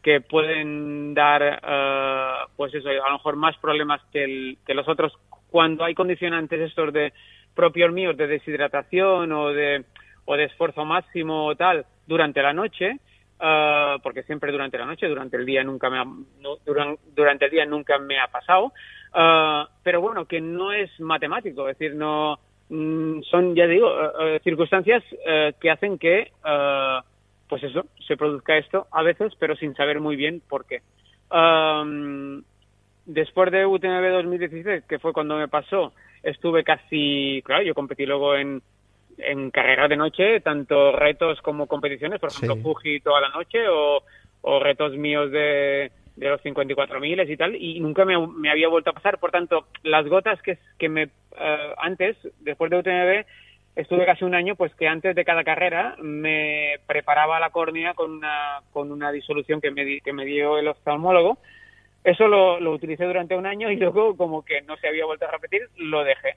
que 0.02 0.20
pueden 0.22 1.14
dar, 1.14 1.62
eh, 1.64 2.32
pues 2.56 2.74
eso, 2.74 2.90
a 2.90 2.94
lo 3.10 3.14
mejor 3.14 3.36
más 3.36 3.56
problemas 3.58 4.02
que, 4.12 4.24
el- 4.24 4.58
que 4.66 4.74
los 4.74 4.88
otros 4.88 5.14
cuando 5.50 5.84
hay 5.84 5.94
condicionantes 5.94 6.60
estos 6.62 6.94
de 6.94 7.14
propios 7.54 7.92
míos 7.92 8.16
de 8.16 8.28
deshidratación 8.28 9.32
o 9.34 9.50
de, 9.50 9.84
o 10.26 10.36
de 10.38 10.46
esfuerzo 10.46 10.86
máximo 10.86 11.46
o 11.46 11.56
tal 11.56 11.86
durante 12.08 12.42
la 12.42 12.54
noche, 12.54 12.98
eh, 13.40 13.96
porque 14.02 14.24
siempre 14.24 14.52
durante 14.52 14.78
la 14.78 14.86
noche, 14.86 15.08
durante 15.08 15.36
el 15.38 15.46
día 15.46 15.64
nunca 15.64 15.90
me 15.90 16.00
ha, 16.00 16.06
durante 17.16 17.46
el 17.46 17.52
día 17.52 17.66
nunca 17.66 17.98
me 18.00 18.18
ha 18.20 18.28
pasado, 18.28 18.72
eh, 19.14 19.64
pero 19.84 20.02
bueno, 20.02 20.26
que 20.26 20.42
no 20.42 20.72
es 20.72 20.90
matemático, 21.00 21.68
es 21.68 21.78
decir, 21.78 21.96
no 21.96 22.40
mm, 22.70 23.22
son, 23.24 23.56
ya 23.56 23.68
digo, 23.68 23.88
eh, 23.90 24.12
eh, 24.20 24.40
circunstancias 24.44 25.04
eh, 25.26 25.54
que 25.60 25.70
hacen 25.72 25.98
que, 25.98 26.32
pues 27.48 27.64
eso, 27.64 27.86
se 28.08 28.16
produzca 28.16 28.58
esto 28.58 28.88
a 28.92 29.04
veces, 29.04 29.34
pero 29.38 29.56
sin 29.56 29.76
saber 29.76 30.00
muy 30.00 30.16
bien 30.16 30.42
por 30.48 30.66
qué. 30.66 30.82
Um, 31.30 32.44
después 33.06 33.52
de 33.52 33.66
UTMB 33.66 34.12
2016, 34.12 34.84
que 34.88 35.00
fue 35.00 35.14
cuando 35.14 35.36
me 35.36 35.48
pasó, 35.48 35.94
estuve 36.24 36.64
casi, 36.64 37.42
claro, 37.44 37.64
yo 37.64 37.74
competí 37.74 38.06
luego 38.06 38.36
en, 38.36 38.62
en 39.18 39.52
carreras 39.52 39.90
de 39.90 39.98
noche, 39.98 40.40
tanto 40.42 40.94
retos 40.94 41.42
como 41.42 41.68
competiciones, 41.68 42.20
por 42.20 42.30
ejemplo, 42.30 42.56
Sí. 42.56 42.62
Fuji 42.62 43.00
toda 43.02 43.22
la 43.22 43.30
noche 43.30 43.68
o, 43.68 44.04
o 44.42 44.60
retos 44.60 44.94
míos 44.94 45.32
de, 45.32 45.92
de 46.22 46.30
los 46.30 46.42
54.000 46.44 47.28
y 47.28 47.36
tal, 47.36 47.56
y 47.56 47.80
nunca 47.80 48.06
me, 48.06 48.16
me 48.28 48.52
había 48.52 48.68
vuelto 48.68 48.92
a 48.92 48.94
pasar. 48.94 49.18
Por 49.18 49.32
tanto, 49.32 49.66
las 49.82 50.06
gotas 50.08 50.40
que, 50.44 50.60
que 50.78 50.88
me 50.88 51.04
eh, 51.04 51.74
antes, 51.78 52.16
después 52.42 52.70
de 52.70 52.78
UTMB, 52.78 53.26
estuve 53.76 54.06
casi 54.06 54.24
un 54.24 54.36
año, 54.36 54.56
pues 54.56 54.74
que 54.76 54.88
antes 54.88 55.16
de 55.16 55.26
cada 55.26 55.44
carrera 55.44 55.96
me 56.00 56.76
preparaba 56.86 57.40
la 57.40 57.50
córnea 57.50 57.96
con 57.96 58.12
una, 58.12 58.62
con 58.72 58.92
una 58.92 59.12
disolución 59.12 59.62
que 59.62 59.72
me, 59.72 60.00
que 60.02 60.14
me 60.14 60.26
dio 60.26 60.60
el 60.60 60.68
oftalmólogo. 60.68 61.40
Eso 62.04 62.28
lo, 62.28 62.60
lo 62.60 62.72
utilicé 62.72 63.06
durante 63.06 63.36
un 63.36 63.48
año 63.48 63.72
y 63.72 63.78
luego, 63.78 64.16
como 64.16 64.46
que 64.46 64.62
no 64.62 64.78
se 64.78 64.88
había 64.88 65.08
vuelto 65.08 65.26
a 65.26 65.32
repetir, 65.32 65.70
lo 65.78 66.04
dejé. 66.04 66.36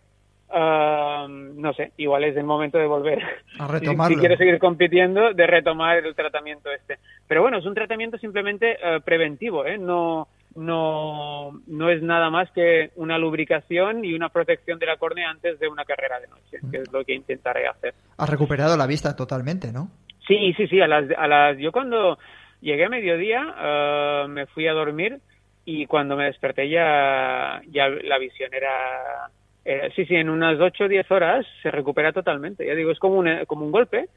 Ah, 0.56 1.26
no 1.28 1.72
sé, 1.74 1.90
igual 1.96 2.22
es 2.22 2.36
el 2.36 2.44
momento 2.44 2.78
de 2.78 2.86
volver. 2.86 3.20
A 3.58 3.66
Si- 3.66 3.72
retomarlo. 3.72 4.14
Si, 4.14 4.20
quiero 4.20 4.36
seguir 4.36 4.58
compitiendo, 4.60 5.34
de 5.34 5.46
retomar 5.46 5.98
el 5.98 6.14
tratamiento 6.14 6.70
este. 6.70 6.98
Pero 7.26 7.42
bueno, 7.42 7.58
es 7.58 7.66
un 7.66 7.74
tratamiento 7.74 8.18
simplemente 8.18 8.78
eh, 8.80 9.00
preventivo, 9.04 9.66
¿eh? 9.66 9.78
No, 9.78 10.28
no, 10.54 11.60
no 11.66 11.90
es 11.90 12.02
nada 12.02 12.30
más 12.30 12.50
que 12.52 12.90
una 12.94 13.18
lubricación 13.18 14.04
y 14.04 14.14
una 14.14 14.28
protección 14.28 14.78
de 14.78 14.86
la 14.86 14.96
córnea 14.96 15.28
antes 15.30 15.58
de 15.58 15.66
una 15.66 15.84
carrera 15.84 16.20
de 16.20 16.28
noche, 16.28 16.58
que 16.70 16.76
es 16.78 16.92
lo 16.92 17.04
que 17.04 17.14
intentaré 17.14 17.66
hacer. 17.66 17.94
Has 18.16 18.28
recuperado 18.30 18.76
la 18.76 18.86
vista 18.86 19.16
totalmente, 19.16 19.72
¿no? 19.72 19.90
Sí, 20.28 20.54
sí, 20.56 20.68
sí. 20.68 20.80
A 20.80 20.86
las, 20.86 21.06
a 21.18 21.26
las, 21.26 21.58
yo 21.58 21.72
cuando 21.72 22.18
llegué 22.60 22.84
a 22.84 22.88
mediodía 22.88 23.54
eh, 23.58 24.24
me 24.28 24.46
fui 24.46 24.68
a 24.68 24.72
dormir 24.72 25.18
y 25.64 25.86
cuando 25.86 26.16
me 26.16 26.26
desperté 26.26 26.68
ya, 26.68 27.60
ya 27.70 27.88
la 27.88 28.18
visión 28.18 28.54
era, 28.54 29.28
era- 29.64 29.90
sí, 29.94 30.04
sí, 30.06 30.14
en 30.14 30.28
unas 30.30 30.60
8 30.60 30.84
o 30.84 30.88
10 30.88 31.10
horas 31.10 31.46
se 31.62 31.70
recupera 31.70 32.12
totalmente. 32.12 32.66
Ya 32.66 32.74
digo, 32.74 32.90
es 32.90 32.98
como 32.98 33.16
un, 33.16 33.44
como 33.46 33.64
un 33.64 33.72
golpe 33.72 34.08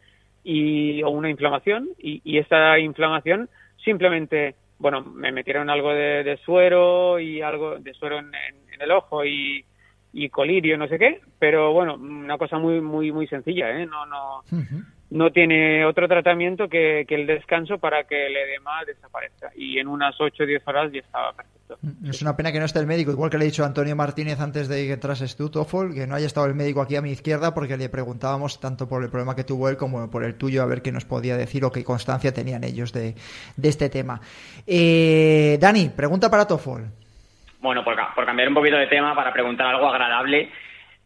y, 0.44 1.02
o 1.04 1.10
una 1.10 1.30
inflamación 1.30 1.90
y, 1.98 2.22
y 2.24 2.38
esta 2.38 2.78
inflamación 2.80 3.50
simplemente 3.84 4.56
bueno, 4.80 5.02
me 5.02 5.32
metieron 5.32 5.70
algo 5.70 5.92
de, 5.92 6.40
suero 6.46 7.20
y 7.20 7.42
algo 7.42 7.80
de 7.80 7.94
suero 7.94 8.20
en 8.20 8.32
el 8.80 8.92
ojo 8.92 9.26
y, 9.26 9.66
y 10.14 10.30
colirio, 10.30 10.78
no 10.78 10.88
sé 10.88 11.00
qué, 11.00 11.22
pero 11.40 11.74
bueno, 11.74 11.96
una 11.96 12.38
cosa 12.38 12.58
muy, 12.58 12.82
muy, 12.82 13.12
muy 13.12 13.28
sencilla, 13.28 13.70
¿eh? 13.72 13.86
No, 13.86 14.06
no, 14.06 14.42
no 15.10 15.32
tiene 15.32 15.86
otro 15.86 16.08
tratamiento 16.08 16.68
que, 16.68 17.06
que 17.08 17.16
el 17.16 17.26
descanso 17.28 17.78
para 17.78 18.04
que 18.04 18.28
el 18.28 18.36
edema 18.36 18.84
desaparezca. 18.86 19.52
Y 19.56 19.80
en 19.80 19.88
unas 19.88 20.20
8 20.20 20.44
o 20.44 20.46
10 20.46 20.68
horas 20.68 20.92
ya 20.92 21.00
estaba 21.00 21.32
perfecto. 21.34 21.78
Es 22.08 22.22
una 22.22 22.36
pena 22.36 22.52
que 22.52 22.60
no 22.60 22.66
esté 22.66 22.80
el 22.80 22.88
médico, 22.88 23.12
igual 23.12 23.30
que 23.30 23.38
le 23.38 23.44
he 23.46 23.48
dicho 23.48 23.64
a 23.64 23.68
Antonio 23.68 23.96
Martínez 23.96 24.40
antes 24.40 24.68
de 24.70 24.86
que 24.88 24.94
entrases 24.94 25.36
tú, 25.36 25.50
Toffol, 25.50 25.94
que 25.94 26.08
no 26.08 26.16
haya 26.16 26.26
estado 26.26 26.46
el 26.48 26.56
médico 26.56 26.82
aquí 26.82 26.96
a 26.96 27.02
mi 27.02 27.12
izquierda 27.12 27.54
porque 27.54 27.76
le 27.78 27.90
preguntábamos 27.90 28.60
tanto 28.60 28.88
por 28.88 29.04
el 29.04 29.10
problema 29.10 29.36
que 29.36 29.44
tuvo 29.44 29.68
él 29.70 29.76
como 29.78 30.10
por 30.10 30.24
el 30.24 30.36
tuyo 30.36 30.62
a 30.64 30.66
ver 30.66 30.82
qué 30.82 30.92
nos 30.92 31.04
podía 31.06 31.36
decir 31.38 31.64
o 31.66 31.72
qué 31.72 31.84
constancia 31.84 32.34
tenían 32.34 32.64
ellos 32.64 32.92
de, 32.94 33.16
de 33.58 33.70
este 33.70 33.90
tema. 33.90 34.20
Eh, 34.66 35.58
Dani, 35.60 35.90
pregunta 35.90 36.30
para 36.30 36.46
Toffol. 36.48 36.86
Bueno, 37.60 37.84
por, 37.84 37.96
ca- 37.96 38.14
por 38.16 38.26
cambiar 38.26 38.48
un 38.50 38.54
poquito 38.56 38.78
de 38.78 38.88
tema, 38.88 39.16
para 39.16 39.34
preguntar 39.34 39.68
algo 39.68 39.88
agradable, 39.90 40.50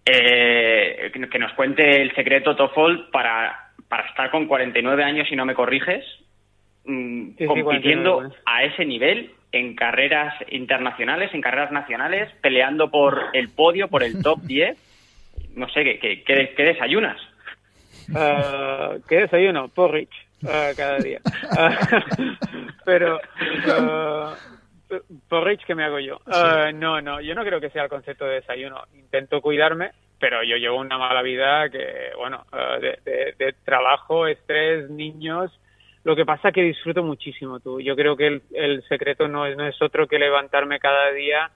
eh, 0.05 1.09
que 1.13 1.29
que 1.29 1.39
nos 1.39 1.53
cuente 1.53 2.01
el 2.01 2.13
secreto 2.15 2.55
Toffol 2.55 3.09
para, 3.11 3.70
para 3.91 4.07
estar 4.07 4.31
con 4.31 4.45
49 4.47 5.03
años, 5.03 5.27
si 5.27 5.35
no 5.35 5.43
me 5.45 5.53
corriges, 5.53 6.05
mm, 6.85 7.31
sí, 7.37 7.45
compitiendo 7.45 8.13
49. 8.13 8.41
a 8.45 8.63
ese 8.63 8.85
nivel 8.85 9.31
en 9.51 9.75
carreras 9.75 10.33
internacionales, 10.49 11.29
en 11.33 11.41
carreras 11.41 11.73
nacionales, 11.73 12.31
peleando 12.41 12.89
por 12.89 13.21
el 13.33 13.49
podio, 13.49 13.89
por 13.89 14.01
el 14.01 14.23
top 14.23 14.39
10. 14.43 14.77
No 15.57 15.67
sé, 15.67 15.83
¿qué, 15.83 15.99
qué, 15.99 16.23
qué- 16.23 16.53
qué 16.55 16.63
desayunas? 16.63 17.17
Ah, 18.15 18.93
¿Qué 19.09 19.17
desayuno? 19.17 19.67
Porridge 19.67 20.15
ah, 20.47 20.69
cada 20.77 20.97
día. 20.99 21.19
Ah, 21.49 21.77
pero 22.85 23.19
porridge 25.27 25.65
que 25.65 25.75
me 25.75 25.83
hago 25.83 25.99
yo. 25.99 26.21
No, 26.75 27.01
no, 27.01 27.19
yo 27.19 27.35
no 27.35 27.43
creo 27.43 27.59
que 27.59 27.69
sea 27.71 27.83
el 27.83 27.89
concepto 27.89 28.23
de 28.23 28.35
desayuno. 28.35 28.83
Intento 28.97 29.41
cuidarme, 29.41 29.91
pero 30.21 30.43
yo 30.43 30.55
llevo 30.55 30.77
una 30.79 30.97
mala 30.97 31.21
vida 31.21 31.69
que, 31.69 32.11
bueno, 32.17 32.45
ah, 32.53 32.77
de, 32.79 33.33
de- 33.37 33.55
trabajo, 33.65 34.27
estrés, 34.27 34.89
niños. 34.89 35.51
Lo 36.03 36.15
que 36.15 36.25
pasa 36.25 36.51
que 36.51 36.61
disfruto 36.61 37.03
muchísimo 37.03 37.59
tú. 37.59 37.81
Yo 37.81 37.95
creo 37.95 38.15
que 38.15 38.27
el, 38.27 38.41
el 38.53 38.83
secreto 38.87 39.27
no 39.27 39.45
es, 39.45 39.57
no 39.57 39.67
es 39.67 39.81
otro 39.81 40.07
que 40.07 40.17
levantarme 40.19 40.79
cada 40.79 41.11
día 41.11 41.51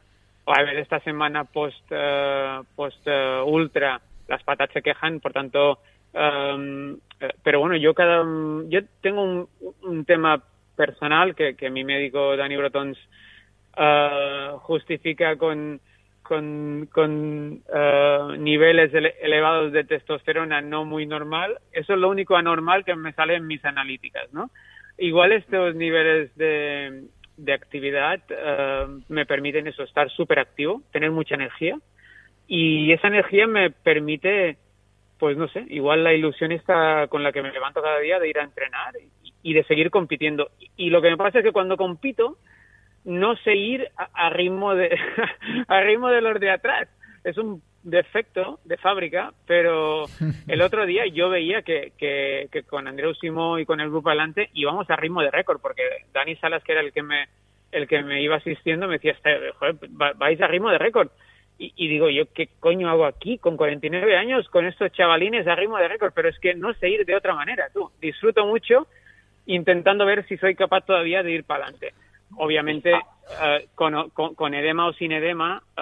a 0.48 0.64
ver, 0.64 0.78
esta 0.78 1.00
semana 1.00 1.44
post, 1.46 1.82
eh, 1.90 2.60
post 2.76 3.00
eh, 3.06 3.42
ultra 3.46 4.00
las 4.28 4.44
patas 4.44 4.70
se 4.74 4.82
quejan, 4.82 5.20
por 5.20 5.34
tanto, 5.34 5.80
eh, 6.14 6.98
pero 7.44 7.60
bueno, 7.60 7.76
yo 7.76 7.94
cada, 7.94 8.24
yo 8.68 8.80
tengo 9.02 9.24
un, 9.24 9.48
un 9.84 10.06
tema 10.06 10.42
personal 10.76 11.36
que, 11.36 11.56
que 11.56 11.70
mi 11.70 11.84
médico 11.84 12.36
Dani 12.36 12.58
Brotons 12.58 12.98
eh, 13.78 14.50
justifica 14.62 15.36
con, 15.38 15.80
con, 16.28 17.64
eh, 17.74 18.20
niveles 18.38 18.94
ele- 18.94 19.16
elevados 19.22 19.72
de 19.72 19.84
testosterona 19.84 20.62
no 20.62 20.86
muy 20.86 21.06
normal. 21.06 21.58
Eso 21.72 21.94
es 21.94 22.00
lo 22.00 22.10
único 22.10 22.36
anormal 22.36 22.84
que 22.84 22.96
me 22.96 23.14
sale 23.14 23.36
en 23.36 23.48
mis 23.48 23.64
analíticas, 23.64 24.32
¿no? 24.34 24.50
Igual 24.98 25.32
estos 25.34 25.76
niveles 25.76 26.36
de, 26.36 27.04
de 27.38 27.54
actividad 27.54 28.20
eh, 28.30 28.86
me 29.10 29.26
permiten 29.26 29.68
eso, 29.68 29.84
estar 29.84 30.10
súper 30.10 30.40
activo, 30.40 30.82
tener 30.92 31.12
mucha 31.12 31.36
energía 31.36 31.78
y 32.48 32.92
esa 32.92 33.08
energía 33.08 33.48
me 33.48 33.72
permite, 33.72 34.58
pues 35.20 35.38
no 35.38 35.48
sé, 35.48 35.66
igual 35.70 36.04
la 36.04 36.14
ilusión 36.14 36.52
está 36.52 37.08
con 37.08 37.24
la 37.24 37.32
que 37.32 37.42
me 37.42 37.52
levanto 37.52 37.82
cada 37.82 38.00
día 38.00 38.20
de 38.20 38.30
ir 38.30 38.40
a 38.40 38.44
entrenar 38.44 38.94
y 39.42 39.54
de 39.54 39.64
seguir 39.66 39.92
compitiendo. 39.92 40.50
Y, 40.76 40.90
lo 40.90 41.02
que 41.02 41.10
me 41.10 41.18
pasa 41.18 41.40
es 41.40 41.46
que 41.46 41.52
cuando 41.52 41.78
compito 41.78 42.38
no 43.06 43.36
sé 43.38 43.56
ir 43.56 43.88
a, 43.98 44.10
a 44.28 44.30
ritmo 44.30 44.76
de 44.76 44.90
a 45.68 45.82
ritmo 45.82 46.10
de 46.10 46.22
los 46.22 46.40
de 46.40 46.52
atrás. 46.52 46.88
Es 47.24 47.38
un 47.38 47.62
defecto 47.84 48.60
de 48.66 48.78
fábrica, 48.78 49.32
pero 49.48 50.06
el 50.48 50.62
otro 50.62 50.86
día 50.86 51.06
yo 51.08 51.30
veía 51.30 51.62
que, 51.62 51.94
que, 51.98 52.48
que 52.52 52.64
con 52.64 52.88
Andreu 52.88 53.14
Simó 53.16 53.58
y 53.60 53.66
con 53.66 53.80
el 53.80 53.90
grupo 53.90 54.10
adelante 54.10 54.50
íbamos 54.54 54.90
a 54.90 54.96
ritmo 54.96 55.22
de 55.22 55.32
récord, 55.32 55.60
porque 55.62 55.84
Dani 56.14 56.36
Salas, 56.38 56.64
que 56.64 56.72
era 56.74 56.82
el 56.82 56.92
que 56.92 57.04
me 57.04 57.28
el 57.72 57.88
que 57.88 58.02
me 58.04 58.22
iba 58.22 58.38
asistiendo, 58.38 58.88
me 58.88 58.94
decía, 58.96 59.12
"Este, 59.12 59.52
joder, 59.60 59.76
va- 60.02 60.14
vais 60.14 60.40
a 60.42 60.48
ritmo 60.48 60.70
de 60.72 60.78
récord. 60.78 61.10
Y, 61.58 61.74
y 61.76 61.88
digo, 61.88 62.10
¿yo 62.10 62.26
qué 62.34 62.50
coño 62.60 62.90
hago 62.90 63.06
aquí 63.06 63.38
con 63.38 63.56
49 63.58 64.16
años 64.18 64.48
con 64.50 64.66
estos 64.66 64.92
chavalines 64.94 65.46
a 65.48 65.56
ritmo 65.56 65.78
de 65.78 65.88
récord? 65.88 66.12
Pero 66.14 66.30
es 66.30 66.38
que 66.40 66.54
no 66.54 66.74
sé 66.76 66.90
ir 66.90 67.06
de 67.06 67.16
otra 67.16 67.34
manera, 67.34 67.68
tú. 67.74 67.92
Disfruto 68.02 68.46
mucho 68.46 68.88
intentando 69.46 70.06
ver 70.06 70.26
si 70.28 70.38
soy 70.38 70.56
capaz 70.56 70.82
todavía 70.86 71.22
de 71.24 71.32
ir 71.32 71.44
para 71.44 71.64
adelante. 71.66 71.94
Obviamente, 72.38 72.92
eh, 73.42 73.68
con, 73.76 74.10
con- 74.12 74.36
con 74.36 74.54
edema 74.54 74.88
o 74.88 74.94
sin 74.94 75.12
edema, 75.12 75.62
eh, 75.78 75.82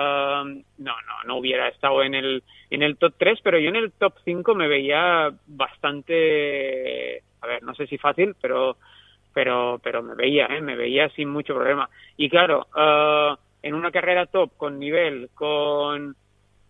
no, 0.78 0.94
no, 1.02 1.24
no 1.26 1.38
hubiera 1.38 1.68
estado 1.68 2.04
en 2.04 2.14
el, 2.16 2.44
en 2.70 2.84
el 2.84 2.98
top 2.98 3.14
3, 3.18 3.40
pero 3.44 3.58
yo 3.60 3.70
en 3.70 3.76
el 3.76 3.92
top 3.94 4.16
5 4.24 4.56
me 4.56 4.68
veía 4.68 5.32
bastante, 5.48 7.24
a 7.42 7.48
ver, 7.48 7.64
no 7.64 7.74
sé 7.76 7.88
si 7.88 7.98
fácil, 7.98 8.36
pero, 8.42 8.78
pero, 9.34 9.80
pero 9.84 10.04
me 10.04 10.16
veía, 10.16 10.46
¿eh? 10.48 10.62
me 10.62 10.76
veía 10.76 11.10
sin 11.10 11.30
mucho 11.30 11.56
problema. 11.56 11.90
Y 12.18 12.30
claro, 12.30 12.68
eh, 12.76 13.36
en 13.64 13.74
una 13.76 13.92
carrera 13.92 14.26
top, 14.28 14.52
con 14.58 14.80
nivel, 14.80 15.30
con, 15.34 16.16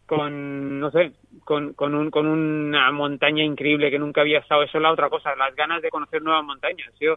con 0.05 0.79
no 0.79 0.91
sé, 0.91 1.13
con, 1.43 1.73
con, 1.73 1.95
un, 1.95 2.09
con 2.11 2.27
una 2.27 2.91
montaña 2.91 3.43
increíble 3.43 3.89
que 3.91 3.99
nunca 3.99 4.21
había 4.21 4.39
estado. 4.39 4.63
Eso 4.63 4.77
es 4.77 4.81
la 4.81 4.91
otra 4.91 5.09
cosa, 5.09 5.35
las 5.35 5.55
ganas 5.55 5.81
de 5.81 5.89
conocer 5.89 6.21
nuevas 6.21 6.43
montañas. 6.43 6.93
Yo, 6.99 7.15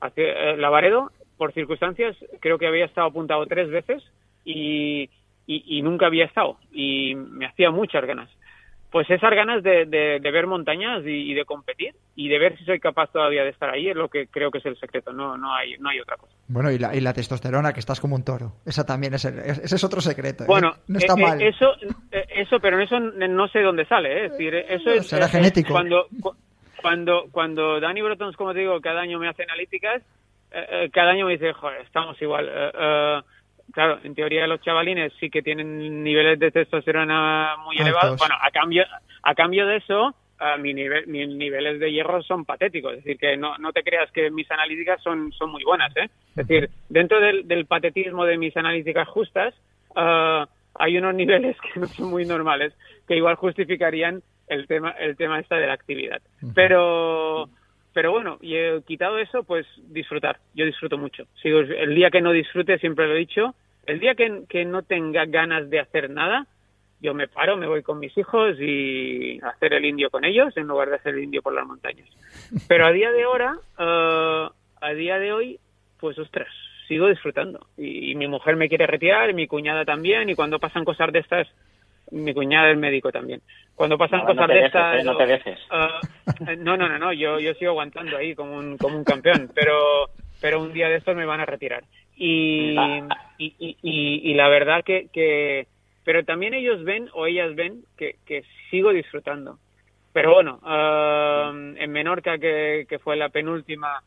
hace, 0.00 0.30
eh, 0.30 0.56
Lavaredo, 0.56 1.10
por 1.36 1.52
circunstancias, 1.52 2.16
creo 2.40 2.58
que 2.58 2.66
había 2.66 2.84
estado 2.84 3.08
apuntado 3.08 3.46
tres 3.46 3.70
veces 3.70 4.02
y, 4.44 5.08
y, 5.46 5.78
y 5.78 5.82
nunca 5.82 6.06
había 6.06 6.24
estado. 6.26 6.56
Y 6.72 7.14
me 7.14 7.46
hacía 7.46 7.70
muchas 7.70 8.04
ganas. 8.04 8.30
Pues 8.90 9.08
esas 9.08 9.30
ganas 9.34 9.62
de, 9.62 9.86
de, 9.86 10.20
de 10.20 10.30
ver 10.30 10.46
montañas 10.46 11.02
y, 11.06 11.30
y 11.30 11.32
de 11.32 11.46
competir 11.46 11.94
y 12.14 12.28
de 12.28 12.38
ver 12.38 12.58
si 12.58 12.64
soy 12.66 12.78
capaz 12.78 13.10
todavía 13.10 13.42
de 13.42 13.48
estar 13.48 13.70
ahí 13.70 13.88
es 13.88 13.96
lo 13.96 14.08
que 14.10 14.26
creo 14.26 14.50
que 14.50 14.58
es 14.58 14.66
el 14.66 14.76
secreto. 14.78 15.14
No, 15.14 15.38
no, 15.38 15.54
hay, 15.54 15.78
no 15.78 15.88
hay 15.88 15.98
otra 15.98 16.18
cosa. 16.18 16.34
Bueno, 16.48 16.70
y 16.70 16.78
la, 16.78 16.94
y 16.94 17.00
la 17.00 17.14
testosterona, 17.14 17.72
que 17.72 17.80
estás 17.80 18.00
como 18.00 18.16
un 18.16 18.22
toro. 18.22 18.52
Esa 18.66 18.84
también 18.84 19.14
es 19.14 19.24
el- 19.24 19.38
ese 19.38 19.76
es 19.76 19.82
otro 19.84 20.02
secreto. 20.02 20.44
¿eh? 20.44 20.46
Bueno, 20.46 20.74
no 20.88 20.98
está 20.98 21.14
eh, 21.14 21.16
eh, 21.18 21.22
mal. 21.22 21.40
eso, 21.42 21.72
eso, 22.10 22.60
pero 22.60 22.78
eso 22.82 23.00
no 23.00 23.48
sé 23.48 23.60
dónde 23.62 23.86
sale, 23.86 24.12
¿eh? 24.12 24.24
es 24.26 24.32
decir, 24.32 24.54
eso 24.54 24.90
es 24.90 25.06
Será 25.06 25.26
genético. 25.26 25.72
Cuando, 25.72 26.08
cu- 26.20 26.36
cuando, 26.82 27.24
cuando 27.32 27.80
Danny 27.80 28.02
Brotons, 28.02 28.36
como 28.36 28.52
te 28.52 28.58
digo, 28.60 28.78
cada 28.82 29.00
año 29.00 29.18
me 29.18 29.28
hace 29.28 29.44
analíticas, 29.44 30.02
eh, 30.54 30.66
eh, 30.84 30.90
cada 30.92 31.10
año 31.12 31.26
me 31.26 31.32
dice, 31.32 31.52
joder, 31.52 31.80
estamos 31.82 32.20
igual. 32.22 32.48
eh, 32.48 32.70
eh, 32.74 33.20
claro, 33.72 33.98
en 34.02 34.14
teoría 34.14 34.46
los 34.46 34.60
chavalines 34.60 35.12
sí 35.18 35.30
que 35.30 35.42
tienen 35.42 36.02
niveles 36.04 36.38
de 36.38 36.50
testosterona 36.50 37.56
muy 37.64 37.76
Altos. 37.76 37.86
elevados. 37.88 38.18
Bueno, 38.18 38.34
a 38.40 38.50
cambio, 38.50 38.84
a 39.22 39.34
cambio 39.34 39.66
de 39.66 39.76
eso, 39.76 40.14
eh, 40.40 40.58
mi 40.58 40.74
nivel, 40.74 41.06
mis 41.06 41.28
niveles 41.28 41.78
de 41.80 41.92
hierro 41.92 42.22
son 42.22 42.44
patéticos. 42.44 42.92
Es 42.94 43.04
decir, 43.04 43.18
que 43.18 43.36
no, 43.36 43.56
no 43.58 43.72
te 43.72 43.82
creas 43.82 44.10
que 44.12 44.30
mis 44.30 44.50
analíticas 44.50 45.00
son, 45.02 45.32
son 45.32 45.50
muy 45.50 45.64
buenas. 45.64 45.96
¿eh? 45.96 46.08
Es 46.36 46.46
decir, 46.46 46.70
dentro 46.88 47.20
del, 47.20 47.46
del 47.48 47.66
patetismo 47.66 48.24
de 48.24 48.36
mis 48.38 48.56
analíticas 48.56 49.08
justas, 49.08 49.54
eh, 49.96 50.44
hay 50.74 50.98
unos 50.98 51.14
niveles 51.22 51.56
que 51.60 51.80
no 51.80 51.86
son 51.86 52.10
muy 52.10 52.24
normales, 52.24 52.74
que 53.06 53.16
igual 53.16 53.36
justificarían 53.36 54.22
el 54.48 54.66
tema, 54.66 54.90
el 54.90 55.16
tema 55.16 55.38
esta 55.40 55.56
de 55.56 55.66
la 55.66 55.72
actividad. 55.72 56.20
Pero, 56.54 57.48
pero 57.92 58.12
bueno, 58.12 58.38
y 58.40 58.56
he 58.56 58.82
quitado 58.82 59.18
eso, 59.18 59.44
pues 59.44 59.66
disfrutar. 59.76 60.38
Yo 60.54 60.64
disfruto 60.64 60.98
mucho. 60.98 61.26
Sigo, 61.42 61.60
el 61.60 61.94
día 61.94 62.10
que 62.10 62.20
no 62.20 62.32
disfrute, 62.32 62.78
siempre 62.78 63.06
lo 63.06 63.14
he 63.14 63.18
dicho, 63.18 63.54
el 63.86 64.00
día 64.00 64.14
que, 64.14 64.42
que 64.48 64.64
no 64.64 64.82
tenga 64.82 65.24
ganas 65.26 65.68
de 65.68 65.80
hacer 65.80 66.10
nada, 66.10 66.46
yo 67.00 67.14
me 67.14 67.26
paro, 67.26 67.56
me 67.56 67.66
voy 67.66 67.82
con 67.82 67.98
mis 67.98 68.16
hijos 68.16 68.56
y 68.60 69.40
hacer 69.42 69.74
el 69.74 69.84
indio 69.84 70.08
con 70.08 70.24
ellos 70.24 70.56
en 70.56 70.68
lugar 70.68 70.88
de 70.88 70.96
hacer 70.96 71.14
el 71.14 71.24
indio 71.24 71.42
por 71.42 71.52
las 71.52 71.66
montañas. 71.66 72.08
Pero 72.68 72.86
a 72.86 72.92
día 72.92 73.10
de 73.10 73.24
ahora, 73.24 73.56
eh, 73.78 74.48
a 74.80 74.94
día 74.94 75.18
de 75.18 75.32
hoy, 75.32 75.58
pues 75.98 76.18
ostras, 76.18 76.48
sigo 76.86 77.08
disfrutando. 77.08 77.66
Y, 77.76 78.12
y 78.12 78.14
mi 78.14 78.28
mujer 78.28 78.56
me 78.56 78.68
quiere 78.68 78.86
retirar, 78.86 79.28
y 79.30 79.34
mi 79.34 79.48
cuñada 79.48 79.84
también, 79.84 80.30
y 80.30 80.34
cuando 80.36 80.60
pasan 80.60 80.84
cosas 80.84 81.12
de 81.12 81.18
estas, 81.18 81.48
mi 82.12 82.32
cuñada 82.34 82.70
es 82.70 82.78
médico 82.78 83.10
también. 83.10 83.40
Cuando 83.74 83.98
pasan 83.98 84.20
No, 84.20 84.26
cosas 84.26 84.48
de 84.48 84.66
estas... 84.66 85.00
eh, 85.00 85.04
no 85.04 85.16
te 85.16 85.26
dejes. 85.26 85.58
eh, 85.58 86.56
no, 86.58 86.76
no, 86.76 86.88
no, 86.88 86.98
no, 86.98 87.12
yo, 87.12 87.40
yo 87.40 87.54
sigo 87.54 87.70
aguantando 87.72 88.16
ahí 88.16 88.34
como 88.34 88.56
un, 88.56 88.76
como 88.78 88.96
un 88.96 89.04
campeón, 89.04 89.50
pero, 89.54 90.10
pero 90.40 90.60
un 90.60 90.72
día 90.72 90.88
de 90.88 90.96
estos 90.96 91.16
me 91.16 91.24
van 91.26 91.40
a 91.40 91.46
retirar. 91.46 91.82
Y, 92.16 92.76
y, 93.38 93.78
y, 93.82 94.34
la 94.34 94.48
verdad 94.48 94.84
que, 94.84 95.08
que, 95.12 95.66
pero 96.04 96.24
también 96.24 96.54
ellos 96.54 96.84
ven 96.84 97.08
o 97.14 97.26
ellas 97.26 97.54
ven 97.56 97.82
que, 97.96 98.16
que 98.26 98.44
sigo 98.70 98.92
disfrutando. 98.92 99.58
Pero 100.12 100.34
bueno, 100.34 100.60
eh, 100.66 101.74
en 101.78 101.90
Menorca, 101.90 102.38
que, 102.38 102.86
que 102.88 102.98
fue 102.98 103.16
la 103.16 103.30
penúltima, 103.30 104.02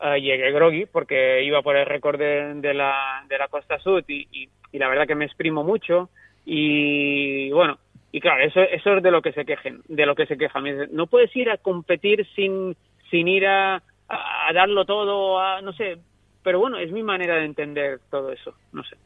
eh, 0.00 0.20
llegué 0.20 0.50
groggy 0.52 0.86
porque 0.86 1.42
iba 1.44 1.60
por 1.62 1.76
el 1.76 1.86
récord 1.86 2.18
de, 2.18 2.54
de 2.54 2.74
la, 2.74 3.24
de 3.28 3.38
la 3.38 3.48
Costa 3.48 3.78
Sud 3.78 4.02
y, 4.08 4.26
y, 4.32 4.48
y 4.72 4.78
la 4.78 4.88
verdad 4.88 5.06
que 5.06 5.14
me 5.14 5.26
exprimo 5.26 5.62
mucho 5.62 6.08
y 6.44 7.50
bueno, 7.50 7.78
y 8.12 8.20
claro, 8.20 8.44
eso, 8.44 8.60
eso 8.60 8.96
es 8.96 9.02
de 9.02 9.10
lo 9.10 9.22
que 9.22 9.32
se 9.32 9.44
quejen, 9.44 9.82
de 9.88 10.06
lo 10.06 10.14
que 10.14 10.26
se 10.26 10.36
quejan. 10.36 10.64
No 10.92 11.08
puedes 11.08 11.34
ir 11.34 11.50
a 11.50 11.58
competir 11.58 12.26
sin, 12.36 12.76
sin 13.10 13.26
ir 13.26 13.46
a, 13.46 13.82
a, 14.08 14.52
darlo 14.54 14.84
todo, 14.84 15.40
a, 15.40 15.60
no 15.62 15.72
sé, 15.72 15.98
pero 16.42 16.60
bueno, 16.60 16.78
es 16.78 16.92
mi 16.92 17.02
manera 17.02 17.36
de 17.36 17.46
entender 17.46 18.00
todo 18.10 18.30
eso, 18.30 18.54
no 18.72 18.84
sé. 18.84 18.96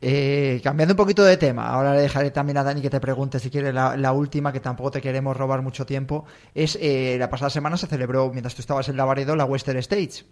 Eh, 0.00 0.60
cambiando 0.62 0.92
un 0.92 0.96
poquito 0.96 1.24
de 1.24 1.36
tema, 1.36 1.66
ahora 1.66 1.92
le 1.92 2.02
dejaré 2.02 2.30
también 2.30 2.56
a 2.58 2.62
Dani 2.62 2.80
que 2.80 2.88
te 2.88 3.00
pregunte 3.00 3.40
si 3.40 3.50
quiere 3.50 3.72
la, 3.72 3.96
la 3.96 4.12
última, 4.12 4.52
que 4.52 4.60
tampoco 4.60 4.92
te 4.92 5.00
queremos 5.00 5.36
robar 5.36 5.60
mucho 5.60 5.86
tiempo. 5.86 6.24
Es 6.54 6.78
eh, 6.80 7.16
la 7.18 7.28
pasada 7.28 7.50
semana 7.50 7.76
se 7.76 7.88
celebró, 7.88 8.30
mientras 8.30 8.54
tú 8.54 8.60
estabas 8.60 8.88
en 8.88 8.96
Lavaredo, 8.96 9.34
la 9.34 9.44
Western 9.44 9.78
States 9.78 10.24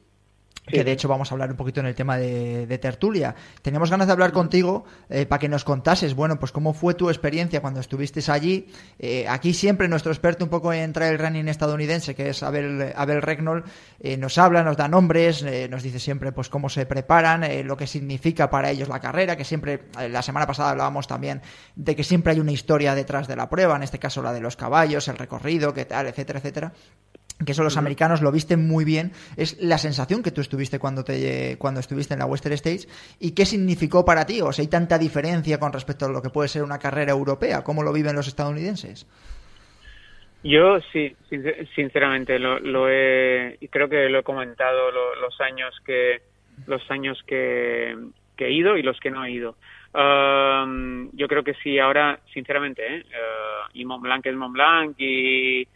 que 0.67 0.83
de 0.83 0.93
hecho 0.93 1.09
vamos 1.09 1.31
a 1.31 1.35
hablar 1.35 1.51
un 1.51 1.57
poquito 1.57 1.81
en 1.81 1.87
el 1.87 1.95
tema 1.95 2.19
de, 2.19 2.67
de 2.67 2.79
tertulia. 2.79 3.35
Teníamos 3.63 3.91
ganas 3.91 4.09
de 4.09 4.13
hablar 4.13 4.33
contigo 4.33 4.85
eh, 5.09 5.27
para 5.27 5.39
que 5.39 5.49
nos 5.49 5.65
contases, 5.65 6.15
bueno, 6.15 6.39
pues 6.39 6.53
cómo 6.53 6.75
fue 6.75 6.95
tu 6.95 7.09
experiencia 7.09 7.61
cuando 7.61 7.81
estuviste 7.81 8.17
allí. 8.31 8.67
Eh, 8.99 9.27
aquí 9.29 9.53
siempre 9.53 9.89
nuestro 9.89 10.13
experto 10.13 10.45
un 10.45 10.51
poco 10.51 10.73
en 10.73 10.93
trail 10.93 11.19
running 11.19 11.49
estadounidense, 11.49 12.15
que 12.15 12.31
es 12.31 12.43
Abel, 12.43 12.93
Abel 12.97 13.23
Regnol, 13.23 13.65
eh, 14.01 14.17
nos 14.17 14.39
habla, 14.39 14.63
nos 14.63 14.77
da 14.77 14.89
nombres, 14.89 15.43
eh, 15.43 15.69
nos 15.71 15.83
dice 15.83 15.99
siempre 15.99 16.33
pues 16.33 16.49
cómo 16.49 16.69
se 16.69 16.87
preparan, 16.87 17.45
lo 17.67 17.77
que 17.77 17.87
significa 17.87 18.51
para 18.51 18.71
ellos 18.71 18.89
la 18.89 19.01
carrera, 19.01 19.37
que 19.37 19.45
siempre, 19.45 19.85
la 20.09 20.23
semana 20.23 20.47
pasada 20.47 20.71
hablábamos 20.71 21.07
también 21.07 21.43
de 21.75 21.95
que 21.95 22.05
siempre 22.05 22.33
hay 22.33 22.41
una 22.41 22.53
historia 22.53 22.95
detrás 22.95 23.29
de 23.29 23.37
la 23.37 23.49
prueba, 23.49 23.77
en 23.77 23.83
este 23.83 23.99
caso 23.99 24.23
la 24.23 24.33
de 24.33 24.41
los 24.41 24.57
caballos, 24.57 25.09
el 25.09 25.17
recorrido, 25.17 25.75
qué 25.75 25.85
tal, 25.85 26.07
etcétera, 26.07 26.39
etcétera 26.39 26.73
que 27.45 27.53
eso 27.53 27.63
los 27.63 27.77
americanos 27.77 28.23
lo 28.23 28.33
visten 28.33 28.67
muy 28.67 28.85
bien, 28.85 29.13
es 29.37 29.61
la 29.61 29.77
sensación 29.79 30.23
que 30.23 30.31
tú 30.31 30.41
estuviste 30.41 30.79
cuando 30.79 31.05
te 31.05 31.57
cuando 31.59 31.81
estuviste 31.81 32.15
en 32.15 32.21
la 32.21 32.27
Western 32.27 32.55
States 32.55 32.89
y 33.21 33.33
qué 33.33 33.45
significó 33.45 34.05
para 34.05 34.25
ti, 34.25 34.41
o 34.41 34.53
sea, 34.53 34.63
hay 34.63 34.69
tanta 34.69 34.99
diferencia 34.99 35.59
con 35.61 35.73
respecto 35.73 36.07
a 36.07 36.09
lo 36.11 36.23
que 36.23 36.31
puede 36.31 36.49
ser 36.49 36.63
una 36.63 36.79
carrera 36.79 37.13
europea, 37.13 37.63
cómo 37.63 37.83
lo 37.83 37.93
viven 37.93 38.17
los 38.17 38.27
estadounidenses. 38.29 39.07
Yo 40.43 40.79
sí, 40.93 41.15
sincer- 41.31 41.69
sinceramente 41.75 42.39
lo, 42.39 42.61
lo 42.61 42.89
he 42.89 43.57
y 43.61 43.69
creo 43.69 43.89
que 43.89 44.09
lo 44.09 44.21
he 44.21 44.23
comentado 44.23 44.91
lo- 44.91 45.17
los 45.17 45.41
años 45.41 45.75
que 45.85 46.21
los 46.67 46.89
años 46.91 47.23
que, 47.27 47.97
que 48.37 48.47
he 48.47 48.53
ido 48.53 48.77
y 48.79 48.83
los 48.83 48.99
que 49.01 49.11
no 49.11 49.25
he 49.25 49.31
ido. 49.33 49.57
Um, 49.93 51.11
yo 51.13 51.27
creo 51.27 51.43
que 51.43 51.55
sí, 51.63 51.79
ahora, 51.79 52.21
sinceramente, 52.33 52.83
¿eh? 52.87 53.03
Uh, 53.07 53.71
y 53.75 53.85
Mont 53.85 54.03
Blanc 54.03 54.25
es 54.27 54.35
Mont 54.35 54.53
Blanc 54.53 54.95
y, 54.99 55.67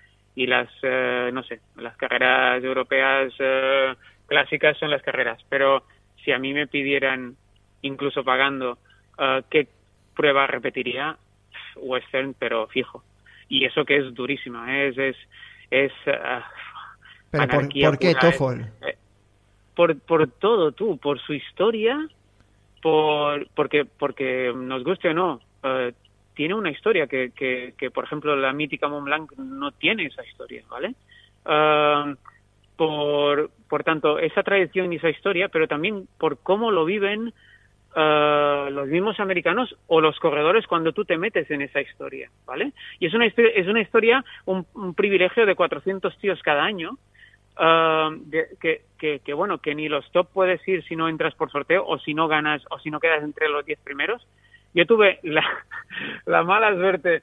y 0.40 0.46
las, 0.46 0.70
eh, 0.80 1.28
no 1.34 1.42
sé, 1.42 1.60
las 1.76 1.94
carreras 1.98 2.64
europeas 2.64 3.30
eh, 3.38 3.94
clásicas 4.26 4.78
son 4.78 4.88
las 4.88 5.02
carreras. 5.02 5.38
Pero 5.50 5.84
si 6.24 6.32
a 6.32 6.38
mí 6.38 6.54
me 6.54 6.66
pidieran, 6.66 7.36
incluso 7.82 8.24
pagando, 8.24 8.78
eh, 9.18 9.42
qué 9.50 9.68
prueba 10.16 10.46
repetiría, 10.46 11.18
Western, 11.76 12.34
pero 12.38 12.66
fijo. 12.68 13.04
Y 13.50 13.66
eso 13.66 13.84
que 13.84 13.98
es 13.98 14.14
durísima, 14.14 14.74
¿eh? 14.74 14.88
es, 14.88 14.96
es, 14.98 15.16
es 15.70 15.92
ah, 16.06 16.50
Pero 17.30 17.46
¿por, 17.46 17.54
anarquía 17.56 17.88
¿por 17.90 17.98
qué 17.98 18.12
eh, 18.12 18.96
por, 19.76 20.00
por 20.00 20.26
todo 20.26 20.72
tú, 20.72 20.96
por 20.96 21.20
su 21.20 21.34
historia, 21.34 22.08
por 22.80 23.46
porque 23.50 23.84
porque 23.84 24.54
nos 24.56 24.84
guste 24.84 25.10
o 25.10 25.12
no, 25.12 25.40
eh, 25.64 25.92
tiene 26.34 26.54
una 26.54 26.70
historia 26.70 27.06
que, 27.06 27.32
que, 27.32 27.90
por 27.90 28.04
ejemplo, 28.04 28.34
la 28.36 28.52
mítica 28.52 28.88
Mont 28.88 29.04
Blanc 29.04 29.32
no 29.36 29.72
tiene 29.72 30.06
esa 30.06 30.24
historia, 30.24 30.62
¿vale? 30.68 30.94
Ah, 31.44 32.14
por, 32.76 33.84
tanto, 33.84 34.18
esa 34.18 34.42
tradición 34.42 34.92
y 34.92 34.96
esa 34.96 35.10
historia, 35.10 35.48
pero 35.48 35.68
también 35.68 36.08
por 36.18 36.38
cómo 36.38 36.70
lo 36.70 36.86
viven 36.86 37.34
ah, 37.94 38.68
los 38.72 38.88
mismos 38.88 39.20
americanos 39.20 39.76
o 39.86 40.00
los 40.00 40.18
corredores 40.18 40.66
cuando 40.66 40.92
tú 40.92 41.04
te 41.04 41.18
metes 41.18 41.50
en 41.50 41.60
esa 41.60 41.82
historia, 41.82 42.30
¿vale? 42.46 42.72
Y 42.98 43.06
es 43.06 43.12
una 43.12 43.26
historia, 43.26 43.50
es 43.54 43.66
una 43.66 43.82
historia, 43.82 44.24
un, 44.46 44.64
privilegio 44.94 45.44
de 45.44 45.54
400 45.54 46.16
tíos 46.18 46.40
cada 46.42 46.62
año, 46.62 46.96
ah, 47.58 48.10
de- 48.12 48.48
que, 48.58 48.82
que, 48.98 49.20
que, 49.20 49.34
bueno, 49.34 49.58
que 49.58 49.74
ni 49.74 49.88
los 49.88 50.10
top 50.12 50.28
puedes 50.32 50.66
ir 50.66 50.82
si 50.84 50.96
no 50.96 51.08
entras 51.08 51.34
por 51.34 51.50
sorteo 51.50 51.84
o 51.86 51.98
si 51.98 52.14
no 52.14 52.28
ganas 52.28 52.62
o 52.70 52.78
si 52.78 52.90
no 52.90 52.98
quedas 52.98 53.22
entre 53.22 53.50
los 53.50 53.66
10 53.66 53.78
primeros. 53.80 54.26
Yo 54.74 54.86
tuve 54.86 55.18
la, 55.22 55.44
la 56.26 56.42
mala 56.42 56.74
suerte 56.74 57.22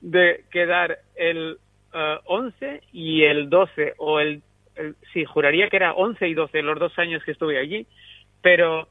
de 0.00 0.44
quedar 0.50 0.98
el 1.16 1.58
eh, 1.92 2.18
11 2.24 2.82
y 2.92 3.24
el 3.24 3.48
12 3.50 3.94
o 3.98 4.20
el, 4.20 4.42
el- 4.76 4.94
sí, 5.12 5.24
juraría 5.24 5.68
que 5.68 5.76
era 5.76 5.92
11 5.94 6.28
y 6.28 6.34
12 6.34 6.62
los 6.62 6.78
dos 6.78 6.98
años 6.98 7.22
que 7.24 7.32
estuve 7.32 7.58
allí, 7.58 7.86
pero 8.42 8.88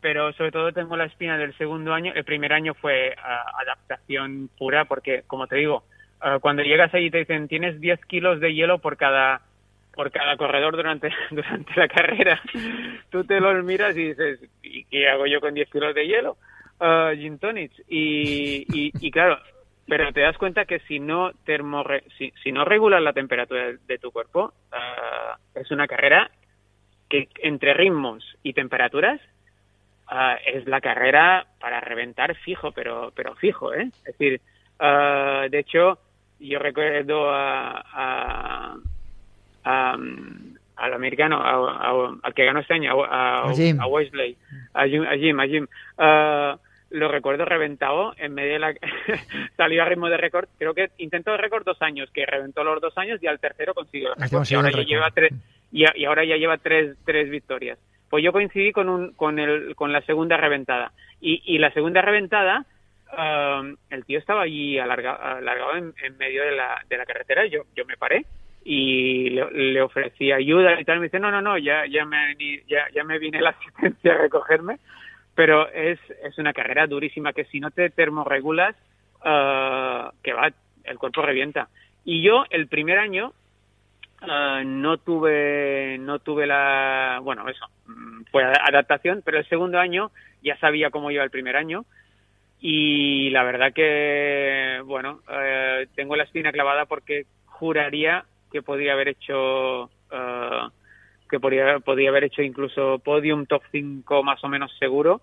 pero 0.00 0.32
sobre 0.32 0.50
todo 0.50 0.72
tengo 0.72 0.96
la 0.96 1.04
espina 1.04 1.36
del 1.36 1.54
segundo 1.58 1.92
año. 1.92 2.12
El 2.14 2.24
primer 2.24 2.54
año 2.54 2.72
fue 2.72 3.14
ah, 3.22 3.44
adaptación 3.60 4.48
pura 4.56 4.86
porque, 4.86 5.24
como 5.26 5.46
te 5.46 5.56
digo, 5.56 5.84
ah, 6.20 6.38
cuando 6.40 6.62
llegas 6.62 6.94
allí 6.94 7.10
te 7.10 7.18
dicen 7.18 7.48
tienes 7.48 7.80
10 7.80 8.02
kilos 8.06 8.40
de 8.40 8.54
hielo 8.54 8.78
por 8.78 8.96
cada 8.96 9.42
por 9.92 10.10
cada 10.10 10.36
corredor 10.38 10.74
durante 10.76 11.10
durante 11.30 11.72
la 11.76 11.88
carrera. 11.88 12.40
Tú 13.10 13.24
te 13.24 13.40
los 13.40 13.62
miras 13.64 13.94
y 13.96 14.08
dices, 14.08 14.40
¿y 14.62 14.84
qué 14.84 15.08
hago 15.08 15.26
yo 15.26 15.40
con 15.40 15.52
10 15.52 15.68
kilos 15.68 15.94
de 15.94 16.06
hielo? 16.06 16.36
Ah, 16.80 17.12
gin 17.14 17.38
tonics. 17.38 17.74
Y, 17.88 18.66
y, 18.72 18.94
y 18.98 19.10
claro, 19.10 19.38
pero 19.86 20.12
te 20.12 20.20
das 20.20 20.38
cuenta 20.38 20.64
que 20.64 20.78
si 20.80 20.98
no 20.98 21.30
termorre- 21.44 22.04
si, 22.16 22.32
si 22.42 22.52
no 22.52 22.64
regulas 22.64 23.02
la 23.02 23.12
temperatura 23.12 23.66
de, 23.66 23.78
de 23.86 23.98
tu 23.98 24.10
cuerpo, 24.10 24.52
ah, 24.72 25.36
es 25.54 25.70
una 25.70 25.86
carrera 25.86 26.30
que 27.08 27.28
entre 27.42 27.74
ritmos 27.74 28.24
y 28.42 28.52
temperaturas 28.52 29.20
ah, 30.08 30.36
es 30.46 30.66
la 30.66 30.80
carrera 30.80 31.46
para 31.60 31.80
reventar 31.80 32.34
fijo, 32.36 32.72
pero 32.72 33.12
pero 33.14 33.34
fijo, 33.36 33.74
¿eh? 33.74 33.88
Es 33.92 34.04
decir, 34.04 34.40
de 35.50 35.58
hecho, 35.58 35.98
yo 36.38 36.58
recuerdo 36.58 37.30
a, 37.30 37.84
a- 37.92 38.76
a, 39.64 39.92
al 40.76 40.94
americano, 40.94 41.36
a- 41.42 41.90
a- 41.90 42.18
al 42.22 42.34
que 42.34 42.44
ganó 42.46 42.60
este 42.60 42.74
año, 42.74 43.04
a, 43.04 43.42
a, 43.42 43.50
A 43.50 43.54
Jim. 43.54 43.78
a 43.80 43.86
Wesley, 43.86 44.36
a 44.72 44.86
Jim, 44.86 45.02
a 45.04 45.16
Jim, 45.16 45.40
a 45.40 45.46
Jim. 45.46 45.66
Ah, 45.98 46.58
lo 46.90 47.08
recuerdo 47.08 47.44
reventado 47.44 48.12
en 48.18 48.34
medio 48.34 48.54
de 48.54 48.58
la 48.58 48.74
salió 49.56 49.82
a 49.82 49.86
ritmo 49.86 50.08
de 50.08 50.16
récord 50.16 50.48
creo 50.58 50.74
que 50.74 50.90
intentó 50.98 51.32
el 51.32 51.38
récord 51.38 51.64
dos 51.64 51.80
años 51.82 52.10
que 52.12 52.26
reventó 52.26 52.64
los 52.64 52.80
dos 52.80 52.96
años 52.98 53.22
y 53.22 53.26
al 53.26 53.38
tercero 53.40 53.74
consiguió 53.74 54.10
el 54.10 54.16
récord 54.16 54.42
y 54.50 54.54
ahora 54.56 54.70
ya 54.72 54.88
lleva 54.88 55.10
tres 55.10 55.32
y, 55.72 55.84
y 56.00 56.04
ahora 56.04 56.24
ya 56.24 56.36
lleva 56.36 56.58
tres, 56.58 56.96
tres 57.04 57.30
victorias. 57.30 57.78
Pues 58.08 58.24
yo 58.24 58.32
coincidí 58.32 58.72
con, 58.72 58.88
un, 58.88 59.12
con, 59.12 59.38
el, 59.38 59.76
con 59.76 59.92
la 59.92 60.00
segunda 60.02 60.36
reventada. 60.36 60.90
Y, 61.20 61.42
y 61.44 61.58
la 61.58 61.70
segunda 61.70 62.02
reventada, 62.02 62.64
um, 63.16 63.76
el 63.90 64.04
tío 64.04 64.18
estaba 64.18 64.42
allí 64.42 64.78
alarga- 64.78 65.14
alargado 65.38 65.76
en, 65.76 65.94
en 66.02 66.18
medio 66.18 66.42
de 66.42 66.50
la, 66.56 66.82
de 66.88 66.96
la 66.98 67.06
carretera. 67.06 67.46
Yo, 67.46 67.62
yo 67.76 67.84
me 67.84 67.96
paré 67.96 68.24
y 68.64 69.30
le, 69.30 69.48
le 69.52 69.80
ofrecí 69.80 70.32
ayuda 70.32 70.80
y 70.80 70.84
tal. 70.84 70.98
Me 70.98 71.04
dice, 71.06 71.20
no, 71.20 71.30
no, 71.30 71.40
no, 71.40 71.56
ya, 71.56 71.86
ya, 71.86 72.04
me, 72.04 72.34
ya, 72.66 72.86
ya 72.92 73.04
me 73.04 73.20
vine 73.20 73.40
la 73.40 73.50
asistencia 73.50 74.14
a 74.14 74.18
recogerme. 74.18 74.78
Pero 75.40 75.70
es, 75.72 75.98
es 76.22 76.36
una 76.36 76.52
carrera 76.52 76.86
durísima 76.86 77.32
que 77.32 77.46
si 77.46 77.60
no 77.60 77.70
te 77.70 77.88
termorregulas, 77.88 78.76
ah, 79.24 80.12
que 80.22 80.34
va, 80.34 80.52
el 80.84 80.98
cuerpo 80.98 81.22
revienta. 81.22 81.70
Y 82.04 82.20
yo 82.20 82.44
el 82.50 82.68
primer 82.68 82.98
año 82.98 83.32
Ah, 84.22 84.62
no 84.66 84.98
tuve 84.98 85.96
no 85.98 86.18
tuve 86.18 86.46
la 86.46 87.20
bueno 87.22 87.48
eso 87.48 87.64
mm, 87.86 88.24
fue 88.30 88.44
adaptación 88.44 89.22
pero 89.24 89.38
el 89.38 89.48
segundo 89.48 89.78
año 89.78 90.10
ya 90.42 90.58
sabía 90.58 90.90
cómo 90.90 91.10
iba 91.10 91.24
el 91.24 91.30
primer 91.30 91.56
año 91.56 91.86
y 92.60 93.30
la 93.30 93.44
verdad 93.44 93.72
que 93.72 94.82
bueno 94.84 95.20
eh, 95.32 95.86
tengo 95.94 96.16
la 96.16 96.24
espina 96.24 96.52
clavada 96.52 96.84
porque 96.84 97.24
juraría 97.46 98.26
que 98.52 98.60
podría 98.60 98.92
haber 98.92 99.08
hecho 99.08 99.88
que 101.30 101.40
podría 101.40 101.78
podría 101.78 102.10
haber 102.10 102.24
hecho 102.24 102.42
incluso 102.42 102.98
podium 102.98 103.46
top 103.46 103.62
5 103.70 104.22
más 104.22 104.42
o 104.42 104.48
menos 104.48 104.70
seguro 104.78 105.20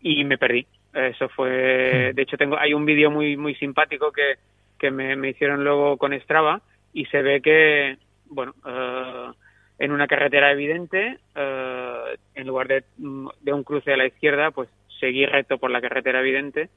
y 0.00 0.24
me 0.24 0.38
perdí 0.38 0.66
eso 0.92 1.28
fue 1.28 2.12
de 2.14 2.22
hecho 2.22 2.36
tengo 2.36 2.58
hay 2.58 2.74
un 2.74 2.84
vídeo 2.84 3.10
muy 3.10 3.36
muy 3.36 3.54
simpático 3.54 4.12
que 4.12 4.36
que 4.78 4.90
me, 4.90 5.16
me 5.16 5.30
hicieron 5.30 5.64
luego 5.64 5.96
con 5.96 6.18
Strava 6.20 6.60
y 6.92 7.06
se 7.06 7.22
ve 7.22 7.40
que 7.40 7.96
bueno, 8.26 8.54
eh, 8.66 9.30
en 9.78 9.92
una 9.92 10.06
carretera 10.06 10.52
evidente, 10.52 11.18
eh, 11.34 12.16
en 12.34 12.46
lugar 12.46 12.68
de, 12.68 12.84
de 12.96 13.52
un 13.52 13.64
cruce 13.64 13.92
a 13.92 13.96
la 13.96 14.06
izquierda, 14.06 14.50
pues 14.50 14.68
seguí 15.00 15.26
recto 15.26 15.58
por 15.58 15.70
la 15.70 15.80
carretera 15.80 16.20
evidente 16.20 16.70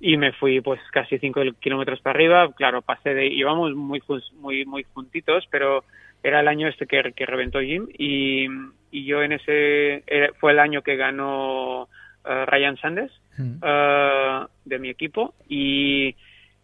y 0.00 0.16
me 0.16 0.32
fui 0.32 0.60
pues 0.60 0.80
casi 0.92 1.18
cinco 1.18 1.40
kilómetros 1.60 2.00
para 2.00 2.14
arriba. 2.14 2.52
Claro, 2.54 2.82
pasé 2.82 3.14
de, 3.14 3.26
íbamos 3.26 3.74
muy, 3.74 4.02
muy, 4.34 4.64
muy 4.64 4.84
juntitos, 4.94 5.46
pero 5.50 5.84
era 6.22 6.40
el 6.40 6.48
año 6.48 6.68
este 6.68 6.86
que, 6.86 7.12
que 7.14 7.26
reventó 7.26 7.60
Jim 7.60 7.86
y, 7.96 8.46
y 8.90 9.04
yo 9.04 9.22
en 9.22 9.32
ese, 9.32 10.02
fue 10.38 10.52
el 10.52 10.58
año 10.58 10.82
que 10.82 10.96
ganó 10.96 11.88
eh, 12.28 12.44
Ryan 12.46 12.76
Sanders 12.76 13.12
eh, 13.38 14.40
de 14.64 14.78
mi 14.78 14.90
equipo 14.90 15.34
y, 15.48 16.14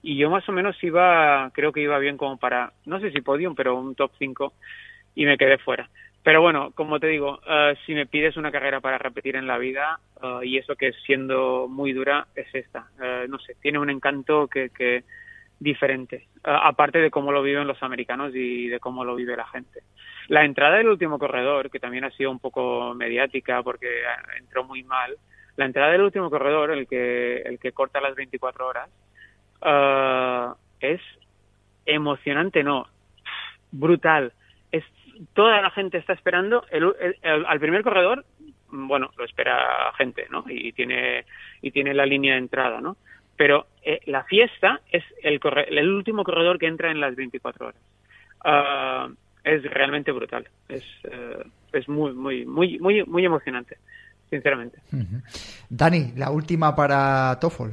y 0.02 0.16
yo 0.16 0.28
más 0.28 0.48
o 0.48 0.52
menos 0.52 0.76
iba, 0.82 1.50
creo 1.54 1.72
que 1.72 1.80
iba 1.80 1.98
bien 1.98 2.16
como 2.16 2.36
para, 2.36 2.72
no 2.86 3.00
sé 3.00 3.10
si 3.12 3.20
podium, 3.20 3.54
pero 3.54 3.78
un 3.78 3.94
top 3.94 4.12
5 4.18 4.52
y 5.14 5.26
me 5.26 5.38
quedé 5.38 5.58
fuera. 5.58 5.88
Pero 6.22 6.40
bueno, 6.40 6.72
como 6.72 6.98
te 6.98 7.06
digo, 7.06 7.40
eh, 7.48 7.74
si 7.84 7.94
me 7.94 8.06
pides 8.06 8.36
una 8.36 8.50
carrera 8.50 8.80
para 8.80 8.98
repetir 8.98 9.36
en 9.36 9.46
la 9.46 9.58
vida, 9.58 9.98
y 10.42 10.56
eso 10.56 10.74
que 10.74 10.92
siendo 11.04 11.68
muy 11.68 11.92
dura, 11.92 12.26
es 12.34 12.46
esta. 12.54 12.86
No 13.28 13.38
sé, 13.40 13.56
tiene 13.60 13.78
un 13.78 13.90
encanto 13.90 14.48
que, 14.48 14.70
que 14.70 15.04
diferente, 15.64 16.28
aparte 16.42 16.98
de 16.98 17.10
cómo 17.10 17.32
lo 17.32 17.42
viven 17.42 17.66
los 17.66 17.82
americanos 17.82 18.32
y 18.34 18.68
de 18.68 18.78
cómo 18.80 19.04
lo 19.04 19.14
vive 19.16 19.34
la 19.36 19.46
gente. 19.46 19.80
La 20.28 20.44
entrada 20.44 20.76
del 20.76 20.88
último 20.88 21.18
corredor, 21.18 21.70
que 21.70 21.80
también 21.80 22.04
ha 22.04 22.10
sido 22.10 22.30
un 22.30 22.38
poco 22.38 22.94
mediática 22.94 23.62
porque 23.62 23.86
eh, 23.86 24.38
entró 24.38 24.64
muy 24.64 24.82
mal, 24.84 25.16
la 25.56 25.64
entrada 25.64 25.92
del 25.92 26.02
último 26.02 26.28
corredor, 26.30 26.70
el 26.70 26.86
que, 26.86 27.38
el 27.42 27.58
que 27.58 27.72
corta 27.72 28.00
las 28.00 28.14
24 28.14 28.66
horas, 28.66 28.90
eh, 29.62 30.48
es 30.80 31.00
emocionante, 31.86 32.62
no, 32.62 32.86
brutal. 33.72 34.32
Es, 34.70 34.84
toda 35.32 35.60
la 35.62 35.70
gente 35.70 35.98
está 35.98 36.12
esperando 36.12 36.64
el, 36.70 36.84
el- 37.00 37.16
el- 37.22 37.46
al 37.46 37.60
primer 37.60 37.82
corredor, 37.82 38.24
bueno, 38.68 39.10
lo 39.16 39.24
espera 39.24 39.92
gente, 39.96 40.26
¿no? 40.30 40.44
Y 40.48 40.72
tiene, 40.72 41.24
y 41.62 41.70
tiene 41.70 41.94
la 41.94 42.04
línea 42.06 42.32
de 42.34 42.40
entrada, 42.40 42.80
¿no? 42.80 42.96
Pero 43.36 43.66
eh, 43.82 44.00
la 44.06 44.24
fiesta 44.24 44.80
es 44.90 45.04
el, 45.22 45.40
el 45.68 45.90
último 45.90 46.24
corredor 46.24 46.58
que 46.58 46.66
entra 46.66 46.90
en 46.90 47.00
las 47.00 47.16
24 47.16 47.66
horas. 47.66 47.80
Ah, 48.44 49.08
es 49.44 49.62
realmente 49.64 50.10
brutal. 50.12 50.48
Es, 50.68 50.82
eh, 51.04 51.44
es 51.72 51.88
muy, 51.88 52.12
muy, 52.12 52.46
muy, 52.46 52.78
muy, 52.78 53.04
muy 53.04 53.24
emocionante, 53.24 53.76
sinceramente. 54.30 54.78
Dani, 55.68 56.12
la 56.16 56.30
última 56.30 56.74
para 56.74 57.38
Toffol. 57.40 57.72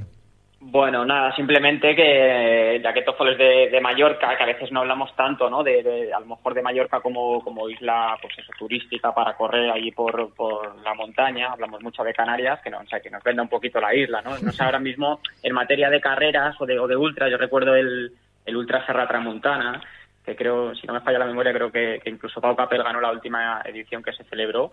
Bueno, 0.73 1.03
nada, 1.03 1.35
simplemente 1.35 1.93
que 1.93 2.79
ya 2.81 2.93
que 2.93 3.01
Toffol 3.01 3.33
es 3.33 3.37
de, 3.37 3.69
de 3.69 3.81
Mallorca, 3.81 4.37
que 4.37 4.43
a 4.43 4.45
veces 4.45 4.71
no 4.71 4.79
hablamos 4.79 5.13
tanto, 5.17 5.49
¿no? 5.49 5.63
De, 5.63 5.83
de- 5.83 6.13
a 6.13 6.19
lo 6.21 6.27
mejor 6.27 6.53
de 6.53 6.61
Mallorca 6.61 7.01
como, 7.01 7.43
como 7.43 7.67
isla, 7.69 8.17
pues 8.21 8.37
eso, 8.39 8.53
turística 8.57 9.13
para 9.13 9.33
correr 9.35 9.69
allí 9.69 9.91
por, 9.91 10.33
por 10.33 10.77
la 10.81 10.93
montaña. 10.93 11.51
Hablamos 11.51 11.81
mucho 11.81 12.05
de 12.05 12.13
Canarias, 12.13 12.61
que, 12.63 12.69
no, 12.69 12.79
o 12.79 12.85
sea, 12.85 13.01
que 13.01 13.09
nos 13.09 13.21
venda 13.21 13.43
un 13.43 13.49
poquito 13.49 13.81
la 13.81 13.93
isla, 13.93 14.21
¿no? 14.21 14.37
No 14.39 14.51
sé 14.53 14.63
ahora 14.63 14.79
mismo 14.79 15.19
en 15.43 15.53
materia 15.53 15.89
de 15.89 15.99
carreras 15.99 16.55
o 16.61 16.65
de, 16.65 16.79
o 16.79 16.87
de 16.87 16.95
ultra, 16.95 17.27
yo 17.27 17.35
recuerdo 17.35 17.75
el, 17.75 18.13
el 18.45 18.55
Ultra 18.55 18.85
Serra 18.85 19.09
Tramontana, 19.09 19.81
que 20.25 20.37
creo, 20.37 20.73
si 20.75 20.87
no 20.87 20.93
me 20.93 21.01
falla 21.01 21.19
la 21.19 21.25
memoria, 21.25 21.51
creo 21.51 21.69
que, 21.69 21.99
que 22.01 22.09
incluso 22.09 22.39
Pau 22.39 22.55
Capel 22.55 22.81
ganó 22.81 23.01
la 23.01 23.11
última 23.11 23.61
edición 23.65 24.01
que 24.01 24.13
se 24.13 24.23
celebró. 24.23 24.71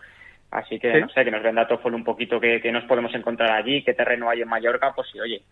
Así 0.53 0.78
que, 0.78 0.92
Sí. 0.94 1.01
no 1.01 1.09
sé, 1.11 1.24
que 1.24 1.30
nos 1.32 1.42
venda 1.42 1.66
Toffol 1.66 1.92
un 1.94 2.05
poquito 2.05 2.38
que, 2.40 2.61
que 2.62 2.70
nos 2.72 2.84
podemos 2.84 3.12
encontrar 3.14 3.51
allí, 3.51 3.82
qué 3.82 3.92
terreno 3.94 4.30
hay 4.30 4.42
en 4.42 4.49
Mallorca, 4.49 4.92
pues 4.94 5.09
sí, 5.12 5.20
oye, 5.20 5.42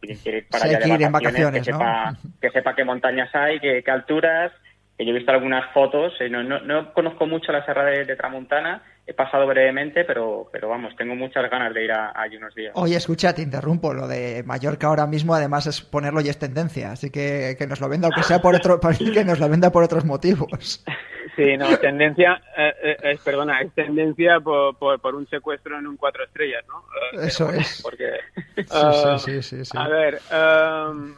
quiere 0.00 0.38
ir 0.38 0.48
para 0.48 0.64
Sí, 0.64 0.68
allá 0.70 0.78
de 0.78 0.94
ir 0.94 1.02
en 1.02 1.12
vacaciones, 1.12 1.66
que, 1.66 1.72
vacaciones, 1.72 2.20
sepa, 2.22 2.30
que 2.40 2.50
sepa 2.50 2.74
qué 2.74 2.84
montañas 2.84 3.34
hay, 3.34 3.60
qué, 3.60 3.82
qué 3.82 3.90
alturas, 3.90 4.52
que 4.96 5.04
yo 5.04 5.12
he 5.12 5.14
visto 5.14 5.32
algunas 5.32 5.72
fotos, 5.72 6.12
eh, 6.20 6.28
no, 6.28 6.42
no, 6.42 6.60
no 6.60 6.92
conozco 6.92 7.26
mucho 7.26 7.52
la 7.52 7.64
Serra 7.64 7.84
de, 7.84 8.04
de 8.04 8.16
Tramontana, 8.16 8.82
he 9.08 9.14
pasado 9.14 9.46
brevemente, 9.46 10.04
pero, 10.04 10.48
pero 10.52 10.68
vamos, 10.68 10.94
tengo 10.94 11.14
muchas 11.14 11.50
ganas 11.50 11.72
de 11.72 11.84
ir 11.84 11.92
a, 11.92 12.12
allí 12.14 12.36
unos 12.36 12.54
días. 12.54 12.72
Oye, 12.74 12.94
escucha, 12.94 13.34
te 13.34 13.40
interrumpo. 13.40 13.94
Lo 13.94 14.06
de 14.06 14.42
Mallorca 14.44 14.88
ahora 14.88 15.06
mismo, 15.06 15.34
además, 15.34 15.66
es 15.66 15.80
ponerlo 15.80 16.20
y 16.20 16.28
es 16.28 16.38
tendencia. 16.38 16.92
Así 16.92 17.10
que 17.10 17.56
que 17.58 17.66
nos 17.66 17.80
lo 17.80 17.88
venda, 17.88 18.08
aunque 18.08 18.22
sea 18.22 18.40
por 18.40 18.54
otro, 18.54 18.78
que 19.14 19.24
nos 19.24 19.40
lo 19.40 19.48
venda 19.48 19.72
por 19.72 19.82
otros 19.82 20.04
motivos. 20.04 20.84
Sí, 21.38 21.56
no, 21.56 21.78
tendencia, 21.78 22.42
eh, 22.56 22.96
eh, 23.00 23.18
perdona, 23.24 23.60
es 23.60 23.72
tendencia 23.72 24.40
por, 24.40 24.76
por, 24.76 24.98
por 24.98 25.14
un 25.14 25.24
secuestro 25.28 25.78
en 25.78 25.86
un 25.86 25.96
cuatro 25.96 26.24
estrellas, 26.24 26.64
¿no? 26.66 26.80
Eh, 27.12 27.28
Eso 27.28 27.44
bueno, 27.44 27.60
es. 27.60 27.80
Porque, 27.80 28.10
Sí, 28.56 28.64
ah, 28.72 29.16
sí, 29.20 29.40
sí, 29.40 29.42
sí, 29.58 29.64
sí. 29.64 29.78
A 29.78 29.86
ver, 29.86 30.18
um, 30.32 31.14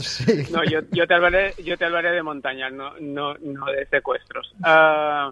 Sí. 0.00 0.48
no, 0.52 0.64
yo, 0.64 0.80
yo 0.90 1.06
te 1.06 1.14
hablaré, 1.14 1.54
yo 1.62 1.78
te 1.78 1.84
hablaré 1.84 2.10
de 2.10 2.24
montañas, 2.24 2.72
no, 2.72 2.94
no, 2.98 3.34
no 3.34 3.66
de 3.66 3.86
secuestros. 3.86 4.52
Ah, 4.64 5.30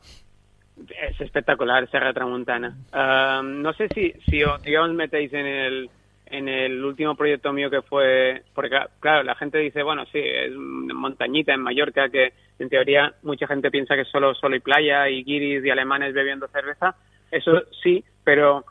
es 1.03 1.21
espectacular 1.21 1.91
Serra 1.91 2.12
Tramontana. 2.12 2.77
Ah, 2.93 3.43
no 3.45 3.73
sé 3.73 3.89
si, 3.89 4.12
si 4.31 4.45
os, 4.45 4.62
digamos, 4.62 4.93
metéis 4.93 5.33
en 5.33 5.47
el, 5.47 5.91
en 6.37 6.49
el 6.49 6.85
último 6.85 7.14
proyecto 7.14 7.53
mío 7.53 7.70
que 7.70 7.82
fue, 7.82 8.43
porque 8.55 8.76
claro, 8.99 9.22
la 9.22 9.37
gente 9.37 9.59
dice, 9.59 9.82
bueno, 9.85 10.05
sí, 10.07 10.18
es 10.18 10.53
montañita 10.53 11.55
en 11.55 11.61
Mallorca 11.61 12.09
que 12.09 12.32
en 12.59 12.68
teoría 12.68 13.14
mucha 13.22 13.47
gente 13.47 13.70
piensa 13.70 13.95
que 13.95 14.05
solo 14.05 14.35
sol 14.35 14.55
y 14.55 14.61
playa 14.61 15.09
y 15.09 15.22
guiris 15.22 15.64
y 15.64 15.70
alemanes 15.70 16.12
bebiendo 16.12 16.49
cerveza. 16.49 16.97
Eso 17.30 17.62
sí, 17.82 18.05
pero 18.24 18.64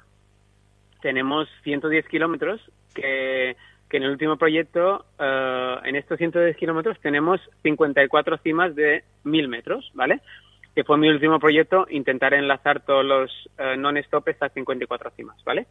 tenemos 1.01 1.47
110 1.64 2.07
kilómetros 2.09 2.59
que, 2.93 3.55
que 3.89 3.97
en 3.97 4.03
el 4.03 4.11
último 4.11 4.38
proyecto, 4.38 5.05
eh, 5.18 5.76
en 5.86 5.95
estos 5.95 6.18
110 6.18 6.57
kilómetros 6.57 6.99
tenemos 6.99 7.39
54 7.61 8.38
cimas 8.39 8.76
de 8.76 9.03
1000 9.24 9.47
metros, 9.47 9.89
¿vale? 9.93 10.20
Que 10.76 10.84
fue 10.84 10.97
mi 10.97 11.07
último 11.09 11.39
proyecto, 11.39 11.86
intentar 11.89 12.34
enlazar 12.34 12.82
todos 12.82 13.05
los 13.05 13.32
eh, 13.59 13.78
non-stop 13.78 14.28
estas 14.30 14.51
54 14.53 15.11
cimas, 15.11 15.38
¿vale? 15.45 15.61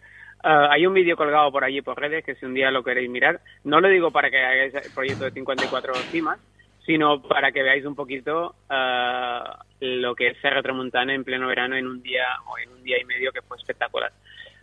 Eh, 0.44 0.66
hay 0.70 0.86
un 0.86 0.94
vídeo 0.94 1.16
colgado 1.16 1.50
por 1.50 1.64
allí 1.64 1.82
por 1.82 1.98
redes 1.98 2.24
que 2.24 2.36
si 2.36 2.46
un 2.46 2.54
día 2.54 2.70
lo 2.70 2.84
queréis 2.84 3.10
mirar, 3.10 3.40
no 3.64 3.80
lo 3.80 3.88
digo 3.88 4.10
para 4.12 4.30
que 4.30 4.38
hagáis 4.38 4.74
el 4.74 4.92
proyecto 4.92 5.24
de 5.24 5.32
54 5.32 6.04
cimas, 6.10 6.38
sino 6.86 7.20
para 7.22 7.50
que 7.52 7.62
veáis 7.62 7.84
un 7.84 7.94
poquito 7.96 8.54
eh, 8.70 9.40
lo 9.80 10.14
que 10.14 10.28
es 10.28 10.38
Serra 10.40 10.62
Tramontana 10.62 11.14
en 11.14 11.24
pleno 11.24 11.48
verano 11.48 11.76
en 11.76 11.86
un 11.86 12.00
día 12.02 12.26
o 12.46 12.58
en 12.58 12.70
un 12.70 12.82
día 12.84 13.00
y 13.00 13.04
medio 13.04 13.32
que 13.32 13.42
fue 13.42 13.56
espectacular. 13.56 14.12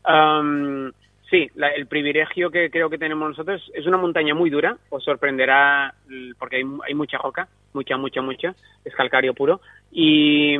Am, 0.03 0.91
sí, 1.29 1.49
la- 1.55 1.69
el 1.69 1.87
privilegio 1.87 2.49
que 2.49 2.69
creo 2.71 2.89
que 2.89 2.97
tenemos 2.97 3.27
nosotros 3.29 3.69
es 3.73 3.85
una 3.85 3.97
montaña 3.97 4.33
muy 4.33 4.49
dura, 4.49 4.77
os 4.89 5.03
sorprenderá 5.03 5.93
porque 6.37 6.57
hay, 6.57 6.63
hay 6.87 6.93
mucha 6.93 7.17
roca, 7.17 7.47
mucha, 7.73 7.97
mucha, 7.97 8.21
mucha, 8.21 8.55
es 8.83 8.95
calcario 8.95 9.33
puro 9.33 9.61
y 9.91 10.57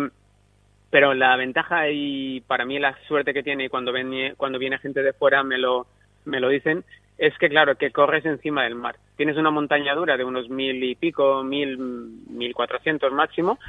pero 0.89 1.13
la 1.13 1.35
ventaja 1.35 1.89
y 1.89 2.41
para 2.41 2.65
mí 2.65 2.79
la 2.79 2.97
suerte 3.07 3.33
que 3.33 3.43
tiene 3.43 3.69
cuando 3.69 3.93
viene, 3.93 4.33
cuando 4.35 4.57
viene 4.57 4.79
gente 4.79 5.03
de 5.03 5.13
fuera 5.13 5.43
me 5.43 5.57
lo, 5.57 5.87
me 6.25 6.39
lo 6.39 6.49
dicen, 6.49 6.83
es 7.17 7.37
que 7.37 7.49
claro, 7.49 7.75
que 7.75 7.91
corres 7.91 8.25
encima 8.25 8.63
del 8.63 8.75
mar. 8.75 8.95
Tienes 9.15 9.37
una 9.37 9.51
montaña 9.51 9.93
dura 9.93 10.17
de 10.17 10.23
unos 10.23 10.49
mil 10.49 10.83
y 10.83 10.95
pico, 10.95 11.43
mil, 11.43 11.77
mil 11.77 12.53
cuatrocientos 12.55 13.11
máximo, 13.13 13.59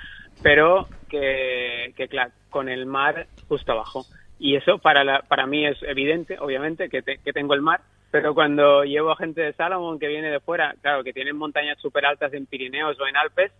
pero 0.40 0.88
que, 1.08 1.92
que 1.96 2.08
claro, 2.08 2.32
con 2.48 2.68
el 2.68 2.86
mar 2.86 3.26
justo 3.48 3.72
abajo. 3.72 4.06
Y 4.38 4.56
eso 4.56 4.78
para, 4.78 5.04
la, 5.04 5.20
para 5.22 5.46
mí 5.46 5.66
es 5.66 5.76
evidente, 5.82 6.38
obviamente, 6.38 6.88
que, 6.88 7.02
te- 7.02 7.18
que 7.18 7.32
tengo 7.32 7.52
el 7.52 7.60
mar, 7.60 7.82
pero 8.10 8.34
cuando 8.34 8.84
llevo 8.84 9.12
a 9.12 9.16
gente 9.16 9.40
de 9.40 9.52
Salomón 9.52 9.98
que 9.98 10.08
viene 10.08 10.30
de 10.30 10.40
fuera, 10.40 10.74
claro, 10.82 11.04
que 11.04 11.12
tienen 11.12 11.36
montañas 11.36 11.78
súper 11.78 12.06
altas 12.06 12.32
en 12.32 12.46
Pirineos 12.46 12.98
o 13.00 13.06
en 13.06 13.16
Alpes, 13.16 13.52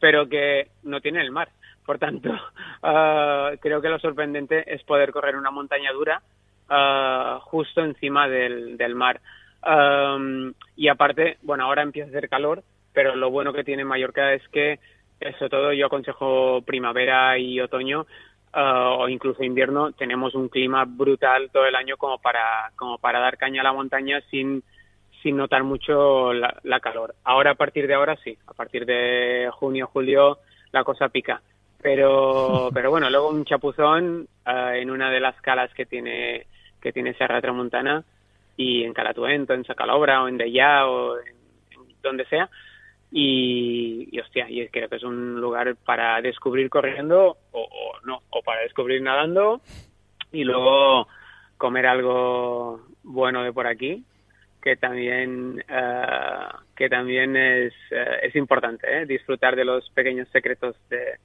pero 0.00 0.28
que 0.28 0.68
no 0.82 1.00
tienen 1.00 1.22
el 1.22 1.30
mar. 1.30 1.48
Por 1.84 1.98
tanto, 1.98 2.30
ah, 2.82 3.52
creo 3.60 3.80
que 3.80 3.88
lo 3.88 3.98
sorprendente 3.98 4.72
es 4.72 4.82
poder 4.84 5.12
correr 5.12 5.36
una 5.36 5.50
montaña 5.50 5.92
dura 5.92 6.22
ah, 6.68 7.40
justo 7.42 7.82
encima 7.82 8.28
del, 8.28 8.76
del 8.76 8.94
mar. 8.94 9.20
Am, 9.62 10.54
y 10.76 10.88
aparte, 10.88 11.38
bueno, 11.42 11.64
ahora 11.64 11.82
empieza 11.82 12.08
a 12.08 12.10
hacer 12.10 12.28
calor, 12.28 12.62
pero 12.92 13.16
lo 13.16 13.30
bueno 13.30 13.52
que 13.52 13.64
tiene 13.64 13.84
Mallorca 13.84 14.32
es 14.32 14.46
que, 14.48 14.78
sobre 15.38 15.50
todo 15.50 15.72
yo 15.72 15.86
aconsejo 15.86 16.62
primavera 16.62 17.38
y 17.38 17.60
otoño, 17.60 18.06
ah, 18.58 18.96
o 18.98 19.08
incluso 19.08 19.42
invierno, 19.42 19.92
tenemos 19.92 20.34
un 20.34 20.48
clima 20.48 20.84
brutal 20.84 21.50
todo 21.52 21.66
el 21.66 21.76
año 21.76 21.96
como 21.96 22.18
para, 22.18 22.72
como 22.76 22.98
para 22.98 23.20
dar 23.20 23.38
caña 23.38 23.60
a 23.60 23.64
la 23.64 23.72
montaña 23.72 24.20
sin, 24.30 24.62
sin 25.22 25.36
notar 25.36 25.64
mucho 25.64 26.32
la, 26.32 26.58
la 26.64 26.80
calor. 26.80 27.14
Ahora, 27.24 27.52
a 27.52 27.54
partir 27.54 27.86
de 27.86 27.94
ahora, 27.94 28.16
sí. 28.24 28.36
A 28.46 28.52
partir 28.54 28.84
de 28.86 29.48
junio, 29.52 29.88
julio, 29.92 30.38
la 30.72 30.84
cosa 30.84 31.08
pica. 31.08 31.40
Pero, 31.80 32.70
pero 32.74 32.90
bueno, 32.90 33.08
luego 33.10 33.28
un 33.28 33.44
chapuzón 33.44 34.28
ah, 34.44 34.76
en 34.76 34.90
una 34.90 35.10
de 35.10 35.20
las 35.20 35.40
calas 35.40 35.72
que 35.74 35.86
tiene, 35.86 36.46
que 36.80 36.92
tiene 36.92 37.14
Serra 37.14 37.40
Tramontana 37.40 38.04
y 38.56 38.82
en 38.82 38.92
Calatuento, 38.92 39.54
en 39.54 39.64
Sacalobra 39.64 40.22
o 40.22 40.28
en 40.28 40.36
Deià 40.36 40.86
o 40.86 41.18
en, 41.18 41.28
en 41.70 42.02
donde 42.02 42.24
sea. 42.26 42.48
Y, 43.10 44.18
hostia, 44.20 44.50
y 44.50 44.68
creo 44.68 44.88
que 44.88 44.96
es 44.96 45.02
un 45.02 45.40
lugar 45.40 45.76
para 45.76 46.20
descubrir 46.20 46.68
corriendo 46.68 47.38
o, 47.52 47.68
no, 48.04 48.22
o 48.30 48.42
para 48.42 48.62
descubrir 48.62 49.00
nadando 49.00 49.62
y 50.30 50.44
luego 50.44 51.08
comer 51.56 51.86
algo 51.86 52.82
bueno 53.02 53.42
de 53.42 53.52
por 53.52 53.66
aquí 53.66 54.04
que 54.62 54.76
también 54.76 55.64
eh, 55.68 56.46
que 56.76 56.88
también 56.90 57.36
es, 57.36 57.72
eh, 57.90 58.18
es 58.22 58.36
importante 58.36 58.86
¿eh? 59.02 59.06
disfrutar 59.06 59.56
de 59.56 59.64
los 59.64 59.88
pequeños 59.90 60.28
secretos 60.28 60.76
de, 60.90 61.18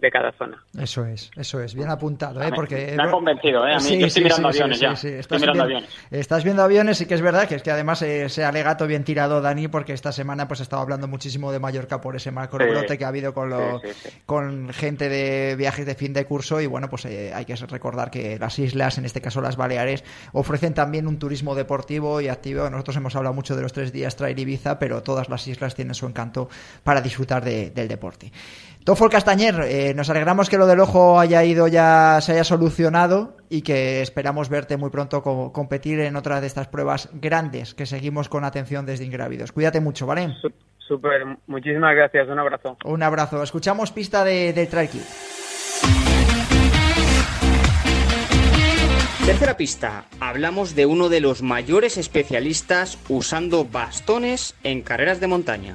de 0.00 0.10
cada 0.10 0.32
zona 0.32 0.62
Eso 0.78 1.04
es, 1.04 1.30
eso 1.36 1.60
es, 1.60 1.74
bien 1.74 1.90
apuntado, 1.90 2.40
¿eh? 2.42 2.50
Me- 2.50 2.56
Porque 2.56 2.94
me 2.96 3.02
ha 3.02 3.10
convencido, 3.10 3.66
¿eh? 3.66 3.74
A 3.74 3.78
mí- 3.78 3.98
yo 3.98 4.06
estoy 4.06 4.24
mirando 4.24 4.48
aviones 4.48 4.80
ya. 4.80 4.92
Estás 4.92 5.40
mirando 5.40 5.52
viendo, 5.52 5.62
aviones. 5.64 5.90
Estás 6.10 6.44
viendo 6.44 6.62
aviones 6.62 7.00
y 7.00 7.06
que 7.06 7.14
es 7.14 7.20
verdad 7.22 7.46
que 7.48 7.54
es 7.56 7.62
que 7.62 7.70
además 7.70 8.02
eh, 8.02 8.24
ese 8.24 8.44
alegato 8.44 8.86
bien 8.86 9.04
tirado 9.04 9.40
Dani 9.40 9.68
porque 9.68 9.92
esta 9.92 10.12
semana 10.12 10.48
pues 10.48 10.60
estaba 10.60 10.82
hablando 10.82 11.06
muchísimo 11.08 11.52
de 11.52 11.58
Mallorca 11.58 12.00
por 12.00 12.16
ese 12.16 12.30
macro 12.30 12.64
Sí. 12.64 12.70
brote 12.70 12.98
que 12.98 13.04
ha 13.04 13.08
habido 13.08 13.34
con 13.34 13.50
lo- 13.50 13.80
Sí, 13.80 13.88
sí, 13.92 14.08
sí. 14.10 14.16
con 14.26 14.70
gente 14.72 15.08
de 15.08 15.54
viajes 15.56 15.86
de 15.86 15.94
fin 15.94 16.12
de 16.12 16.24
curso 16.24 16.60
y 16.60 16.66
bueno 16.66 16.88
pues 16.88 17.04
eh, 17.04 17.32
hay 17.34 17.44
que 17.44 17.56
recordar 17.56 18.10
que 18.10 18.38
las 18.38 18.58
islas, 18.58 18.98
en 18.98 19.04
este 19.04 19.20
caso 19.20 19.40
las 19.40 19.56
Baleares, 19.56 20.04
ofrecen 20.32 20.74
también 20.74 21.06
un 21.06 21.18
turismo 21.18 21.54
deportivo 21.54 22.20
y 22.20 22.28
activo. 22.28 22.68
Nosotros 22.70 22.96
hemos 22.96 23.14
hablado 23.16 23.34
mucho 23.34 23.56
de 23.56 23.62
los 23.62 23.72
tres 23.72 23.92
días 23.92 24.16
Trail 24.16 24.38
Ibiza, 24.38 24.78
pero 24.78 25.02
todas 25.02 25.28
las 25.28 25.46
islas 25.46 25.74
tienen 25.74 25.94
su 25.94 26.06
encanto 26.06 26.48
para 26.84 27.00
disfrutar 27.00 27.44
de- 27.44 27.70
del 27.70 27.88
deporte. 27.88 28.32
Tofol 28.90 29.08
Castañer, 29.08 29.54
eh, 29.68 29.94
nos 29.94 30.10
alegramos 30.10 30.50
que 30.50 30.58
lo 30.58 30.66
del 30.66 30.80
ojo 30.80 31.20
haya 31.20 31.44
ido 31.44 31.68
ya, 31.68 32.18
se 32.20 32.32
haya 32.32 32.42
solucionado 32.42 33.36
y 33.48 33.62
que 33.62 34.02
esperamos 34.02 34.48
verte 34.48 34.76
muy 34.76 34.90
pronto 34.90 35.22
co- 35.22 35.52
competir 35.52 36.00
en 36.00 36.16
otra 36.16 36.40
de 36.40 36.48
estas 36.48 36.66
pruebas 36.66 37.08
grandes 37.12 37.72
que 37.72 37.86
seguimos 37.86 38.28
con 38.28 38.44
atención 38.44 38.86
desde 38.86 39.04
Ingrávidos. 39.04 39.52
Cuídate 39.52 39.78
mucho, 39.80 40.06
¿vale? 40.06 40.34
Súper, 40.88 41.24
muchísimas 41.46 41.94
gracias, 41.94 42.26
un 42.26 42.40
abrazo. 42.40 42.76
Un 42.84 43.00
abrazo. 43.04 43.40
Escuchamos 43.44 43.92
pista 43.92 44.24
de, 44.24 44.52
del 44.52 44.66
Trail 44.66 44.88
Kid. 44.88 45.02
Tercera 49.24 49.56
pista. 49.56 50.06
Hablamos 50.18 50.74
de 50.74 50.86
uno 50.86 51.08
de 51.08 51.20
los 51.20 51.42
mayores 51.42 51.96
especialistas 51.96 52.98
usando 53.08 53.64
bastones 53.64 54.56
en 54.64 54.82
carreras 54.82 55.20
de 55.20 55.28
montaña. 55.28 55.74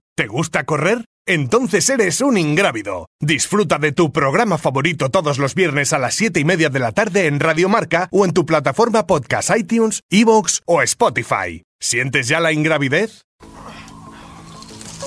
¿Te 0.15 0.27
gusta 0.27 0.65
correr? 0.65 1.05
Entonces 1.25 1.89
eres 1.89 2.19
un 2.19 2.37
ingrávido. 2.37 3.07
Disfruta 3.21 3.77
de 3.77 3.93
tu 3.93 4.11
programa 4.11 4.57
favorito 4.57 5.09
todos 5.09 5.37
los 5.37 5.55
viernes 5.55 5.93
a 5.93 5.99
las 5.99 6.15
7 6.15 6.39
y 6.41 6.43
media 6.43 6.69
de 6.69 6.79
la 6.79 6.91
tarde 6.91 7.27
en 7.27 7.39
Radio 7.39 7.69
Marca 7.69 8.09
o 8.11 8.25
en 8.25 8.33
tu 8.33 8.45
plataforma 8.45 9.07
podcast 9.07 9.51
iTunes, 9.55 10.01
Evox 10.09 10.63
o 10.65 10.81
Spotify. 10.81 11.63
¿Sientes 11.79 12.27
ya 12.27 12.41
la 12.41 12.51
ingravidez? 12.51 13.21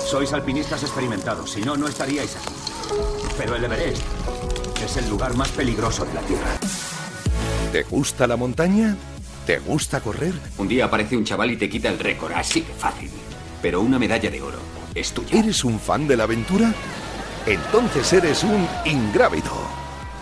Sois 0.07 0.33
alpinistas 0.33 0.81
experimentados, 0.81 1.51
si 1.51 1.61
no, 1.61 1.77
no 1.77 1.87
estaríais 1.87 2.35
aquí. 2.35 2.53
Pero 3.37 3.55
el 3.55 3.63
Everest 3.65 4.01
es 4.83 4.97
el 4.97 5.07
lugar 5.07 5.35
más 5.35 5.49
peligroso 5.49 6.05
de 6.05 6.13
la 6.15 6.21
Tierra. 6.21 6.57
¿Te 7.71 7.83
gusta 7.83 8.25
la 8.25 8.37
montaña? 8.37 8.97
¿Te 9.45 9.59
gusta 9.59 10.01
correr? 10.01 10.33
Un 10.57 10.67
día 10.67 10.85
aparece 10.85 11.15
un 11.15 11.25
chaval 11.25 11.51
y 11.51 11.57
te 11.57 11.69
quita 11.69 11.89
el 11.89 11.99
récord, 11.99 12.31
así 12.33 12.61
de 12.61 12.73
fácil. 12.73 13.11
Pero 13.61 13.81
una 13.81 13.99
medalla 13.99 14.31
de 14.31 14.41
oro 14.41 14.74
es. 14.95 15.13
¿Eres 15.31 15.63
un 15.63 15.79
fan 15.79 16.07
de 16.07 16.17
la 16.17 16.23
aventura? 16.23 16.73
Entonces 17.45 18.11
eres 18.13 18.43
un 18.43 18.67
ingrávido. 18.85 19.51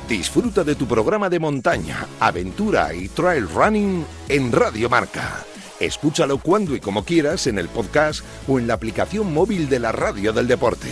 Disfruta 0.09 0.63
de 0.63 0.75
tu 0.75 0.85
programa 0.85 1.29
de 1.29 1.39
montaña, 1.39 2.05
aventura 2.19 2.93
y 2.93 3.07
trail 3.07 3.47
running 3.47 4.05
en 4.27 4.51
Radio 4.51 4.89
Marca. 4.89 5.45
Escúchalo 5.79 6.37
cuando 6.39 6.75
y 6.75 6.79
como 6.79 7.05
quieras 7.05 7.47
en 7.47 7.57
el 7.57 7.69
podcast 7.69 8.23
o 8.47 8.59
en 8.59 8.67
la 8.67 8.73
aplicación 8.73 9.33
móvil 9.33 9.69
de 9.69 9.79
la 9.79 9.91
radio 9.91 10.33
del 10.33 10.47
deporte. 10.47 10.89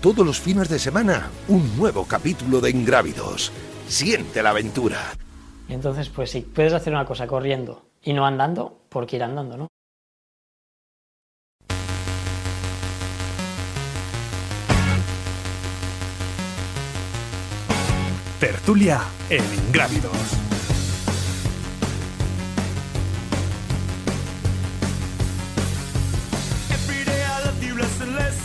Todos 0.00 0.24
los 0.24 0.40
fines 0.40 0.68
de 0.68 0.78
semana, 0.78 1.30
un 1.48 1.76
nuevo 1.76 2.04
capítulo 2.06 2.60
de 2.60 2.70
Ingrávidos. 2.70 3.52
Siente 3.88 4.42
la 4.42 4.50
aventura. 4.50 4.98
Entonces, 5.68 6.08
pues 6.08 6.30
sí, 6.30 6.40
puedes 6.40 6.72
hacer 6.72 6.92
una 6.92 7.06
cosa 7.06 7.26
corriendo 7.26 7.86
y 8.02 8.12
no 8.12 8.26
andando, 8.26 8.80
porque 8.88 9.16
ir 9.16 9.22
andando, 9.22 9.56
¿no? 9.56 9.68
Tertulia 18.44 19.00
en 19.30 19.42
Ingrávidos. 19.54 20.12
Every 26.70 27.04
day 27.06 27.22
I 27.24 27.46
love 27.46 27.64
you 27.64 27.74
less 27.74 28.00
and 28.02 28.14
less. 28.14 28.36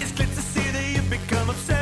It's 0.00 0.12
clear 0.12 0.28
to 0.28 0.40
see 0.40 0.70
that 0.70 0.86
you've 0.94 1.10
become 1.10 1.50
obsessed. 1.50 1.73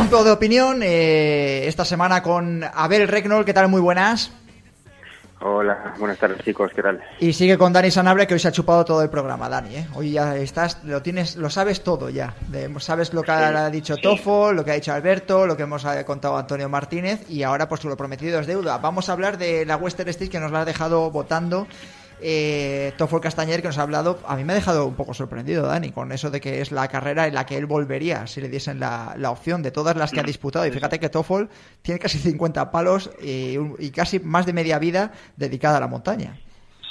Tiempo 0.00 0.24
de 0.24 0.30
opinión 0.30 0.80
eh, 0.82 1.66
esta 1.68 1.84
semana 1.84 2.22
con 2.22 2.64
Abel 2.64 3.06
Regnol, 3.06 3.44
¿qué 3.44 3.52
tal? 3.52 3.68
Muy 3.68 3.82
buenas. 3.82 4.32
Hola, 5.40 5.94
buenas 5.98 6.16
tardes 6.18 6.38
chicos, 6.42 6.70
¿qué 6.74 6.82
tal? 6.82 7.02
Y 7.18 7.34
sigue 7.34 7.58
con 7.58 7.70
Dani 7.72 7.90
Sanabria, 7.90 8.26
que 8.26 8.32
hoy 8.32 8.40
se 8.40 8.48
ha 8.48 8.52
chupado 8.52 8.82
todo 8.84 9.02
el 9.02 9.10
programa, 9.10 9.48
Dani. 9.50 9.74
¿eh? 9.76 9.86
Hoy 9.94 10.12
ya 10.12 10.36
estás, 10.36 10.78
lo 10.84 11.02
tienes, 11.02 11.36
lo 11.36 11.50
sabes 11.50 11.84
todo 11.84 12.08
ya. 12.08 12.34
De- 12.48 12.72
sabes 12.80 13.12
lo 13.12 13.22
que 13.22 13.30
ha 13.30 13.68
dicho 13.68 13.94
Tofo, 13.98 14.52
lo 14.54 14.64
que 14.64 14.70
ha 14.70 14.74
dicho 14.74 14.92
Alberto, 14.92 15.46
lo 15.46 15.54
que 15.56 15.64
hemos 15.64 15.84
eh, 15.84 16.02
contado 16.06 16.38
Antonio 16.38 16.68
Martínez, 16.70 17.28
y 17.28 17.42
ahora 17.42 17.68
pues 17.68 17.84
lo 17.84 17.94
prometido 17.96 18.40
es 18.40 18.46
deuda. 18.46 18.78
Vamos 18.78 19.08
a 19.10 19.12
hablar 19.12 19.36
de 19.36 19.66
la 19.66 19.76
Western 19.76 20.08
State 20.08 20.30
que 20.30 20.40
nos 20.40 20.50
la 20.50 20.62
ha 20.62 20.64
dejado 20.64 21.10
votando 21.10 21.66
eh, 22.22 22.92
Castañer, 23.22 23.62
que 23.62 23.68
nos 23.68 23.78
ha 23.78 23.82
hablado. 23.82 24.18
A 24.26 24.36
mí 24.36 24.44
me 24.44 24.52
ha 24.52 24.56
dejado 24.56 24.86
un 24.86 24.96
poco 24.96 25.14
sorprendido, 25.14 25.66
Dani, 25.66 25.90
con 25.90 26.12
eso 26.12 26.30
de 26.30 26.40
que 26.40 26.60
es 26.60 26.72
la 26.72 26.88
carrera 26.88 27.26
en 27.26 27.34
la 27.34 27.46
que 27.46 27.56
él 27.56 27.66
volvería 27.66 28.26
si 28.26 28.40
le 28.40 28.48
diesen 28.48 28.80
la, 28.80 29.14
la 29.16 29.30
opción 29.30 29.62
de 29.62 29.70
todas 29.70 29.96
las 29.96 30.12
que 30.12 30.20
ha 30.20 30.24
disputado. 30.24 30.66
Y 30.66 30.70
fíjate 30.70 30.98
que 30.98 31.08
Toffol 31.08 31.48
tiene 31.82 31.98
casi 31.98 32.18
50 32.18 32.70
palos 32.70 33.10
y, 33.22 33.90
casi 33.90 34.20
más 34.20 34.46
de 34.46 34.52
media 34.52 34.78
vida 34.78 35.12
dedicada 35.36 35.78
a 35.78 35.80
la 35.80 35.88
montaña. 35.88 36.36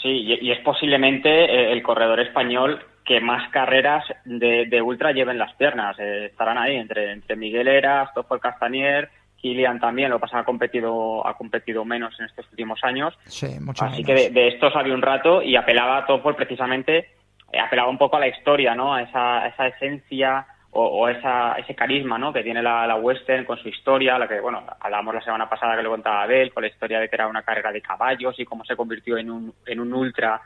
Sí, 0.02 0.10
y, 0.10 0.48
y 0.48 0.52
es 0.52 0.60
posiblemente 0.60 1.30
eh, 1.30 1.72
el 1.72 1.84
corredor 1.84 2.20
español 2.20 2.80
que 3.10 3.20
más 3.20 3.50
carreras 3.50 4.06
de, 4.24 4.68
de 4.68 4.82
ultra 4.84 5.12
lleven 5.12 5.40
las 5.40 5.54
piernas. 5.56 5.98
Eh, 6.00 6.28
estarán 6.28 6.60
ahí 6.60 6.76
entre, 6.76 7.12
entre 7.12 7.36
Miguel 7.36 7.68
Eras, 7.68 8.14
Toffol 8.14 8.40
Castañer, 8.40 9.10
Kilian 9.42 9.80
también, 9.80 10.10
lo 10.10 10.18
que 10.18 10.22
pasa 10.22 10.40
ha 10.40 10.44
competido, 10.46 11.26
ha 11.28 11.34
competido 11.36 11.86
menos 11.86 12.18
en 12.20 12.26
estos 12.26 12.50
últimos 12.52 12.80
años. 12.84 13.18
Sí, 13.26 13.60
mucho 13.60 13.86
Así 13.86 14.04
menos. 14.04 14.08
que 14.08 14.14
de, 14.14 14.30
de 14.32 14.48
esto 14.50 14.72
sabía 14.72 14.94
un 14.94 15.02
rato 15.02 15.42
y 15.42 15.56
apelaba 15.56 15.98
a 15.98 16.06
Toffol 16.06 16.36
precisamente, 16.36 17.10
eh, 17.52 17.60
apelaba 17.60 17.90
un 17.90 17.98
poco 17.98 18.18
a 18.18 18.20
la 18.20 18.28
historia, 18.28 18.76
¿no? 18.76 18.94
A 18.94 19.02
esa, 19.04 19.44
a 19.44 19.48
esa 19.48 19.68
esencia 19.68 20.46
o, 20.72 20.86
o 20.86 21.08
esa, 21.08 21.54
ese 21.54 21.74
carisma, 21.74 22.18
¿no? 22.20 22.32
Que 22.32 22.44
tiene 22.44 22.62
la, 22.62 22.86
la 22.86 22.96
western 22.96 23.44
con 23.46 23.58
su 23.58 23.70
historia, 23.70 24.20
la 24.20 24.28
que, 24.28 24.40
bueno, 24.40 24.64
hablamos 24.80 25.16
la 25.16 25.22
semana 25.22 25.50
pasada 25.50 25.76
que 25.76 25.82
lo 25.84 25.90
contaba 25.90 26.24
Abel, 26.24 26.54
con 26.54 26.62
la 26.62 26.70
historia 26.70 27.00
de 27.00 27.10
que 27.10 27.16
era 27.16 27.28
una 27.28 27.42
carrera 27.42 27.72
de 27.72 27.82
caballos 27.82 28.36
y 28.38 28.46
cómo 28.46 28.64
se 28.66 28.76
convirtió 28.76 29.18
en 29.18 29.32
un, 29.32 29.54
en 29.66 29.80
un 29.80 29.94
ultra 29.94 30.42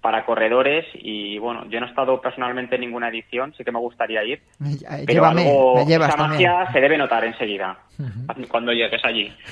para 0.00 0.24
corredores 0.24 0.84
y 0.94 1.38
bueno, 1.38 1.64
yo 1.68 1.80
no 1.80 1.86
he 1.86 1.88
estado 1.88 2.20
personalmente 2.20 2.76
en 2.76 2.82
ninguna 2.82 3.08
edición, 3.08 3.52
sí 3.56 3.64
que 3.64 3.72
me 3.72 3.78
gustaría 3.80 4.22
ir, 4.24 4.40
Eh, 4.64 5.04
pero 5.06 5.24
algo, 5.26 5.78
esa 5.80 6.08
también. 6.08 6.50
magia 6.50 6.72
se 6.72 6.80
debe 6.80 6.96
notar 6.98 7.24
enseguida 7.24 7.78
cuando 8.48 8.72
llegues 8.72 9.04
allí. 9.04 9.32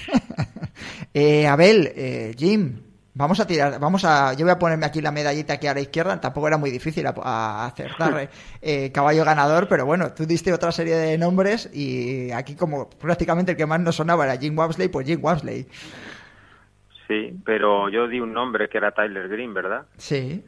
Eh, 1.15 1.47
Abel, 1.47 1.91
eh, 1.97 2.35
Jim, 2.37 2.79
vamos 3.15 3.41
a 3.41 3.47
tirar, 3.47 3.81
vamos 3.81 4.05
a, 4.05 4.35
yo 4.35 4.45
voy 4.45 4.53
a 4.53 4.59
ponerme 4.59 4.85
aquí 4.85 5.01
la 5.01 5.11
medallita 5.11 5.55
aquí 5.55 5.67
a 5.67 5.73
la 5.73 5.81
izquierda, 5.81 6.21
tampoco 6.21 6.49
era 6.49 6.59
muy 6.59 6.71
difícil 6.71 7.07
a, 7.07 7.15
a 7.23 7.67
acertar 7.67 8.21
eh, 8.21 8.29
eh, 8.61 8.93
caballo 8.93 9.25
ganador, 9.25 9.67
pero 9.69 9.87
bueno, 9.87 10.13
tú 10.13 10.27
diste 10.27 10.53
otra 10.53 10.71
serie 10.73 10.95
de 10.97 11.17
nombres 11.17 11.71
y 11.73 12.31
aquí 12.33 12.55
como 12.55 12.91
prácticamente 12.91 13.53
el 13.53 13.57
que 13.57 13.65
más 13.65 13.81
nos 13.81 13.97
sonaba 13.97 14.25
era 14.27 14.37
Jim 14.37 14.57
Wapsley, 14.59 14.89
pues 14.89 15.07
Jim 15.07 15.21
Wapsley. 15.25 15.67
Sí, 17.09 17.33
pero 17.45 17.89
yo 17.89 18.09
di 18.09 18.21
un 18.21 18.33
nombre 18.33 18.69
que 18.69 18.79
era 18.79 18.91
Tyler 18.93 19.29
Green, 19.29 19.55
¿verdad? 19.55 19.83
Sí, 19.97 20.45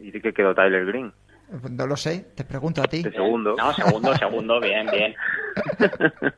¿Y 0.00 0.10
de 0.10 0.20
qué 0.20 0.32
quedó 0.32 0.54
Tyler 0.54 0.84
Green? 0.86 1.12
no 1.70 1.86
lo 1.86 1.96
sé, 1.96 2.32
te 2.34 2.44
pregunto 2.44 2.82
a 2.82 2.86
ti. 2.86 3.02
De 3.02 3.12
segundo. 3.12 3.54
No, 3.56 3.72
segundo, 3.74 4.16
segundo, 4.16 4.58
bien, 4.60 4.86
bien. 4.90 5.14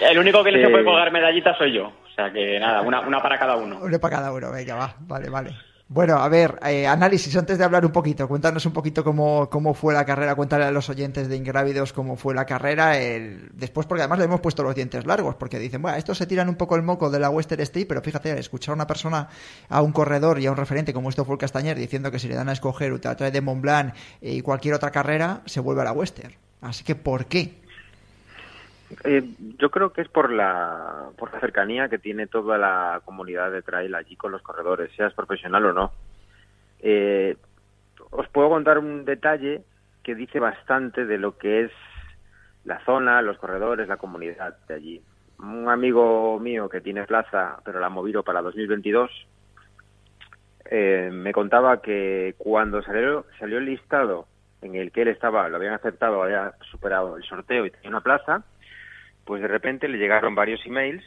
El 0.00 0.18
único 0.18 0.44
que 0.44 0.52
no 0.52 0.58
se 0.58 0.64
Eh, 0.64 0.70
puede 0.70 0.84
colgar 0.84 1.10
medallitas 1.12 1.56
soy 1.56 1.72
yo. 1.72 1.86
O 1.88 2.14
sea 2.14 2.30
que 2.32 2.60
nada, 2.60 2.82
una, 2.82 3.00
una 3.00 3.22
para 3.22 3.38
cada 3.38 3.56
uno. 3.56 3.78
Uno 3.80 3.98
para 3.98 4.16
cada 4.16 4.32
uno, 4.32 4.52
venga, 4.52 4.74
va, 4.76 4.94
vale, 5.00 5.30
vale. 5.30 5.50
Bueno, 5.94 6.16
a 6.16 6.28
ver, 6.30 6.58
eh, 6.66 6.86
análisis, 6.86 7.36
antes 7.36 7.58
de 7.58 7.64
hablar 7.64 7.84
un 7.84 7.92
poquito, 7.92 8.26
cuéntanos 8.26 8.64
un 8.64 8.72
poquito 8.72 9.04
cómo, 9.04 9.50
cómo 9.50 9.74
fue 9.74 9.92
la 9.92 10.06
carrera, 10.06 10.34
cuéntale 10.34 10.64
a 10.64 10.70
los 10.70 10.88
oyentes 10.88 11.28
de 11.28 11.36
Ingrávidos 11.36 11.92
cómo 11.92 12.16
fue 12.16 12.34
la 12.34 12.46
carrera, 12.46 12.96
el... 12.96 13.50
después 13.52 13.86
porque 13.86 14.00
además 14.00 14.18
le 14.18 14.24
hemos 14.24 14.40
puesto 14.40 14.62
los 14.62 14.74
dientes 14.74 15.04
largos, 15.04 15.34
porque 15.34 15.58
dicen, 15.58 15.82
bueno, 15.82 15.98
estos 15.98 16.16
se 16.16 16.26
tiran 16.26 16.48
un 16.48 16.54
poco 16.54 16.76
el 16.76 16.82
moco 16.82 17.10
de 17.10 17.18
la 17.18 17.28
Western 17.28 17.60
State, 17.60 17.84
pero 17.84 18.00
fíjate, 18.00 18.38
escuchar 18.38 18.72
a 18.72 18.76
una 18.76 18.86
persona, 18.86 19.28
a 19.68 19.82
un 19.82 19.92
corredor 19.92 20.38
y 20.40 20.46
a 20.46 20.50
un 20.50 20.56
referente 20.56 20.94
como 20.94 21.10
esto 21.10 21.26
fue 21.26 21.36
Castañer, 21.36 21.76
diciendo 21.76 22.10
que 22.10 22.18
si 22.18 22.26
le 22.26 22.36
dan 22.36 22.48
a 22.48 22.52
escoger 22.52 22.90
Ultra 22.90 23.14
Trail 23.14 23.30
de 23.30 23.42
Mont 23.42 23.60
Blanc 23.60 23.92
y 24.22 24.40
cualquier 24.40 24.72
otra 24.72 24.90
carrera, 24.90 25.42
se 25.44 25.60
vuelve 25.60 25.82
a 25.82 25.84
la 25.84 25.92
Western. 25.92 26.32
Así 26.62 26.84
que, 26.84 26.94
¿por 26.94 27.26
qué? 27.26 27.60
Eh, 29.04 29.22
yo 29.58 29.70
creo 29.70 29.92
que 29.92 30.02
es 30.02 30.08
por 30.08 30.32
la, 30.32 31.10
por 31.16 31.32
la 31.32 31.40
cercanía 31.40 31.88
que 31.88 31.98
tiene 31.98 32.26
toda 32.26 32.58
la 32.58 33.00
comunidad 33.04 33.50
de 33.50 33.62
trail 33.62 33.94
allí 33.94 34.16
con 34.16 34.32
los 34.32 34.42
corredores, 34.42 34.90
seas 34.96 35.14
profesional 35.14 35.66
o 35.66 35.72
no. 35.72 35.92
Eh, 36.80 37.36
os 38.10 38.28
puedo 38.28 38.48
contar 38.50 38.78
un 38.78 39.04
detalle 39.04 39.62
que 40.02 40.14
dice 40.14 40.40
bastante 40.40 41.06
de 41.06 41.18
lo 41.18 41.38
que 41.38 41.64
es 41.64 41.72
la 42.64 42.84
zona, 42.84 43.22
los 43.22 43.38
corredores, 43.38 43.88
la 43.88 43.96
comunidad 43.96 44.56
de 44.68 44.74
allí. 44.74 45.02
Un 45.38 45.68
amigo 45.68 46.38
mío 46.38 46.68
que 46.68 46.80
tiene 46.80 47.04
plaza, 47.04 47.58
pero 47.64 47.80
la 47.80 47.86
ha 47.86 47.90
movido 47.90 48.22
para 48.22 48.42
2022, 48.42 49.10
eh, 50.66 51.10
me 51.12 51.32
contaba 51.32 51.82
que 51.82 52.34
cuando 52.38 52.82
salió, 52.82 53.26
salió 53.38 53.58
el 53.58 53.66
listado 53.66 54.26
en 54.62 54.76
el 54.76 54.92
que 54.92 55.02
él 55.02 55.08
estaba, 55.08 55.48
lo 55.48 55.56
habían 55.56 55.74
aceptado, 55.74 56.22
había 56.22 56.54
superado 56.70 57.16
el 57.16 57.24
sorteo 57.24 57.66
y 57.66 57.70
tenía 57.70 57.90
una 57.90 58.00
plaza, 58.00 58.44
pues 59.24 59.42
de 59.42 59.48
repente 59.48 59.88
le 59.88 59.98
llegaron 59.98 60.34
varios 60.34 60.64
emails 60.66 61.04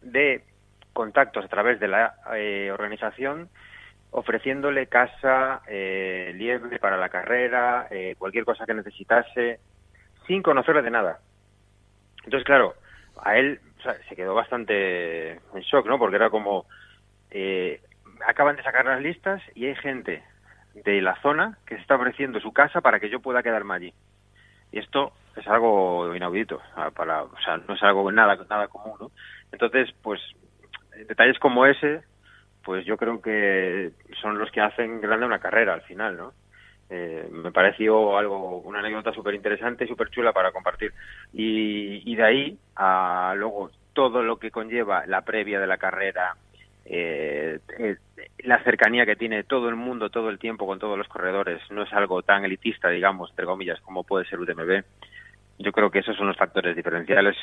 de 0.00 0.44
contactos 0.92 1.44
a 1.44 1.48
través 1.48 1.80
de 1.80 1.88
la 1.88 2.14
eh, 2.34 2.70
organización 2.72 3.48
ofreciéndole 4.12 4.88
casa, 4.88 5.62
eh, 5.66 6.32
liebre 6.36 6.78
para 6.78 6.98
la 6.98 7.08
carrera, 7.08 7.88
eh, 7.90 8.14
cualquier 8.18 8.44
cosa 8.44 8.66
que 8.66 8.74
necesitase, 8.74 9.58
sin 10.26 10.42
conocerle 10.42 10.82
de 10.82 10.90
nada. 10.90 11.18
Entonces, 12.24 12.44
claro, 12.44 12.74
a 13.22 13.36
él 13.38 13.60
se 14.08 14.14
quedó 14.14 14.34
bastante 14.34 15.32
en 15.32 15.60
shock, 15.62 15.86
¿no? 15.86 15.98
Porque 15.98 16.16
era 16.16 16.28
como, 16.28 16.66
eh, 17.30 17.80
acaban 18.26 18.56
de 18.56 18.62
sacar 18.62 18.84
las 18.84 19.00
listas 19.00 19.42
y 19.54 19.66
hay 19.66 19.74
gente 19.76 20.22
de 20.74 21.00
la 21.00 21.20
zona 21.22 21.58
que 21.66 21.76
se 21.76 21.80
está 21.80 21.96
ofreciendo 21.96 22.38
su 22.38 22.52
casa 22.52 22.82
para 22.82 23.00
que 23.00 23.08
yo 23.08 23.20
pueda 23.20 23.42
quedarme 23.42 23.74
allí. 23.74 23.94
Y 24.72 24.78
esto 24.78 25.12
es 25.36 25.46
algo 25.48 26.14
inaudito, 26.14 26.60
para, 26.94 27.24
o 27.24 27.40
sea, 27.44 27.56
no 27.56 27.74
es 27.74 27.82
algo 27.82 28.10
nada, 28.12 28.36
nada 28.48 28.68
común, 28.68 28.96
¿no? 29.00 29.10
Entonces, 29.50 29.92
pues, 30.02 30.20
detalles 31.08 31.38
como 31.38 31.66
ese, 31.66 32.02
pues 32.62 32.84
yo 32.84 32.96
creo 32.96 33.20
que 33.20 33.92
son 34.20 34.38
los 34.38 34.50
que 34.50 34.60
hacen 34.60 35.00
grande 35.00 35.26
una 35.26 35.38
carrera 35.38 35.74
al 35.74 35.82
final, 35.82 36.16
¿no? 36.16 36.32
Eh, 36.90 37.26
me 37.30 37.50
pareció 37.52 38.18
algo, 38.18 38.58
una 38.58 38.80
anécdota 38.80 39.12
súper 39.12 39.34
interesante 39.34 39.84
y 39.84 39.88
súper 39.88 40.10
chula 40.10 40.32
para 40.32 40.52
compartir. 40.52 40.92
Y, 41.32 42.02
y 42.10 42.16
de 42.16 42.22
ahí 42.22 42.58
a 42.76 43.34
luego 43.36 43.70
todo 43.92 44.22
lo 44.22 44.36
que 44.36 44.50
conlleva 44.50 45.06
la 45.06 45.22
previa 45.22 45.58
de 45.58 45.66
la 45.66 45.78
carrera, 45.78 46.36
eh, 46.84 47.60
eh, 47.78 47.96
la 48.40 48.62
cercanía 48.62 49.06
que 49.06 49.16
tiene 49.16 49.44
todo 49.44 49.68
el 49.68 49.76
mundo 49.76 50.10
todo 50.10 50.28
el 50.28 50.38
tiempo 50.38 50.66
con 50.66 50.78
todos 50.78 50.98
los 50.98 51.08
corredores, 51.08 51.62
no 51.70 51.82
es 51.82 51.92
algo 51.92 52.22
tan 52.22 52.44
elitista, 52.44 52.88
digamos, 52.88 53.30
entre 53.30 53.46
comillas, 53.46 53.80
como 53.80 54.04
puede 54.04 54.26
ser 54.26 54.40
UTMB. 54.40 54.84
Yo 55.62 55.72
creo 55.72 55.90
que 55.90 56.00
esos 56.00 56.16
son 56.16 56.26
los 56.26 56.36
factores 56.36 56.76
diferenciales 56.76 57.36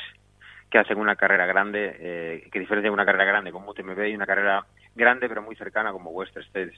que 0.70 0.78
hacen 0.78 0.98
una 0.98 1.16
carrera 1.16 1.46
grande, 1.46 1.96
eh, 1.98 2.48
que 2.52 2.60
diferencian 2.60 2.92
una 2.92 3.04
carrera 3.04 3.24
grande 3.24 3.50
como 3.50 3.70
UTMB 3.70 4.06
y 4.06 4.14
una 4.14 4.26
carrera 4.26 4.64
grande 4.94 5.28
pero 5.28 5.42
muy 5.42 5.56
cercana 5.56 5.90
como 5.92 6.10
Western 6.10 6.46
States. 6.46 6.76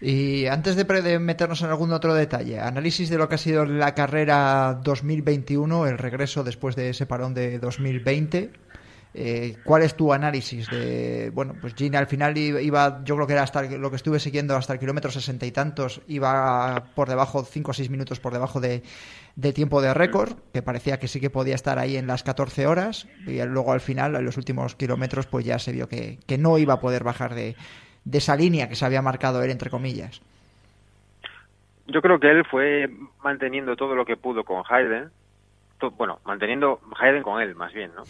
Y 0.00 0.46
antes 0.46 0.76
de 0.76 1.18
meternos 1.18 1.60
en 1.62 1.70
algún 1.70 1.92
otro 1.92 2.14
detalle, 2.14 2.60
análisis 2.60 3.10
de 3.10 3.18
lo 3.18 3.28
que 3.28 3.34
ha 3.34 3.38
sido 3.38 3.64
la 3.64 3.94
carrera 3.94 4.78
2021, 4.84 5.86
el 5.86 5.98
regreso 5.98 6.44
después 6.44 6.76
de 6.76 6.90
ese 6.90 7.06
parón 7.06 7.34
de 7.34 7.58
2020. 7.58 8.50
Eh, 9.18 9.56
¿Cuál 9.64 9.80
es 9.80 9.96
tu 9.96 10.12
análisis 10.12 10.68
de, 10.68 11.30
bueno, 11.32 11.54
pues 11.58 11.74
Gina 11.74 11.98
al 11.98 12.06
final 12.06 12.36
iba, 12.36 13.02
yo 13.02 13.14
creo 13.14 13.26
que 13.26 13.32
era 13.32 13.44
hasta 13.44 13.62
lo 13.62 13.88
que 13.88 13.96
estuve 13.96 14.20
siguiendo 14.20 14.54
hasta 14.54 14.74
el 14.74 14.78
kilómetro 14.78 15.10
sesenta 15.10 15.46
y 15.46 15.52
tantos, 15.52 16.02
iba 16.06 16.84
por 16.94 17.08
debajo, 17.08 17.42
cinco 17.42 17.70
o 17.70 17.74
seis 17.74 17.88
minutos 17.88 18.20
por 18.20 18.34
debajo 18.34 18.60
de, 18.60 18.82
de 19.34 19.52
tiempo 19.54 19.80
de 19.80 19.94
récord, 19.94 20.34
que 20.52 20.60
parecía 20.60 20.98
que 20.98 21.08
sí 21.08 21.18
que 21.18 21.30
podía 21.30 21.54
estar 21.54 21.78
ahí 21.78 21.96
en 21.96 22.06
las 22.06 22.24
14 22.24 22.66
horas, 22.66 23.08
y 23.26 23.42
luego 23.42 23.72
al 23.72 23.80
final, 23.80 24.16
en 24.16 24.24
los 24.26 24.36
últimos 24.36 24.74
kilómetros, 24.74 25.26
pues 25.26 25.46
ya 25.46 25.58
se 25.58 25.72
vio 25.72 25.88
que, 25.88 26.18
que 26.26 26.36
no 26.36 26.58
iba 26.58 26.74
a 26.74 26.80
poder 26.80 27.02
bajar 27.02 27.34
de, 27.34 27.56
de 28.04 28.18
esa 28.18 28.36
línea 28.36 28.68
que 28.68 28.74
se 28.74 28.84
había 28.84 29.00
marcado 29.00 29.42
él, 29.42 29.50
entre 29.50 29.70
comillas. 29.70 30.20
Yo 31.86 32.02
creo 32.02 32.20
que 32.20 32.30
él 32.30 32.44
fue 32.50 32.90
manteniendo 33.24 33.76
todo 33.76 33.94
lo 33.94 34.04
que 34.04 34.18
pudo 34.18 34.44
con 34.44 34.62
Hayden, 34.68 35.10
to- 35.78 35.90
bueno, 35.92 36.20
manteniendo 36.24 36.80
Hayden 36.98 37.22
con 37.22 37.40
él 37.40 37.54
más 37.54 37.72
bien, 37.72 37.92
¿no? 37.94 38.04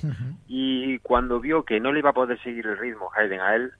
Y 0.49 0.99
cuando 1.01 1.41
vio 1.41 1.64
que 1.64 1.81
no 1.81 1.93
le 1.93 1.99
iba 2.01 2.11
a 2.11 2.14
poder 2.14 2.41
seguir 2.43 2.67
el 2.67 2.79
ritmo 2.79 3.11
Hayden 3.14 3.41
a 3.41 3.55
él, 3.55 3.73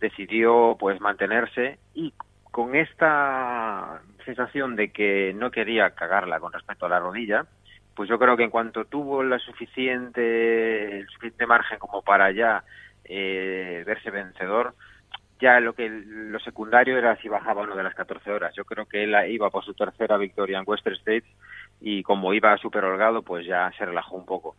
decidió 0.00 0.76
pues 0.78 1.00
mantenerse 1.00 1.78
y 1.94 2.12
con 2.50 2.74
esta 2.74 4.00
sensación 4.24 4.76
de 4.76 4.90
que 4.90 5.32
no 5.36 5.50
quería 5.50 5.90
cagarla 5.90 6.40
con 6.40 6.52
respecto 6.52 6.86
a 6.86 6.88
la 6.88 6.98
rodilla, 7.00 7.46
pues 7.94 8.08
yo 8.08 8.18
creo 8.18 8.36
que 8.36 8.44
en 8.44 8.50
cuanto 8.50 8.84
tuvo 8.84 9.22
la 9.22 9.38
suficiente, 9.38 11.00
el 11.00 11.08
suficiente 11.08 11.46
margen 11.46 11.78
como 11.78 12.02
para 12.02 12.30
ya 12.30 12.64
eh, 13.04 13.82
verse 13.86 14.10
vencedor, 14.10 14.74
ya 15.40 15.60
lo 15.60 15.72
que 15.74 15.88
lo 15.88 16.38
secundario 16.40 16.96
era 16.98 17.16
si 17.16 17.28
bajaba 17.28 17.62
uno 17.62 17.76
de 17.76 17.82
las 17.82 17.94
14 17.94 18.30
horas. 18.30 18.54
Yo 18.56 18.64
creo 18.64 18.86
que 18.86 19.04
él 19.04 19.14
iba 19.30 19.50
por 19.50 19.64
su 19.64 19.74
tercera 19.74 20.16
victoria 20.16 20.58
en 20.58 20.64
Western 20.66 20.96
States 20.96 21.28
y 21.80 22.02
como 22.02 22.32
iba 22.34 22.56
súper 22.58 22.84
holgado, 22.84 23.22
pues 23.22 23.46
ya 23.46 23.70
se 23.78 23.84
relajó 23.86 24.16
un 24.16 24.26
poco. 24.26 24.56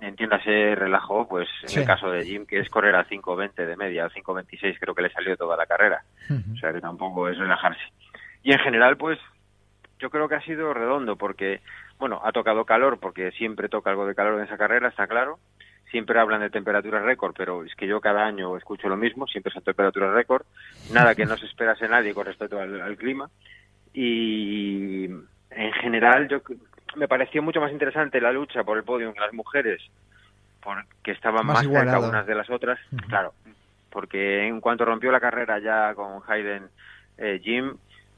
Entiéndase, 0.00 0.74
relajó, 0.74 1.26
pues 1.26 1.48
en 1.62 1.68
Sí. 1.68 1.80
el 1.80 1.86
caso 1.86 2.10
de 2.10 2.24
Jim, 2.24 2.44
que 2.46 2.58
es 2.58 2.68
correr 2.68 2.94
a 2.94 3.06
5.20 3.06 3.64
de 3.66 3.76
media, 3.76 4.08
5.26 4.10 4.76
creo 4.78 4.94
que 4.94 5.02
le 5.02 5.10
salió 5.10 5.36
toda 5.36 5.56
la 5.56 5.66
carrera. 5.66 6.02
O 6.52 6.56
sea 6.58 6.72
que 6.72 6.80
tampoco 6.80 7.28
es 7.28 7.38
relajarse. 7.38 7.80
Y 8.42 8.52
en 8.52 8.58
general, 8.58 8.96
pues 8.98 9.18
yo 9.98 10.10
creo 10.10 10.28
que 10.28 10.34
ha 10.34 10.42
sido 10.42 10.74
redondo 10.74 11.16
porque, 11.16 11.60
bueno, 11.98 12.20
ha 12.24 12.32
tocado 12.32 12.64
calor 12.66 12.98
porque 13.00 13.30
siempre 13.32 13.68
toca 13.70 13.88
algo 13.90 14.06
de 14.06 14.14
calor 14.14 14.38
en 14.38 14.44
esa 14.44 14.58
carrera, 14.58 14.88
está 14.88 15.06
claro. 15.06 15.38
Siempre 15.90 16.18
hablan 16.18 16.40
de 16.40 16.50
temperaturas 16.50 17.02
récord, 17.02 17.34
pero 17.36 17.64
es 17.64 17.74
que 17.74 17.86
yo 17.86 18.00
cada 18.00 18.24
año 18.26 18.56
escucho 18.56 18.88
lo 18.88 18.96
mismo, 18.96 19.26
siempre 19.26 19.52
son 19.52 19.62
temperaturas 19.62 20.12
récord. 20.14 20.42
Nada 20.92 21.14
que 21.14 21.24
no 21.26 21.36
se 21.36 21.46
esperase 21.46 21.88
nadie 21.88 22.14
con 22.14 22.26
respecto 22.26 22.58
al, 22.60 22.80
al 22.80 22.96
clima. 22.96 23.30
Y 23.94 25.08
en 25.54 25.72
general, 25.74 26.28
yo 26.28 26.40
me 26.96 27.08
pareció 27.08 27.42
mucho 27.42 27.60
más 27.60 27.72
interesante 27.72 28.20
la 28.20 28.32
lucha 28.32 28.64
por 28.64 28.76
el 28.78 28.84
podio 28.84 29.08
en 29.10 29.20
las 29.20 29.32
mujeres, 29.32 29.82
porque 30.62 31.12
estaban 31.12 31.46
Más 31.46 31.64
más, 31.64 31.66
cerca 31.66 31.98
unas 31.98 32.26
de 32.26 32.34
las 32.34 32.50
otras, 32.50 32.78
claro, 33.08 33.32
porque 33.90 34.46
en 34.46 34.60
cuanto 34.60 34.84
rompió 34.84 35.10
la 35.12 35.20
carrera 35.20 35.58
ya 35.58 35.94
con 35.94 36.22
Hayden 36.26 36.68
eh, 37.18 37.40
Jim, 37.42 37.76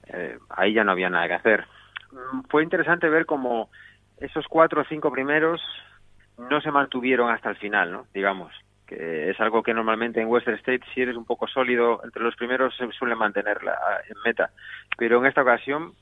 eh, 0.08 0.38
ahí 0.50 0.72
ya 0.74 0.84
no 0.84 0.92
había 0.92 1.10
nada 1.10 1.26
que 1.28 1.34
hacer. 1.34 1.66
Mm, 2.12 2.42
Fue 2.48 2.62
interesante 2.62 3.08
ver 3.08 3.26
cómo 3.26 3.70
esos 4.18 4.46
cuatro 4.48 4.82
o 4.82 4.84
cinco 4.84 5.10
primeros 5.10 5.60
no 6.38 6.60
se 6.60 6.70
mantuvieron 6.70 7.30
hasta 7.30 7.50
el 7.50 7.56
final, 7.56 7.90
¿no? 7.92 8.06
Digamos, 8.12 8.52
que 8.86 9.30
es 9.30 9.40
algo 9.40 9.62
que 9.62 9.72
normalmente 9.74 10.20
en 10.20 10.28
Western 10.28 10.56
States, 10.58 10.86
si 10.94 11.00
eres 11.00 11.16
un 11.16 11.24
poco 11.24 11.46
sólido, 11.48 12.00
entre 12.04 12.22
los 12.22 12.36
primeros 12.36 12.76
se 12.76 12.90
suele 12.92 13.14
mantener 13.14 13.62
la- 13.64 13.78
en 14.08 14.16
meta. 14.24 14.50
Pero 14.96 15.18
en 15.18 15.26
esta 15.26 15.42
ocasión, 15.42 15.92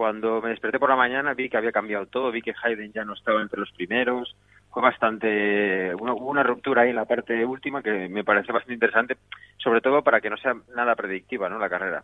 cuando 0.00 0.40
me 0.40 0.48
desperté 0.48 0.78
por 0.78 0.88
la 0.88 0.96
mañana, 0.96 1.34
vi 1.34 1.50
que 1.50 1.58
había 1.58 1.72
cambiado 1.72 2.06
todo, 2.06 2.32
vi 2.32 2.40
que 2.40 2.54
Hayden 2.64 2.90
ya 2.90 3.04
no 3.04 3.12
estaba 3.12 3.42
entre 3.42 3.60
los 3.60 3.70
primeros, 3.72 4.34
fue 4.70 4.82
bastante, 4.82 5.94
hubo 5.94 6.30
una 6.30 6.42
ruptura 6.42 6.80
ahí 6.80 6.88
en 6.88 6.96
la 6.96 7.04
parte 7.04 7.44
última 7.44 7.82
que 7.82 8.08
me 8.08 8.24
parece 8.24 8.50
bastante 8.50 8.72
interesante, 8.72 9.18
sobre 9.58 9.82
todo 9.82 10.02
para 10.02 10.22
que 10.22 10.30
no 10.30 10.38
sea 10.38 10.54
nada 10.74 10.94
predictiva, 10.94 11.50
¿no? 11.50 11.58
La 11.58 11.68
carrera. 11.68 12.02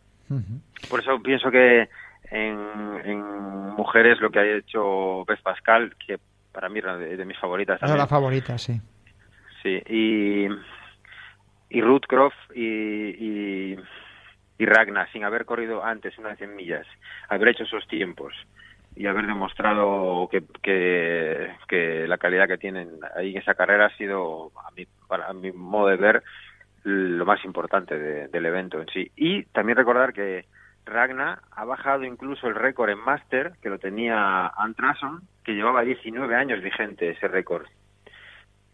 Por 0.91 1.01
eso 1.01 1.19
pienso 1.23 1.51
que 1.51 1.89
en, 2.31 2.59
en 3.03 3.19
mujeres 3.79 4.21
lo 4.21 4.29
que 4.29 4.41
ha 4.41 4.57
hecho 4.59 5.25
Beth 5.25 5.41
Pascal, 5.41 5.97
que 5.97 6.19
para 6.53 6.69
mí 6.69 6.81
era 6.81 6.99
de, 6.99 7.17
de 7.17 7.25
mis 7.25 7.39
favoritas 7.39 7.81
también. 7.81 7.97
la 7.97 8.07
favorita, 8.07 8.59
sí. 8.59 8.79
Sí, 9.63 9.83
y, 9.89 10.47
y 11.71 11.81
Ruth 11.81 12.05
Croft 12.07 12.37
y, 12.55 12.63
y, 12.63 13.77
y 14.59 14.67
Ragnar, 14.67 15.11
sin 15.13 15.25
haber 15.25 15.45
corrido 15.45 15.85
antes 15.85 16.17
unas 16.19 16.39
100 16.39 16.57
millas, 16.57 16.87
haber 17.29 17.49
hecho 17.49 17.65
esos 17.65 17.87
tiempos 17.89 18.35
y 18.95 19.07
haber 19.07 19.27
demostrado 19.27 20.29
que, 20.31 20.43
que, 20.63 22.07
la 22.09 22.17
calidad 22.19 22.49
que 22.49 22.57
tienen 22.57 22.89
ahí 23.15 23.33
en 23.33 23.43
esa 23.43 23.55
carrera 23.55 23.87
ha 23.87 23.97
sido, 23.97 24.53
a 24.67 24.71
mi, 24.75 24.87
para 25.07 25.33
mi 25.35 25.53
modo 25.53 25.89
de 25.89 25.97
ver, 25.97 26.23
lo 26.85 27.27
más 27.27 27.45
importante 27.45 27.99
de- 27.99 28.29
del 28.29 28.47
evento 28.47 28.81
en 28.81 28.87
sí. 28.89 29.11
Y 29.17 29.43
también 29.47 29.77
recordar 29.77 30.13
que 30.15 30.47
Ragnar 30.87 31.41
ha 31.51 31.65
bajado 31.65 32.05
incluso 32.05 32.47
el 32.47 32.55
récord 32.55 32.89
en 32.91 32.99
Master, 32.99 33.53
que 33.61 33.69
lo 33.69 33.79
tenía 33.79 34.47
Antrason, 34.47 35.21
que 35.45 35.53
llevaba 35.53 35.83
19 35.83 36.35
años 36.35 36.63
vigente 36.63 37.11
ese 37.11 37.29
récord 37.29 37.67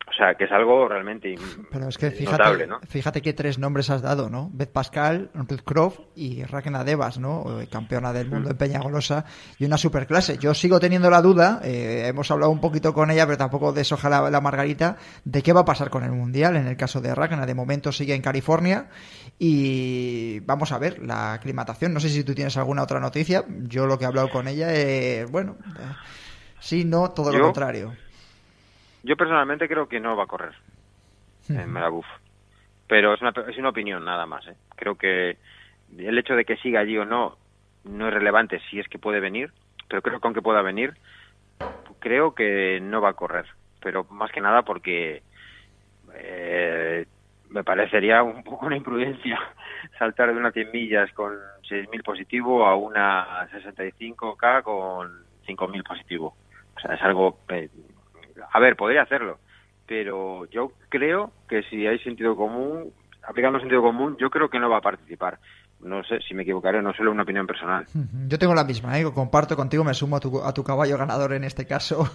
O 0.08 0.12
sea, 0.14 0.34
que 0.34 0.44
es 0.44 0.52
algo 0.52 0.88
realmente 0.88 1.34
Pero 1.70 1.88
es 1.88 1.96
que 1.96 2.10
fíjate, 2.10 2.38
notable, 2.38 2.66
¿no? 2.66 2.80
fíjate 2.88 3.22
qué 3.22 3.32
tres 3.32 3.58
nombres 3.58 3.88
has 3.88 4.02
dado, 4.02 4.28
¿no? 4.28 4.50
Beth 4.52 4.70
Pascal, 4.70 5.30
Ruth 5.32 5.62
Croft 5.64 6.00
y 6.16 6.42
Ragna 6.44 6.84
Devas, 6.84 7.18
¿no? 7.18 7.60
Eh, 7.60 7.68
Campeona 7.70 8.12
del 8.12 8.28
mundo 8.28 8.50
en 8.50 8.56
Peñagolosa 8.56 9.24
y 9.58 9.64
una 9.64 9.78
superclase. 9.78 10.38
Yo 10.38 10.54
sigo 10.54 10.80
teniendo 10.80 11.08
la 11.08 11.22
duda, 11.22 11.60
eh, 11.64 12.04
hemos 12.08 12.30
hablado 12.30 12.50
un 12.50 12.60
poquito 12.60 12.92
con 12.92 13.10
ella, 13.10 13.26
pero 13.26 13.38
tampoco 13.38 13.72
deshoja 13.72 14.10
la, 14.10 14.28
la 14.28 14.40
margarita, 14.40 14.96
de 15.24 15.42
qué 15.42 15.52
va 15.52 15.60
a 15.60 15.64
pasar 15.64 15.88
con 15.88 16.04
el 16.04 16.12
Mundial 16.12 16.56
en 16.56 16.66
el 16.66 16.76
caso 16.76 17.00
de 17.00 17.14
Ragna. 17.14 17.46
De 17.46 17.54
momento 17.54 17.92
sigue 17.92 18.14
en 18.14 18.22
California 18.22 18.88
y 19.38 20.40
vamos 20.40 20.72
a 20.72 20.78
ver 20.78 20.98
la 21.02 21.32
aclimatación. 21.34 21.94
No 21.94 22.00
sé 22.00 22.08
si 22.08 22.24
tú 22.24 22.34
tienes 22.34 22.56
alguna 22.56 22.82
otra 22.82 23.00
noticia. 23.00 23.44
Yo 23.48 23.86
lo 23.86 23.98
que 23.98 24.04
he 24.04 24.08
hablado 24.08 24.30
con 24.30 24.48
ella 24.48 24.72
es, 24.74 25.30
bueno, 25.30 25.56
eh, 25.78 25.94
sí, 26.60 26.84
no, 26.84 27.12
todo 27.12 27.32
lo 27.32 27.40
contrario. 27.40 27.92
Yo 29.02 29.16
personalmente 29.16 29.68
creo 29.68 29.88
que 29.88 30.00
no 30.00 30.16
va 30.16 30.24
a 30.24 30.28
correr 30.28 30.54
en 31.48 31.72
Melabuf. 31.72 32.06
Pero 32.86 33.14
es 33.14 33.20
una, 33.20 33.32
es 33.48 33.58
una 33.58 33.70
opinión 33.70 34.04
nada 34.04 34.26
más. 34.26 34.46
¿eh? 34.46 34.54
Creo 34.76 34.96
que 34.96 35.38
el 35.96 36.18
hecho 36.18 36.34
de 36.34 36.44
que 36.44 36.56
siga 36.56 36.80
allí 36.80 36.96
o 36.98 37.04
no 37.04 37.36
no 37.84 38.08
es 38.08 38.14
relevante 38.14 38.60
si 38.70 38.78
es 38.78 38.88
que 38.88 38.98
puede 38.98 39.20
venir, 39.20 39.50
pero 39.88 40.02
creo 40.02 40.20
que 40.20 40.26
aunque 40.26 40.42
pueda 40.42 40.62
venir, 40.62 40.94
creo 41.98 42.34
que 42.34 42.80
no 42.80 43.00
va 43.00 43.10
a 43.10 43.14
correr. 43.14 43.46
Pero 43.80 44.04
más 44.04 44.30
que 44.30 44.40
nada 44.40 44.62
porque 44.62 45.22
eh, 46.14 47.06
me 47.50 47.64
parecería 47.64 48.22
un 48.22 48.44
poco 48.44 48.66
una 48.66 48.76
imprudencia 48.76 49.38
saltar 49.98 50.32
de 50.32 50.38
unas 50.38 50.54
100 50.54 50.70
millas 50.72 51.12
con 51.12 51.32
6.000 51.68 52.02
positivo 52.02 52.66
a 52.66 52.76
una 52.76 53.48
65K 53.50 54.62
con 54.62 55.24
5.000 55.46 55.82
positivo. 55.82 56.36
O 56.76 56.80
sea, 56.80 56.94
es 56.94 57.02
algo... 57.02 57.38
eh, 57.48 57.68
a 58.50 58.60
ver, 58.60 58.76
podría 58.76 59.02
hacerlo, 59.02 59.38
pero 59.86 60.46
yo 60.46 60.72
creo 60.88 61.32
que 61.48 61.62
si 61.64 61.86
hay 61.86 61.98
sentido 62.00 62.36
común, 62.36 62.92
aplicando 63.22 63.60
sentido 63.60 63.82
común, 63.82 64.16
yo 64.18 64.30
creo 64.30 64.48
que 64.48 64.58
no 64.58 64.70
va 64.70 64.78
a 64.78 64.82
participar. 64.82 65.38
No 65.82 66.02
sé 66.04 66.20
si 66.26 66.32
me 66.34 66.42
equivocaré, 66.44 66.80
no 66.80 66.92
solo 66.94 67.10
una 67.10 67.24
opinión 67.24 67.46
personal. 67.46 67.86
Yo 68.28 68.38
tengo 68.38 68.54
la 68.54 68.62
misma, 68.64 68.98
¿eh? 69.00 69.04
comparto 69.12 69.56
contigo, 69.56 69.82
me 69.82 69.94
sumo 69.94 70.16
a 70.16 70.20
tu, 70.20 70.40
a 70.40 70.54
tu 70.54 70.62
caballo 70.62 70.96
ganador 70.96 71.32
en 71.32 71.42
este 71.42 71.66
caso 71.66 72.08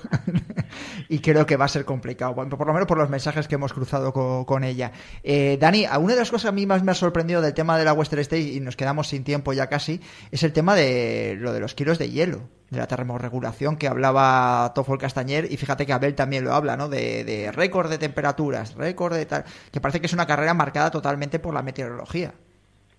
y 1.09 1.19
creo 1.19 1.45
que 1.45 1.57
va 1.57 1.65
a 1.65 1.67
ser 1.67 1.85
complicado, 1.85 2.33
por 2.35 2.65
lo 2.67 2.73
menos 2.73 2.87
por 2.87 2.97
los 2.97 3.09
mensajes 3.09 3.47
que 3.47 3.55
hemos 3.55 3.73
cruzado 3.73 4.13
co- 4.13 4.45
con, 4.45 4.63
ella. 4.63 4.91
Eh, 5.23 5.57
Dani, 5.59 5.85
una 5.99 6.13
de 6.13 6.19
las 6.19 6.31
cosas 6.31 6.43
que 6.43 6.49
a 6.49 6.51
mí 6.53 6.65
más 6.65 6.83
me 6.83 6.91
ha 6.91 6.95
sorprendido 6.95 7.41
del 7.41 7.53
tema 7.53 7.77
de 7.77 7.85
la 7.85 7.93
Western 7.93 8.21
State 8.21 8.41
y 8.53 8.59
nos 8.61 8.75
quedamos 8.77 9.07
sin 9.09 9.23
tiempo 9.23 9.51
ya 9.53 9.67
casi, 9.67 9.99
es 10.31 10.43
el 10.43 10.53
tema 10.53 10.75
de 10.75 11.35
lo 11.39 11.51
de 11.51 11.59
los 11.59 11.75
kilos 11.75 11.97
de 11.99 12.09
hielo, 12.09 12.41
de 12.69 12.77
la 12.79 12.87
termorregulación 12.87 13.75
que 13.75 13.87
hablaba 13.89 14.71
Toffol 14.75 14.97
Castañer 14.97 15.51
y 15.51 15.57
fíjate 15.57 15.85
que 15.85 15.91
Abel 15.93 16.15
también 16.15 16.45
lo 16.45 16.53
habla, 16.53 16.77
¿no? 16.77 16.87
De, 16.89 17.23
de 17.25 17.51
récord 17.51 17.89
de 17.89 17.97
temperaturas, 17.97 18.75
récord 18.75 19.13
de 19.13 19.25
tal, 19.25 19.43
que 19.71 19.81
parece 19.81 19.99
que 19.99 20.07
es 20.07 20.13
una 20.13 20.25
carrera 20.27 20.53
marcada 20.53 20.89
totalmente 20.91 21.39
por 21.39 21.53
la 21.53 21.61
meteorología. 21.63 22.33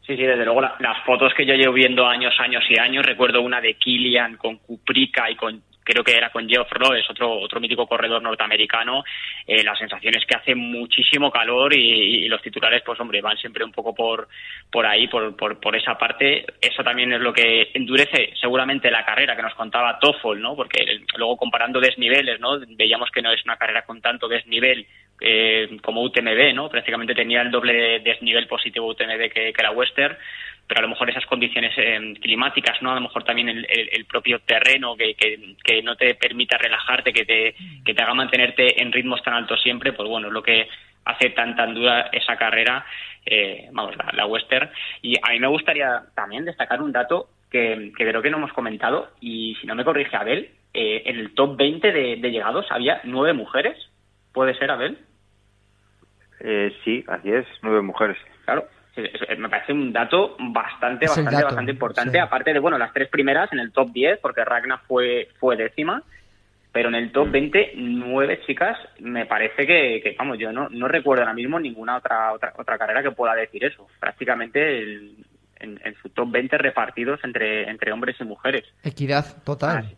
Sí, 0.08 0.16
sí, 0.16 0.22
desde 0.22 0.42
luego 0.46 0.62
la- 0.62 0.74
las 0.80 1.04
fotos 1.04 1.34
que 1.34 1.44
yo 1.44 1.54
llevo 1.54 1.74
viendo 1.74 2.06
años, 2.06 2.34
años 2.40 2.64
y 2.70 2.78
años, 2.78 3.04
recuerdo 3.04 3.42
una 3.42 3.60
de 3.60 3.74
Kilian 3.74 4.38
con 4.38 4.56
Kuprika 4.56 5.30
y 5.30 5.36
con 5.36 5.62
creo 5.88 6.04
que 6.04 6.16
era 6.16 6.30
con 6.30 6.48
Geoff 6.48 6.70
Rowe, 6.70 6.98
es 6.98 7.08
otro 7.10 7.40
otro 7.40 7.60
mítico 7.60 7.86
corredor 7.86 8.22
norteamericano, 8.22 9.02
eh, 9.46 9.64
la 9.64 9.74
sensación 9.74 10.14
es 10.16 10.26
que 10.26 10.36
hace 10.36 10.54
muchísimo 10.54 11.30
calor 11.30 11.74
y, 11.74 12.24
y 12.24 12.28
los 12.28 12.42
titulares 12.42 12.82
pues 12.84 13.00
hombre 13.00 13.22
van 13.22 13.38
siempre 13.38 13.64
un 13.64 13.72
poco 13.72 13.94
por 13.94 14.28
por 14.70 14.84
ahí, 14.86 15.08
por, 15.08 15.34
por, 15.36 15.58
por 15.58 15.74
esa 15.76 15.96
parte, 15.96 16.44
eso 16.60 16.82
también 16.84 17.12
es 17.12 17.20
lo 17.20 17.32
que 17.32 17.70
endurece 17.74 18.32
seguramente 18.40 18.90
la 18.90 19.04
carrera 19.04 19.34
que 19.34 19.42
nos 19.42 19.54
contaba 19.54 19.98
Toffol, 19.98 20.40
¿no? 20.40 20.54
Porque 20.54 21.00
luego 21.16 21.36
comparando 21.36 21.80
desniveles, 21.80 22.38
¿no? 22.40 22.58
Veíamos 22.76 23.10
que 23.10 23.22
no 23.22 23.32
es 23.32 23.42
una 23.44 23.56
carrera 23.56 23.82
con 23.82 24.02
tanto 24.02 24.28
desnivel 24.28 24.86
eh, 25.20 25.78
como 25.82 26.02
UTMB, 26.02 26.54
¿no? 26.54 26.68
Prácticamente 26.68 27.14
tenía 27.14 27.42
el 27.42 27.50
doble 27.50 28.00
desnivel 28.00 28.46
positivo 28.46 28.88
UTMB 28.88 29.30
que, 29.30 29.52
que 29.52 29.62
la 29.62 29.70
Western, 29.70 30.16
pero 30.68 30.80
a 30.80 30.82
lo 30.82 30.88
mejor 30.90 31.08
esas 31.10 31.24
condiciones 31.26 31.72
eh, 31.78 32.14
climáticas, 32.20 32.80
¿no? 32.82 32.92
A 32.92 32.94
lo 32.94 33.00
mejor 33.00 33.24
también 33.24 33.48
el, 33.48 33.66
el- 33.70 33.88
el 33.90 34.04
propio 34.04 34.38
terreno 34.40 34.94
que, 34.96 35.14
que, 35.14 35.56
que 35.64 35.82
no 35.82 35.96
te 35.96 36.14
permita 36.14 36.58
relajarte, 36.58 37.12
que 37.12 37.24
te, 37.24 37.54
que 37.84 37.94
te 37.94 38.02
haga 38.02 38.12
mantenerte 38.14 38.80
en 38.82 38.92
ritmos 38.92 39.22
tan 39.22 39.34
altos 39.34 39.60
siempre, 39.62 39.92
pues 39.94 40.08
bueno, 40.08 40.28
es 40.28 40.32
lo 40.34 40.42
que 40.42 40.68
hace 41.06 41.30
tan 41.30 41.56
tan 41.56 41.72
dura 41.74 42.10
esa 42.12 42.36
carrera, 42.36 42.84
eh, 43.24 43.68
vamos, 43.72 43.96
la, 43.96 44.10
la 44.12 44.26
Western. 44.26 44.70
Y 45.00 45.16
a 45.22 45.30
mí 45.32 45.40
me 45.40 45.46
gustaría 45.48 46.02
también 46.14 46.44
destacar 46.44 46.82
un 46.82 46.92
dato 46.92 47.30
que, 47.50 47.92
que 47.96 48.04
creo 48.06 48.20
que 48.20 48.28
no 48.30 48.36
hemos 48.36 48.52
comentado, 48.52 49.10
y 49.22 49.56
si 49.60 49.66
no 49.66 49.74
me 49.74 49.84
corrige 49.84 50.14
Abel, 50.16 50.50
eh, 50.74 51.02
en 51.06 51.16
el 51.16 51.32
top 51.34 51.56
20 51.56 51.92
de, 51.92 52.16
de 52.16 52.30
llegados 52.30 52.66
había 52.70 53.00
nueve 53.04 53.32
mujeres, 53.32 53.78
¿puede 54.34 54.52
ser 54.58 54.70
Abel? 54.70 54.98
Eh, 56.40 56.76
sí, 56.84 57.04
así 57.08 57.30
es, 57.32 57.46
nueve 57.62 57.80
mujeres. 57.82 58.18
Claro, 58.44 58.68
me 59.38 59.48
parece 59.48 59.72
un 59.72 59.92
dato 59.92 60.36
bastante, 60.38 61.04
Es 61.04 61.10
bastante, 61.10 61.32
dato, 61.34 61.46
bastante 61.46 61.72
importante. 61.72 62.12
sí. 62.12 62.18
Aparte 62.18 62.52
de, 62.52 62.58
bueno, 62.58 62.78
las 62.78 62.92
tres 62.92 63.08
primeras 63.08 63.52
en 63.52 63.60
el 63.60 63.72
top 63.72 63.92
10, 63.92 64.18
porque 64.20 64.44
Ragna 64.44 64.78
fue, 64.78 65.28
fue 65.38 65.56
décima, 65.56 66.02
pero 66.72 66.88
en 66.88 66.96
el 66.96 67.06
Mm. 67.06 67.12
top 67.12 67.30
20, 67.30 67.72
nueve 67.76 68.40
chicas, 68.46 68.76
me 69.00 69.26
parece 69.26 69.66
que, 69.66 70.00
que, 70.02 70.16
vamos, 70.18 70.38
yo 70.38 70.52
no, 70.52 70.68
no 70.68 70.88
recuerdo 70.88 71.22
ahora 71.22 71.34
mismo 71.34 71.58
ninguna 71.60 71.96
otra, 71.96 72.32
otra, 72.32 72.52
otra 72.56 72.76
carrera 72.78 73.02
que 73.02 73.10
pueda 73.12 73.34
decir 73.34 73.64
eso. 73.64 73.86
Prácticamente 74.00 74.78
el- 74.82 75.24
en, 75.60 75.80
en 75.84 75.94
su 75.96 76.08
top 76.10 76.30
20 76.30 76.56
repartidos 76.56 77.18
entre, 77.24 77.68
entre 77.68 77.90
hombres 77.90 78.14
y 78.20 78.24
mujeres. 78.24 78.62
Equidad 78.84 79.42
total. 79.42 79.92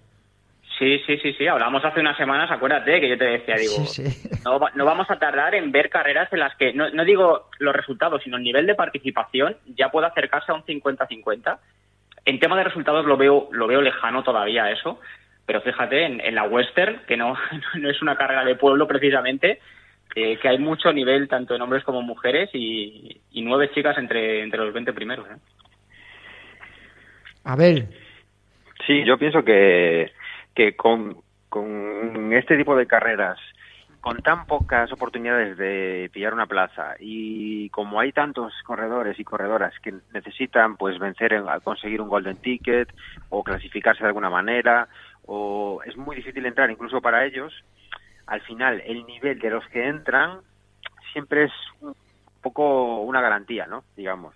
Sí, 0.80 0.98
sí, 1.06 1.18
sí, 1.18 1.34
sí. 1.34 1.46
Hablábamos 1.46 1.84
hace 1.84 2.00
unas 2.00 2.16
semanas, 2.16 2.50
acuérdate, 2.50 3.00
que 3.02 3.08
yo 3.10 3.18
te 3.18 3.24
decía, 3.26 3.54
digo, 3.56 3.84
Sí, 3.84 4.06
sí. 4.06 4.28
no, 4.44 4.58
va- 4.58 4.72
no 4.74 4.86
vamos 4.86 5.08
a 5.10 5.18
tardar 5.18 5.54
en 5.54 5.70
ver 5.70 5.90
carreras 5.90 6.32
en 6.32 6.40
las 6.40 6.56
que, 6.56 6.72
no, 6.72 6.88
no 6.88 7.04
digo 7.04 7.50
los 7.58 7.76
resultados, 7.76 8.22
sino 8.24 8.38
el 8.38 8.42
nivel 8.42 8.66
de 8.66 8.74
participación 8.74 9.56
ya 9.66 9.90
puede 9.90 10.06
acercarse 10.06 10.50
a 10.50 10.54
un 10.54 10.64
50-50. 10.64 11.58
En 12.24 12.40
tema 12.40 12.56
de 12.56 12.64
resultados 12.64 13.04
lo 13.04 13.18
veo, 13.18 13.48
lo 13.52 13.66
veo 13.66 13.82
lejano 13.82 14.22
todavía 14.22 14.70
eso, 14.70 14.98
pero 15.44 15.60
fíjate, 15.60 16.02
en, 16.06 16.20
en 16.22 16.34
la 16.34 16.44
Western, 16.44 17.02
que 17.06 17.16
no, 17.18 17.36
no 17.78 17.90
es 17.90 18.00
una 18.00 18.16
carrera 18.16 18.44
de 18.46 18.56
pueblo 18.56 18.88
precisamente, 18.88 19.60
eh, 20.16 20.38
que 20.38 20.48
hay 20.48 20.58
mucho 20.58 20.92
nivel 20.94 21.28
tanto 21.28 21.54
en 21.54 21.60
hombres 21.60 21.84
como 21.84 22.00
mujeres 22.00 22.48
y, 22.54 23.20
y 23.32 23.42
nueve 23.42 23.70
chicas 23.74 23.98
entre, 23.98 24.42
entre 24.42 24.60
los 24.60 24.72
20 24.72 24.94
primeros. 24.94 25.26
¿eh? 25.28 25.36
Abel. 27.44 27.86
Sí, 28.86 29.04
yo 29.04 29.18
pienso 29.18 29.44
que, 29.44 30.10
que 30.54 30.76
con, 30.76 31.22
con 31.48 32.32
este 32.32 32.56
tipo 32.56 32.76
de 32.76 32.86
carreras, 32.86 33.38
con 34.00 34.22
tan 34.22 34.46
pocas 34.46 34.90
oportunidades 34.92 35.58
de 35.58 36.10
pillar 36.12 36.32
una 36.32 36.46
plaza 36.46 36.94
y 36.98 37.68
como 37.70 38.00
hay 38.00 38.12
tantos 38.12 38.52
corredores 38.64 39.18
y 39.18 39.24
corredoras 39.24 39.74
que 39.82 39.94
necesitan 40.12 40.76
pues 40.76 40.98
vencer, 40.98 41.34
en- 41.34 41.44
conseguir 41.62 42.00
un 42.00 42.08
golden 42.08 42.38
ticket 42.38 42.88
o 43.28 43.44
clasificarse 43.44 44.02
de 44.02 44.08
alguna 44.08 44.30
manera, 44.30 44.88
o 45.22 45.82
es 45.84 45.96
muy 45.96 46.16
difícil 46.16 46.46
entrar 46.46 46.70
incluso 46.70 47.00
para 47.02 47.24
ellos, 47.26 47.52
al 48.26 48.40
final 48.42 48.82
el 48.86 49.04
nivel 49.06 49.38
de 49.38 49.50
los 49.50 49.66
que 49.68 49.86
entran 49.86 50.40
siempre 51.12 51.44
es 51.44 51.52
un 51.80 51.94
poco 52.40 53.00
una 53.02 53.20
garantía, 53.20 53.66
¿no? 53.66 53.84
Digamos 53.96 54.34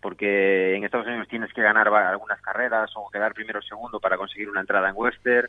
porque 0.00 0.76
en 0.76 0.84
Estados 0.84 1.06
Unidos 1.06 1.28
tienes 1.28 1.52
que 1.52 1.62
ganar 1.62 1.88
algunas 1.88 2.40
carreras 2.40 2.90
o 2.94 3.10
quedar 3.10 3.34
primero 3.34 3.58
o 3.58 3.62
segundo 3.62 4.00
para 4.00 4.16
conseguir 4.16 4.48
una 4.48 4.60
entrada 4.60 4.88
en 4.88 4.96
Western. 4.96 5.48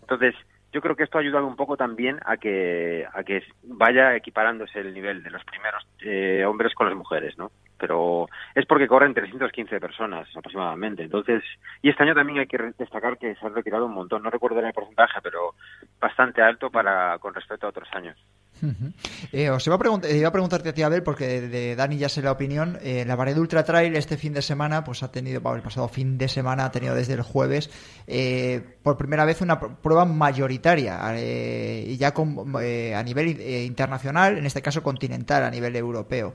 Entonces, 0.00 0.34
yo 0.72 0.80
creo 0.80 0.94
que 0.94 1.02
esto 1.02 1.18
ha 1.18 1.20
ayudado 1.20 1.46
un 1.46 1.56
poco 1.56 1.76
también 1.76 2.20
a 2.24 2.36
que 2.36 3.04
a 3.12 3.24
que 3.24 3.42
vaya 3.64 4.14
equiparándose 4.14 4.80
el 4.80 4.94
nivel 4.94 5.22
de 5.22 5.30
los 5.30 5.44
primeros 5.44 5.84
eh, 6.00 6.44
hombres 6.46 6.74
con 6.74 6.86
las 6.86 6.96
mujeres, 6.96 7.36
¿no? 7.36 7.50
Pero 7.76 8.28
es 8.54 8.66
porque 8.66 8.86
corren 8.86 9.14
315 9.14 9.80
personas 9.80 10.28
aproximadamente. 10.36 11.02
Entonces, 11.02 11.42
y 11.82 11.90
este 11.90 12.04
año 12.04 12.14
también 12.14 12.38
hay 12.38 12.46
que 12.46 12.72
destacar 12.78 13.18
que 13.18 13.34
se 13.34 13.46
han 13.46 13.54
retirado 13.54 13.86
un 13.86 13.94
montón. 13.94 14.22
No 14.22 14.30
recuerdo 14.30 14.60
el 14.60 14.72
porcentaje, 14.72 15.20
pero 15.22 15.54
bastante 15.98 16.42
alto 16.42 16.70
para 16.70 17.18
con 17.18 17.34
respecto 17.34 17.66
a 17.66 17.70
otros 17.70 17.88
años. 17.92 18.16
Ujú. 18.62 18.92
Eh, 19.32 19.48
os 19.50 19.66
iba 19.66 19.76
a, 19.76 20.08
iba 20.14 20.28
a 20.28 20.32
preguntarte 20.32 20.68
a 20.68 20.74
ti, 20.74 20.82
Abel, 20.82 21.02
porque 21.02 21.40
de, 21.40 21.76
Dani 21.76 21.96
ya 21.96 22.08
sé 22.08 22.20
la 22.22 22.32
opinión. 22.32 22.78
Eh, 22.82 23.04
la 23.06 23.16
Vared 23.16 23.36
Ultra 23.38 23.64
Trail 23.64 23.96
este 23.96 24.16
fin 24.16 24.32
de 24.34 24.42
semana, 24.42 24.84
pues 24.84 25.02
ha 25.02 25.10
tenido, 25.10 25.40
el 25.54 25.62
pasado 25.62 25.88
fin 25.88 26.18
de 26.18 26.28
semana 26.28 26.66
ha 26.66 26.70
tenido 26.70 26.94
desde 26.94 27.14
el 27.14 27.22
jueves, 27.22 27.70
eh, 28.06 28.62
por 28.82 28.96
primera 28.98 29.24
vez 29.24 29.40
una 29.40 29.58
pr- 29.60 29.76
prueba 29.76 30.04
mayoritaria, 30.04 31.00
eh, 31.14 31.84
y 31.88 31.96
ya 31.96 32.12
con, 32.12 32.52
eh, 32.60 32.94
a 32.94 33.02
nivel 33.02 33.40
eh, 33.40 33.64
internacional, 33.64 34.36
en 34.38 34.46
este 34.46 34.62
caso 34.62 34.82
continental, 34.82 35.42
a 35.44 35.50
nivel 35.50 35.74
europeo. 35.76 36.34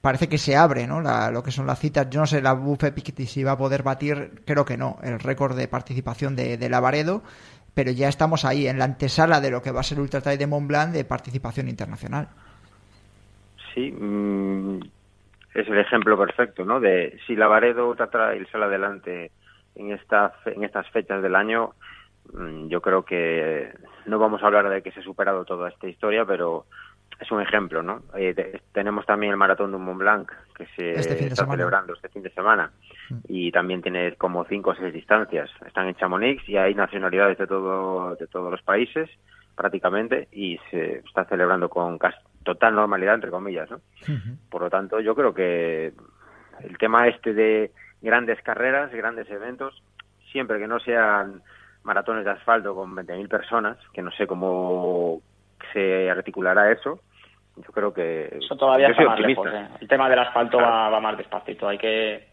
Parece 0.00 0.28
que 0.28 0.36
se 0.38 0.56
abre, 0.56 0.86
¿no? 0.88 1.00
La- 1.00 1.30
lo 1.30 1.44
que 1.44 1.52
son 1.52 1.64
las 1.66 1.78
citas. 1.78 2.08
Yo 2.10 2.18
no 2.20 2.26
sé, 2.26 2.42
la 2.42 2.54
Buff 2.54 2.82
Epic 2.82 3.24
si 3.26 3.44
va 3.44 3.52
a 3.52 3.56
poder 3.58 3.84
batir, 3.84 4.42
creo 4.44 4.64
que 4.64 4.76
no, 4.76 4.98
el 5.02 5.20
récord 5.20 5.56
de 5.56 5.68
participación 5.68 6.34
de, 6.34 6.56
de 6.56 6.68
Lavaredo, 6.68 7.22
pero 7.74 7.90
ya 7.90 8.08
estamos 8.08 8.44
ahí, 8.44 8.66
en 8.66 8.78
la 8.78 8.84
antesala 8.84 9.40
de 9.40 9.50
lo 9.50 9.62
que 9.62 9.70
va 9.70 9.80
a 9.80 9.84
ser 9.84 10.00
Ultra 10.00 10.20
Trail 10.20 10.38
de 10.38 10.46
Mont 10.46 10.68
Blanc 10.68 10.92
de 10.92 11.04
participación 11.04 11.68
internacional. 11.68 12.28
Sí, 13.74 13.90
mm, 13.90 14.80
es 15.54 15.68
el 15.68 15.78
ejemplo 15.78 16.18
perfecto, 16.18 16.64
¿no? 16.64 16.80
De 16.80 17.18
si 17.26 17.36
Lavaredo 17.36 17.88
Ultra 17.88 18.08
Trail 18.08 18.46
sale 18.50 18.66
adelante 18.66 19.30
en, 19.74 19.92
esta, 19.92 20.34
en 20.46 20.64
estas 20.64 20.88
fechas 20.90 21.22
del 21.22 21.34
año, 21.34 21.72
mm, 22.32 22.68
yo 22.68 22.82
creo 22.82 23.04
que 23.04 23.72
no 24.06 24.18
vamos 24.18 24.42
a 24.42 24.46
hablar 24.46 24.68
de 24.68 24.82
que 24.82 24.92
se 24.92 25.00
ha 25.00 25.04
superado 25.04 25.44
toda 25.44 25.70
esta 25.70 25.88
historia, 25.88 26.24
pero 26.26 26.66
es 27.22 27.30
un 27.32 27.40
ejemplo, 27.40 27.82
¿no? 27.82 28.02
Eh, 28.16 28.34
te- 28.34 28.60
tenemos 28.72 29.06
también 29.06 29.30
el 29.32 29.38
maratón 29.38 29.72
de 29.72 29.78
Mont 29.78 29.98
Blanc 29.98 30.30
que 30.56 30.66
se 30.76 30.92
Este 30.92 31.26
está 31.26 31.42
celebrando 31.56 31.94
este 31.94 32.08
fin 32.10 32.22
de 32.22 32.30
semana 32.30 32.70
y 33.28 33.50
también 33.52 33.80
tiene 33.82 34.14
como 34.16 34.44
cinco 34.44 34.70
o 34.70 34.74
seis 34.74 34.92
distancias. 34.92 35.50
Están 35.66 35.88
en 35.88 35.94
Chamonix 35.94 36.46
y 36.48 36.56
hay 36.56 36.74
nacionalidades 36.74 37.38
de 37.38 37.46
todo 37.46 38.14
de 38.16 38.26
todos 38.26 38.50
los 38.50 38.62
países 38.62 39.08
prácticamente 39.56 40.28
y 40.32 40.58
se 40.70 40.98
está 40.98 41.24
celebrando 41.26 41.68
con 41.68 41.98
casi 41.98 42.16
total 42.42 42.74
normalidad 42.74 43.14
entre 43.14 43.30
comillas, 43.30 43.70
¿no? 43.70 43.80
Por 44.50 44.62
lo 44.62 44.70
tanto, 44.70 45.00
yo 45.00 45.14
creo 45.14 45.32
que 45.34 45.92
el 46.60 46.78
tema 46.78 47.06
este 47.08 47.34
de 47.34 47.70
grandes 48.00 48.40
carreras, 48.42 48.90
grandes 48.92 49.28
eventos, 49.30 49.82
siempre 50.32 50.58
que 50.58 50.66
no 50.66 50.80
sean 50.80 51.42
maratones 51.84 52.24
de 52.24 52.30
asfalto 52.30 52.74
con 52.74 52.94
20.000 52.94 53.28
personas, 53.28 53.76
que 53.92 54.02
no 54.02 54.10
sé 54.12 54.26
cómo 54.26 55.20
se 55.72 56.10
articulará 56.10 56.70
eso, 56.72 57.00
yo 57.56 57.72
creo 57.72 57.92
que... 57.92 58.38
Eso 58.40 58.56
todavía 58.56 58.88
está 58.88 59.02
más 59.04 59.20
lejos. 59.20 59.48
¿eh? 59.52 59.66
El 59.80 59.88
tema 59.88 60.08
del 60.08 60.18
asfalto 60.18 60.58
Claro. 60.58 60.72
va, 60.72 60.88
va 60.90 61.00
más 61.00 61.16
despacito. 61.16 61.68
Hay 61.68 61.78
que, 61.78 62.28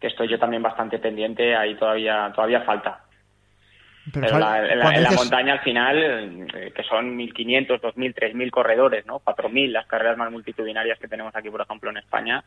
que 0.00 0.06
estoy 0.06 0.28
yo 0.28 0.38
también 0.38 0.62
bastante 0.62 0.98
pendiente. 0.98 1.56
Ahí 1.56 1.74
todavía, 1.76 2.30
todavía 2.34 2.62
falta. 2.62 3.00
Pero 4.12 4.38
la- 4.38 4.66
en, 4.72 4.78
la, 4.78 4.90
en 4.94 5.14
montaña 5.14 5.52
al 5.54 5.60
final, 5.60 5.98
eh, 6.54 6.72
que 6.74 6.82
son 6.84 7.18
1.500, 7.18 7.80
2.000, 7.80 8.14
3.000 8.14 8.50
corredores, 8.50 9.04
¿no? 9.06 9.20
4.000, 9.20 9.70
las 9.70 9.86
carreras 9.86 10.16
más 10.16 10.30
multitudinarias 10.30 10.98
que 10.98 11.08
tenemos 11.08 11.34
aquí, 11.36 11.50
por 11.50 11.60
ejemplo, 11.60 11.90
en 11.90 11.98
España, 11.98 12.42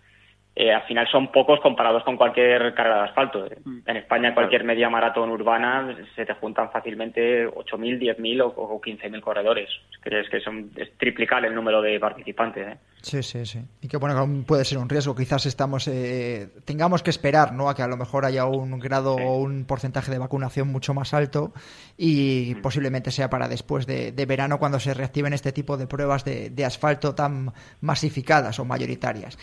eh, 0.62 0.72
al 0.72 0.84
final 0.84 1.08
son 1.12 1.32
pocos 1.32 1.60
comparados 1.60 2.04
con 2.04 2.16
cualquier 2.16 2.76
carrera 2.76 2.98
de 2.98 3.10
asfalto. 3.10 3.48
En 3.84 3.98
España, 3.98 4.32
cualquier 4.36 4.64
media 4.64 4.92
maratón 4.92 5.32
urbana 5.32 5.98
se 6.16 6.24
te 6.24 6.36
juntan 6.36 6.70
fácilmente 6.70 7.48
8.000, 7.48 8.16
10.000 8.16 8.42
o, 8.44 8.48
o 8.50 8.80
15.000 8.80 9.22
corredores. 9.22 9.72
Es 10.06 10.30
que, 10.30 10.40
son, 10.40 10.70
es 10.76 10.96
triplicar 11.00 11.44
el 11.46 11.56
número 11.56 11.82
de 11.82 12.00
participantes. 12.00 12.68
¿eh? 12.68 12.78
Sí, 13.02 13.24
sí, 13.24 13.44
sí. 13.44 13.60
Y 13.82 13.88
que 13.88 13.98
bueno, 13.98 14.14
que 14.14 14.20
aún 14.20 14.44
puede 14.44 14.64
ser 14.64 14.78
un 14.78 14.88
riesgo. 14.88 15.16
Quizás 15.16 15.48
estamos, 15.48 15.88
eh, 15.88 16.50
tengamos 16.64 17.02
que 17.02 17.10
esperar, 17.10 17.54
¿no? 17.54 17.68
A 17.68 17.76
que 17.76 17.82
a 17.82 17.88
lo 17.88 17.98
mejor 17.98 18.26
haya 18.26 18.46
un 18.46 18.78
grado 18.78 19.16
o 19.16 19.38
un 19.38 19.66
porcentaje 19.66 20.12
de 20.12 20.20
vacunación 20.20 20.68
mucho 20.68 20.94
más 20.94 21.16
alto 21.16 21.54
y 21.98 22.54
posiblemente 22.62 23.10
sea 23.10 23.32
para 23.32 23.48
después 23.48 23.88
de, 23.88 24.12
de 24.12 24.26
verano 24.28 24.60
cuando 24.60 24.80
se 24.80 24.94
reactiven 24.94 25.34
este 25.34 25.54
tipo 25.54 25.76
de 25.76 25.88
pruebas 25.88 26.24
de, 26.24 26.52
de 26.52 26.66
asfalto 26.66 27.16
tan 27.16 27.52
masificadas 27.80 28.60
o 28.60 28.66
mayoritarias. 28.66 29.40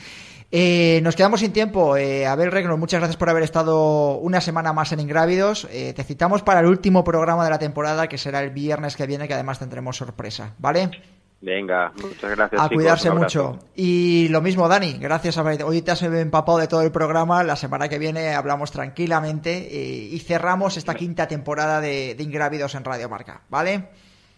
Eh, 0.51 1.01
nos 1.03 1.15
quedamos 1.15 1.41
sin 1.41 1.53
tiempo. 1.53 1.97
Eh, 1.97 2.27
Abel 2.27 2.51
Regno, 2.51 2.77
muchas 2.79 3.01
gracias 3.01 3.17
por 3.17 3.29
haber 3.29 3.43
estado 3.43 4.17
una 4.19 4.41
semana 4.41 4.73
más 4.73 4.93
en 4.93 5.01
Ingrávidos. 5.01 5.69
Eh, 5.71 5.93
te 5.95 6.05
citamos 6.05 6.43
para 6.43 6.61
el 6.61 6.67
último 6.67 7.05
programa 7.05 7.45
de 7.45 7.51
la 7.51 7.59
temporada, 7.59 8.09
que 8.09 8.17
será 8.19 8.41
el 8.43 8.51
viernes 8.51 8.97
que 8.97 9.07
viene, 9.07 9.29
que 9.29 9.35
además 9.35 9.59
tendremos 9.59 9.97
sorpresa, 9.97 10.55
¿vale? 10.59 10.91
Venga, 11.41 11.93
muchas 12.03 12.31
gracias. 12.31 12.61
A 12.61 12.65
chicos, 12.65 12.75
cuidarse 12.83 13.11
mucho. 13.13 13.59
Y 13.77 14.27
lo 14.29 14.41
mismo, 14.41 14.67
Dani, 14.69 14.95
gracias. 14.95 15.37
a- 15.39 15.43
Hoy 15.65 15.83
te 15.83 15.91
has 15.93 16.03
empapado 16.03 16.59
de 16.59 16.67
todo 16.67 16.83
el 16.83 16.91
programa. 16.91 17.45
La 17.45 17.55
semana 17.55 17.89
que 17.89 17.99
viene 17.99 18.35
hablamos 18.35 18.73
tranquilamente 18.73 19.69
eh, 19.71 20.09
y 20.11 20.19
cerramos 20.21 20.77
esta 20.79 20.95
quinta 20.95 21.29
temporada 21.29 21.81
de, 21.81 22.15
de 22.17 22.23
Ingrávidos 22.25 22.75
en 22.75 22.85
Radio 22.85 23.09
Marca, 23.09 23.43
¿vale? 23.51 23.89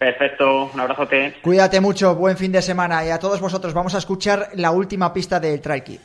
Perfecto, 0.00 0.70
un 0.72 0.80
abrazote. 0.80 1.34
Cuídate 1.42 1.78
mucho, 1.78 2.14
buen 2.14 2.34
fin 2.38 2.50
de 2.50 2.62
semana 2.62 3.04
y 3.04 3.10
a 3.10 3.18
todos 3.18 3.38
vosotros 3.38 3.74
vamos 3.74 3.94
a 3.94 3.98
escuchar 3.98 4.48
la 4.54 4.70
última 4.70 5.12
pista 5.12 5.38
del 5.38 5.60
Trail 5.60 5.82
Kid. 5.82 5.98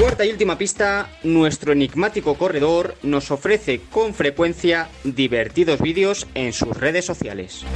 Cuarta 0.00 0.24
y 0.24 0.30
última 0.30 0.56
pista, 0.56 1.10
nuestro 1.24 1.72
enigmático 1.72 2.36
corredor 2.36 2.94
nos 3.02 3.30
ofrece 3.30 3.82
con 3.90 4.14
frecuencia 4.14 4.88
divertidos 5.04 5.82
vídeos 5.82 6.26
en 6.34 6.54
sus 6.54 6.74
redes 6.74 7.04
sociales. 7.04 7.66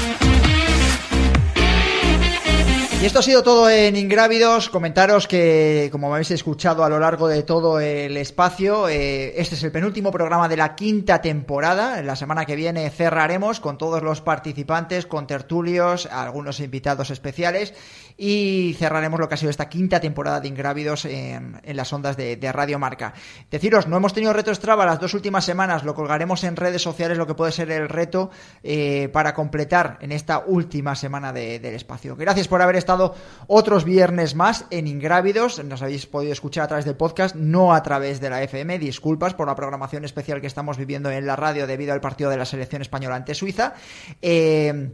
Y 2.98 3.04
esto 3.04 3.18
ha 3.18 3.22
sido 3.22 3.42
todo 3.42 3.68
en 3.68 3.94
Ingrávidos. 3.94 4.70
Comentaros 4.70 5.28
que, 5.28 5.90
como 5.92 6.12
habéis 6.14 6.30
escuchado 6.30 6.82
a 6.82 6.88
lo 6.88 6.98
largo 6.98 7.28
de 7.28 7.42
todo 7.42 7.78
el 7.78 8.16
espacio, 8.16 8.88
eh, 8.88 9.34
este 9.36 9.54
es 9.54 9.62
el 9.64 9.70
penúltimo 9.70 10.10
programa 10.10 10.48
de 10.48 10.56
la 10.56 10.74
quinta 10.74 11.20
temporada. 11.20 12.02
La 12.02 12.16
semana 12.16 12.46
que 12.46 12.56
viene 12.56 12.88
cerraremos 12.88 13.60
con 13.60 13.76
todos 13.76 14.02
los 14.02 14.22
participantes, 14.22 15.04
con 15.04 15.26
tertulios, 15.26 16.06
algunos 16.06 16.58
invitados 16.58 17.10
especiales 17.10 17.74
y 18.16 18.74
cerraremos 18.78 19.20
lo 19.20 19.28
que 19.28 19.34
ha 19.34 19.38
sido 19.38 19.50
esta 19.50 19.68
quinta 19.68 20.00
temporada 20.00 20.40
de 20.40 20.48
Ingrávidos 20.48 21.04
en, 21.04 21.60
las 21.64 21.92
ondas 21.92 22.16
de, 22.16 22.38
Radio 22.52 22.78
Marca. 22.78 23.12
Deciros, 23.50 23.86
no 23.86 23.96
hemos 23.96 24.14
tenido 24.14 24.32
reto 24.32 24.54
Strava 24.54 24.86
las 24.86 25.00
dos 25.00 25.14
últimas 25.14 25.44
semanas, 25.44 25.84
lo 25.84 25.94
colgaremos 25.94 26.44
en 26.44 26.56
redes 26.56 26.80
sociales, 26.80 27.18
lo 27.18 27.26
que 27.26 27.34
puede 27.34 27.52
ser 27.52 27.70
el 27.70 27.88
reto 27.88 28.30
eh, 28.62 29.10
para 29.12 29.34
completar 29.34 29.98
en 30.00 30.12
esta 30.12 30.38
última 30.46 30.94
semana 30.94 31.32
de- 31.32 31.58
del 31.58 31.74
espacio. 31.74 32.16
Gracias 32.16 32.48
por 32.48 32.62
haber 32.62 32.76
estado 32.76 33.14
otros 33.46 33.84
viernes 33.84 34.34
más 34.34 34.64
en 34.70 34.86
Ingrávidos, 34.86 35.62
nos 35.64 35.82
habéis 35.82 36.06
podido 36.06 36.32
escuchar 36.32 36.64
a 36.64 36.68
través 36.68 36.84
del 36.84 36.96
podcast, 36.96 37.34
no 37.34 37.74
a 37.74 37.82
través 37.82 38.20
de 38.20 38.30
la 38.30 38.42
FM, 38.42 38.78
disculpas 38.78 39.34
por 39.34 39.46
la 39.46 39.54
programación 39.54 40.04
especial 40.04 40.40
que 40.40 40.46
estamos 40.46 40.76
viviendo 40.78 41.10
en 41.10 41.26
la 41.26 41.36
radio 41.36 41.66
debido 41.66 41.92
al 41.92 42.00
partido 42.00 42.30
de 42.30 42.36
la 42.36 42.44
selección 42.44 42.82
española 42.82 43.16
ante 43.16 43.34
Suiza. 43.34 43.74
Eh, 44.22 44.90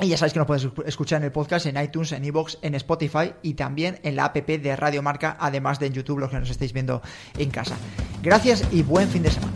y 0.00 0.08
ya 0.08 0.16
sabéis 0.16 0.32
que 0.32 0.38
nos 0.40 0.46
podéis 0.46 0.68
escuchar 0.86 1.18
en 1.18 1.24
el 1.24 1.32
podcast, 1.32 1.66
en 1.66 1.80
iTunes, 1.80 2.12
en 2.12 2.24
iVoox, 2.24 2.56
en 2.62 2.74
Spotify 2.74 3.32
y 3.42 3.54
también 3.54 4.00
en 4.02 4.16
la 4.16 4.26
app 4.26 4.36
de 4.36 4.76
Radio 4.76 5.02
Marca, 5.02 5.36
además 5.38 5.78
de 5.78 5.86
en 5.86 5.92
YouTube, 5.92 6.18
los 6.18 6.30
que 6.30 6.38
nos 6.38 6.50
estéis 6.50 6.72
viendo 6.72 7.00
en 7.38 7.50
casa. 7.50 7.76
Gracias 8.22 8.64
y 8.72 8.82
buen 8.82 9.08
fin 9.08 9.22
de 9.22 9.30
semana. 9.30 9.52